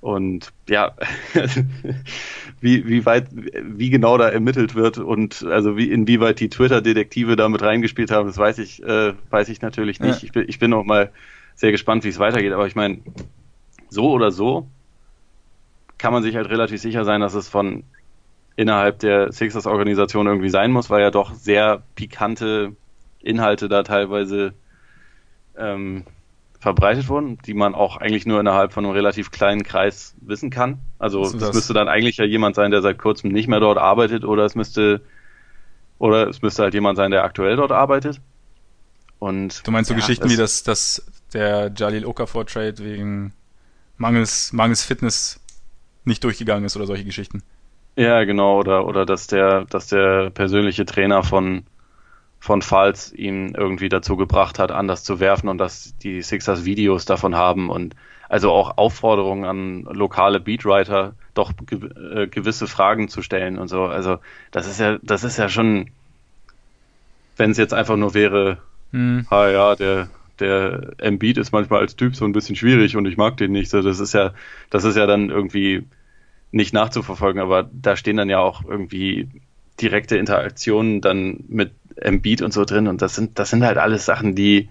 [0.01, 0.97] und ja,
[2.59, 7.47] wie, wie weit, wie genau da ermittelt wird und also wie inwieweit die Twitter-Detektive da
[7.47, 10.21] mit reingespielt haben, das weiß ich, äh, weiß ich natürlich nicht.
[10.21, 10.25] Ja.
[10.25, 11.09] Ich, bin, ich bin auch mal
[11.55, 12.51] sehr gespannt, wie es weitergeht.
[12.51, 12.99] Aber ich meine,
[13.87, 14.67] so oder so
[15.97, 17.85] kann man sich halt relativ sicher sein, dass es von
[18.59, 22.75] innerhalb der Sixers-Organisation irgendwie sein muss, weil ja doch sehr pikante
[23.21, 24.53] Inhalte da teilweise
[25.57, 26.03] ähm,
[26.59, 30.79] verbreitet wurden, die man auch eigentlich nur innerhalb von einem relativ kleinen Kreis wissen kann.
[30.97, 31.53] Also es das?
[31.55, 34.55] müsste dann eigentlich ja jemand sein, der seit kurzem nicht mehr dort arbeitet, oder es
[34.55, 34.99] müsste
[35.97, 38.19] oder es müsste halt jemand sein, der aktuell dort arbeitet.
[39.19, 43.31] Und du meinst so ja, Geschichten wie das, dass der Jalil Okafor Trade wegen
[43.95, 45.39] mangels mangels Fitness
[46.03, 47.41] nicht durchgegangen ist oder solche Geschichten.
[47.95, 51.63] Ja, genau, oder oder dass der dass der persönliche Trainer von
[52.39, 57.05] von Falls ihn irgendwie dazu gebracht hat, anders zu werfen und dass die Sixers Videos
[57.05, 57.95] davon haben und
[58.29, 61.79] also auch Aufforderungen an lokale Beatwriter, doch ge
[62.23, 63.85] äh, gewisse Fragen zu stellen und so.
[63.85, 64.19] Also
[64.51, 65.89] das ist ja, das ist ja schon,
[67.37, 68.59] wenn es jetzt einfach nur wäre,
[68.91, 69.25] hm.
[69.29, 70.09] ah ja, der
[70.39, 73.69] der Embiid ist manchmal als Typ so ein bisschen schwierig und ich mag den nicht.
[73.69, 74.33] So, das ist ja,
[74.69, 75.83] das ist ja dann irgendwie
[76.51, 79.27] nicht nachzuverfolgen, aber da stehen dann ja auch irgendwie
[79.81, 84.05] direkte Interaktionen dann mit Embiid und so drin und das sind, das sind halt alles
[84.05, 84.69] Sachen, die,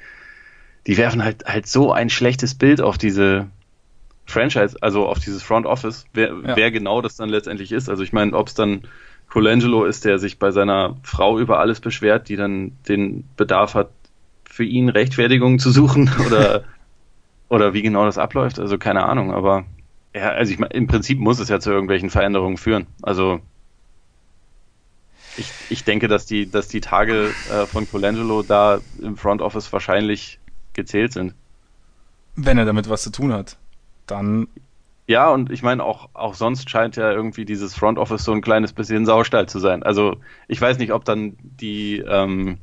[0.87, 3.49] die werfen halt, halt so ein schlechtes Bild auf diese
[4.27, 6.57] Franchise, also auf dieses Front Office, wer, ja.
[6.57, 7.89] wer genau das dann letztendlich ist.
[7.89, 8.83] Also ich meine, ob es dann
[9.31, 13.91] Colangelo ist, der sich bei seiner Frau über alles beschwert, die dann den Bedarf hat,
[14.45, 16.65] für ihn Rechtfertigungen zu suchen oder,
[17.49, 18.59] oder wie genau das abläuft.
[18.59, 19.65] Also keine Ahnung, aber
[20.15, 22.87] ja, also ich meine, im Prinzip muss es ja zu irgendwelchen Veränderungen führen.
[23.03, 23.41] Also
[25.37, 29.73] ich, ich denke, dass die, dass die Tage äh, von Colangelo da im Front Office
[29.73, 30.41] wahrscheinlich
[30.73, 31.35] gezählt sind.
[32.35, 33.57] Wenn er damit was zu tun hat,
[34.07, 34.49] dann.
[35.07, 38.43] Ja, und ich meine, auch, auch sonst scheint ja irgendwie dieses Front Office so ein
[38.43, 39.83] kleines bisschen Saustall zu sein.
[39.83, 40.17] Also
[40.49, 42.59] ich weiß nicht, ob dann die, ähm,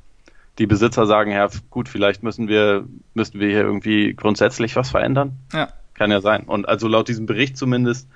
[0.60, 2.86] die Besitzer sagen, ja, gut, vielleicht müssen wir,
[3.16, 5.40] müssen wir hier irgendwie grundsätzlich was verändern.
[5.54, 5.70] Ja.
[5.96, 6.44] Kann ja sein.
[6.44, 8.08] Und also laut diesem Bericht zumindest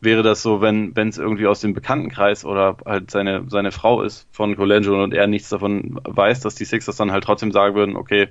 [0.00, 4.26] wäre das so, wenn es irgendwie aus dem Bekanntenkreis oder halt seine seine Frau ist
[4.30, 7.96] von Colangelo und er nichts davon weiß, dass die Sixers dann halt trotzdem sagen würden,
[7.96, 8.28] okay,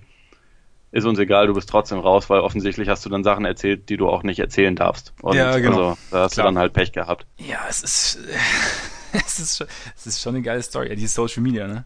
[0.91, 3.97] ist uns egal, du bist trotzdem raus, weil offensichtlich hast du dann Sachen erzählt, die
[3.97, 5.13] du auch nicht erzählen darfst.
[5.21, 5.89] Und ja, genau.
[5.89, 6.45] Also, da hast Klar.
[6.45, 7.25] du dann halt Pech gehabt.
[7.37, 8.19] Ja, es ist
[9.13, 11.85] es ist schon, es ist schon eine geile Story, ja, die Social Media, ne?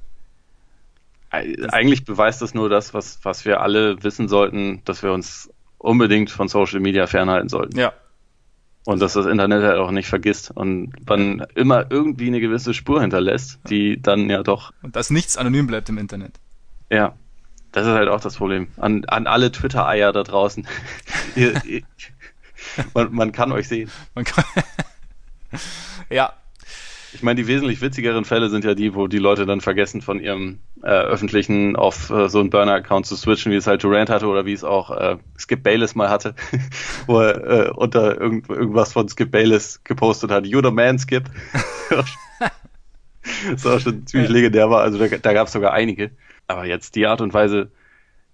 [1.31, 5.49] Eigentlich beweist das nur das, was was wir alle wissen sollten, dass wir uns
[5.81, 7.77] unbedingt von Social Media fernhalten sollten.
[7.77, 7.93] Ja,
[8.85, 13.01] und dass das Internet halt auch nicht vergisst und man immer irgendwie eine gewisse Spur
[13.01, 14.73] hinterlässt, die dann ja doch.
[14.81, 16.39] Und dass nichts anonym bleibt im Internet.
[16.89, 17.13] Ja,
[17.71, 18.67] das ist halt auch das Problem.
[18.77, 20.67] An, an alle Twitter-Eier da draußen.
[22.93, 23.91] man, man kann euch sehen.
[24.15, 24.43] Man kann
[26.09, 26.33] ja,
[27.13, 30.19] ich meine, die wesentlich witzigeren Fälle sind ja die, wo die Leute dann vergessen, von
[30.19, 34.27] ihrem äh, öffentlichen auf äh, so einen Burner-Account zu switchen, wie es halt Durant hatte
[34.27, 36.35] oder wie es auch äh, Skip Bayless mal hatte,
[37.07, 40.45] wo er äh, unter irgend, irgendwas von Skip Bayless gepostet hat.
[40.45, 41.29] You're the man, Skip.
[43.51, 44.81] das auch schon ziemlich legendär war.
[44.81, 46.11] Also da, da gab es sogar einige.
[46.47, 47.71] Aber jetzt die Art und Weise,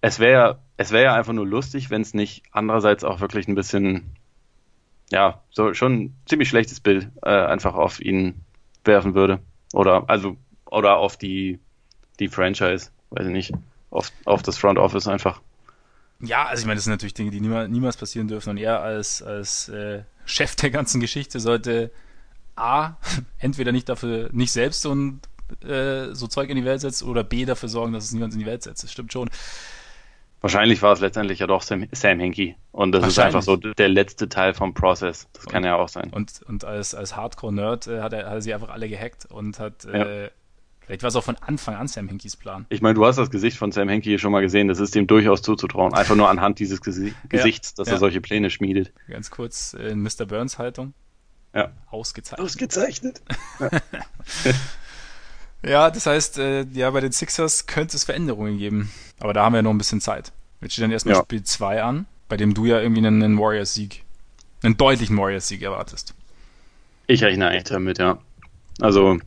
[0.01, 3.47] es wäre ja, es wäre ja einfach nur lustig, wenn es nicht andererseits auch wirklich
[3.47, 4.11] ein bisschen,
[5.11, 8.43] ja, so schon ein ziemlich schlechtes Bild äh, einfach auf ihn
[8.87, 9.39] werfen würde.
[9.73, 10.37] Oder also
[10.69, 11.59] oder auf die,
[12.19, 13.53] die Franchise, weiß ich nicht,
[13.89, 15.41] auf, auf das Front Office einfach.
[16.19, 18.51] Ja, also ich meine, das sind natürlich Dinge, die niemals, niemals passieren dürfen.
[18.51, 21.91] Und er als, als äh, Chef der ganzen Geschichte sollte
[22.55, 22.95] A,
[23.37, 25.21] entweder nicht dafür, nicht selbst so ein
[25.63, 28.39] äh, so Zeug in die Welt setzt oder B, dafür sorgen, dass es niemand in
[28.39, 28.83] die Welt setzt.
[28.83, 29.29] Das stimmt schon.
[30.41, 32.55] Wahrscheinlich war es letztendlich ja doch Sam, Sam Hinkie.
[32.71, 35.27] Und das ist einfach so der letzte Teil vom Prozess.
[35.33, 36.11] Das kann ja auch sein.
[36.11, 39.59] Und, und als, als Hardcore-Nerd äh, hat, er, hat er sie einfach alle gehackt und
[39.59, 39.85] hat.
[39.85, 40.05] Ja.
[40.05, 40.31] Äh,
[40.81, 42.67] vielleicht war es auch von Anfang an Sam Hinkies Plan.
[42.69, 44.67] Ich meine, du hast das Gesicht von Sam Hinkie schon mal gesehen.
[44.67, 45.95] Das ist ihm durchaus zuzutrauen.
[45.95, 47.95] Einfach nur anhand dieses Gesi Gesichts, dass ja.
[47.95, 48.93] er solche Pläne schmiedet.
[49.07, 50.25] Ganz kurz in Mr.
[50.27, 50.93] Burns Haltung.
[51.55, 51.71] Ja.
[51.89, 52.45] Ausgezeichnet.
[52.45, 53.21] Ausgezeichnet.
[55.63, 55.89] Ja.
[55.89, 58.91] Das heißt, äh, ja, bei den Sixers könnte es Veränderungen geben.
[59.19, 60.31] Aber da haben wir ja noch ein bisschen Zeit.
[60.61, 61.21] Jetzt steht dann erstmal ja.
[61.21, 64.03] Spiel 2 an, bei dem du ja irgendwie einen, einen Warriors-Sieg,
[64.63, 66.13] einen deutlichen Warriors-Sieg erwartest.
[67.07, 68.17] Ich rechne echt damit, ja.
[68.79, 69.19] Also,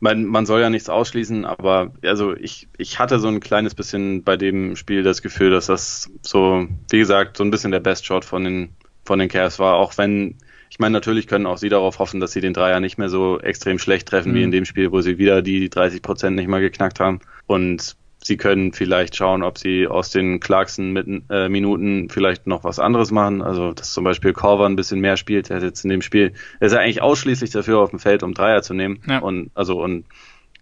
[0.00, 4.24] man, man soll ja nichts ausschließen, aber also ich, ich hatte so ein kleines bisschen
[4.24, 8.04] bei dem Spiel das Gefühl, dass das so, wie gesagt, so ein bisschen der Best
[8.06, 8.70] Shot von den
[9.04, 10.36] von den Cavs war, auch wenn
[10.72, 13.38] ich meine, natürlich können auch sie darauf hoffen, dass sie den Dreier nicht mehr so
[13.38, 14.36] extrem schlecht treffen mhm.
[14.36, 17.20] wie in dem Spiel, wo sie wieder die 30 Prozent nicht mal geknackt haben.
[17.46, 23.10] Und sie können vielleicht schauen, ob sie aus den Clarkson-Minuten äh, vielleicht noch was anderes
[23.10, 23.42] machen.
[23.42, 25.50] Also, dass zum Beispiel Corver ein bisschen mehr spielt.
[25.50, 28.22] Er hat jetzt in dem Spiel, er ist ja eigentlich ausschließlich dafür auf dem Feld,
[28.22, 29.18] um Dreier zu nehmen ja.
[29.18, 30.06] und, also, und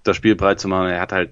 [0.03, 0.89] das Spiel breit zu machen.
[0.89, 1.31] Er hat halt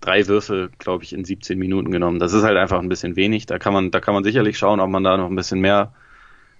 [0.00, 2.18] drei Würfe, glaube ich, in 17 Minuten genommen.
[2.18, 3.46] Das ist halt einfach ein bisschen wenig.
[3.46, 5.92] Da kann man, da kann man sicherlich schauen, ob man da noch ein bisschen mehr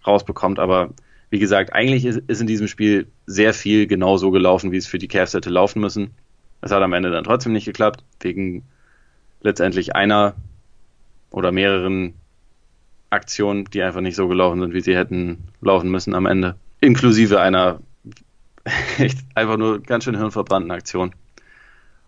[0.06, 0.60] rausbekommt.
[0.60, 0.90] Aber
[1.31, 4.89] wie gesagt, eigentlich ist, ist in diesem Spiel sehr viel genau so gelaufen, wie es
[4.89, 6.11] für die Cavs hätte laufen müssen.
[6.61, 8.65] Es hat am Ende dann trotzdem nicht geklappt, wegen
[9.40, 10.35] letztendlich einer
[11.31, 12.15] oder mehreren
[13.11, 16.57] Aktionen, die einfach nicht so gelaufen sind, wie sie hätten laufen müssen am Ende.
[16.81, 17.81] Inklusive einer
[18.98, 21.15] echt einfach nur ganz schön hirnverbrannten Aktion.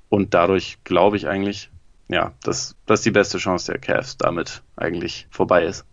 [0.08, 1.70] Und dadurch glaube ich eigentlich,
[2.08, 5.86] ja, dass, dass die beste Chance der Cavs damit eigentlich vorbei ist.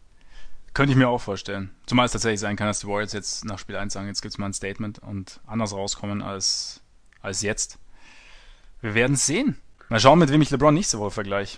[0.80, 1.72] Könnte ich mir auch vorstellen.
[1.88, 4.34] Zumal es tatsächlich sein kann, dass die Warriors jetzt nach Spiel 1 sagen, jetzt gibt
[4.34, 6.80] es mal ein Statement und anders rauskommen als,
[7.22, 7.80] als jetzt.
[8.80, 9.58] Wir werden es sehen.
[9.90, 11.58] Mal schauen, mit wem ich LeBron nächste Woche vergleiche.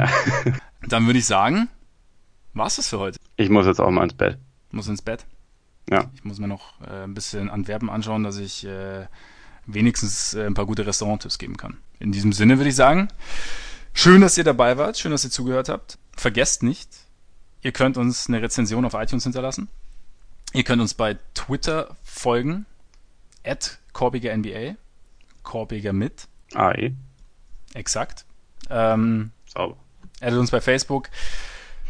[0.82, 1.68] Dann würde ich sagen,
[2.54, 3.20] war's das für heute.
[3.36, 4.36] Ich muss jetzt auch mal ins Bett.
[4.72, 5.26] Muss ins Bett?
[5.88, 6.10] Ja.
[6.16, 9.06] Ich muss mir noch äh, ein bisschen Antwerpen anschauen, dass ich äh,
[9.66, 11.76] wenigstens äh, ein paar gute Restauranttipps geben kann.
[12.00, 13.06] In diesem Sinne würde ich sagen,
[13.92, 15.98] schön, dass ihr dabei wart, schön, dass ihr zugehört habt.
[16.16, 17.03] Vergesst nicht,
[17.64, 19.68] ihr könnt uns eine Rezension auf iTunes hinterlassen.
[20.52, 22.66] Ihr könnt uns bei Twitter folgen,
[23.42, 24.76] at Korbiger NBA,
[25.42, 26.28] Korbiger mit.
[26.54, 26.94] AI.
[27.72, 28.24] Exakt.
[28.70, 29.76] Ähm, Sauber.
[30.20, 31.10] Addet uns bei Facebook.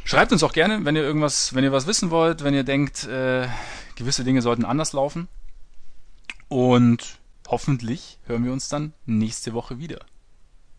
[0.04, 3.04] Schreibt uns auch gerne, wenn ihr irgendwas, wenn ihr was wissen wollt, wenn ihr denkt,
[3.04, 3.48] äh,
[3.96, 5.28] gewisse Dinge sollten anders laufen.
[6.48, 7.18] Und
[7.48, 9.98] hoffentlich hören wir uns dann nächste Woche wieder.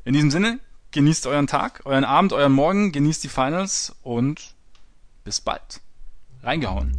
[0.06, 0.60] In diesem Sinne,
[0.92, 4.55] genießt euren Tag, euren Abend, euren Morgen, genießt die Finals und
[5.26, 5.82] bis bald.
[6.44, 6.96] Reingehauen.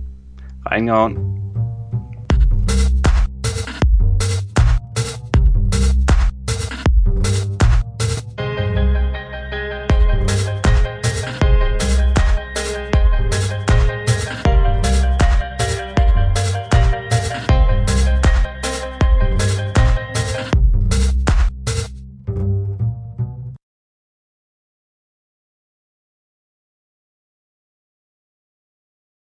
[0.67, 1.46] Reingehauen.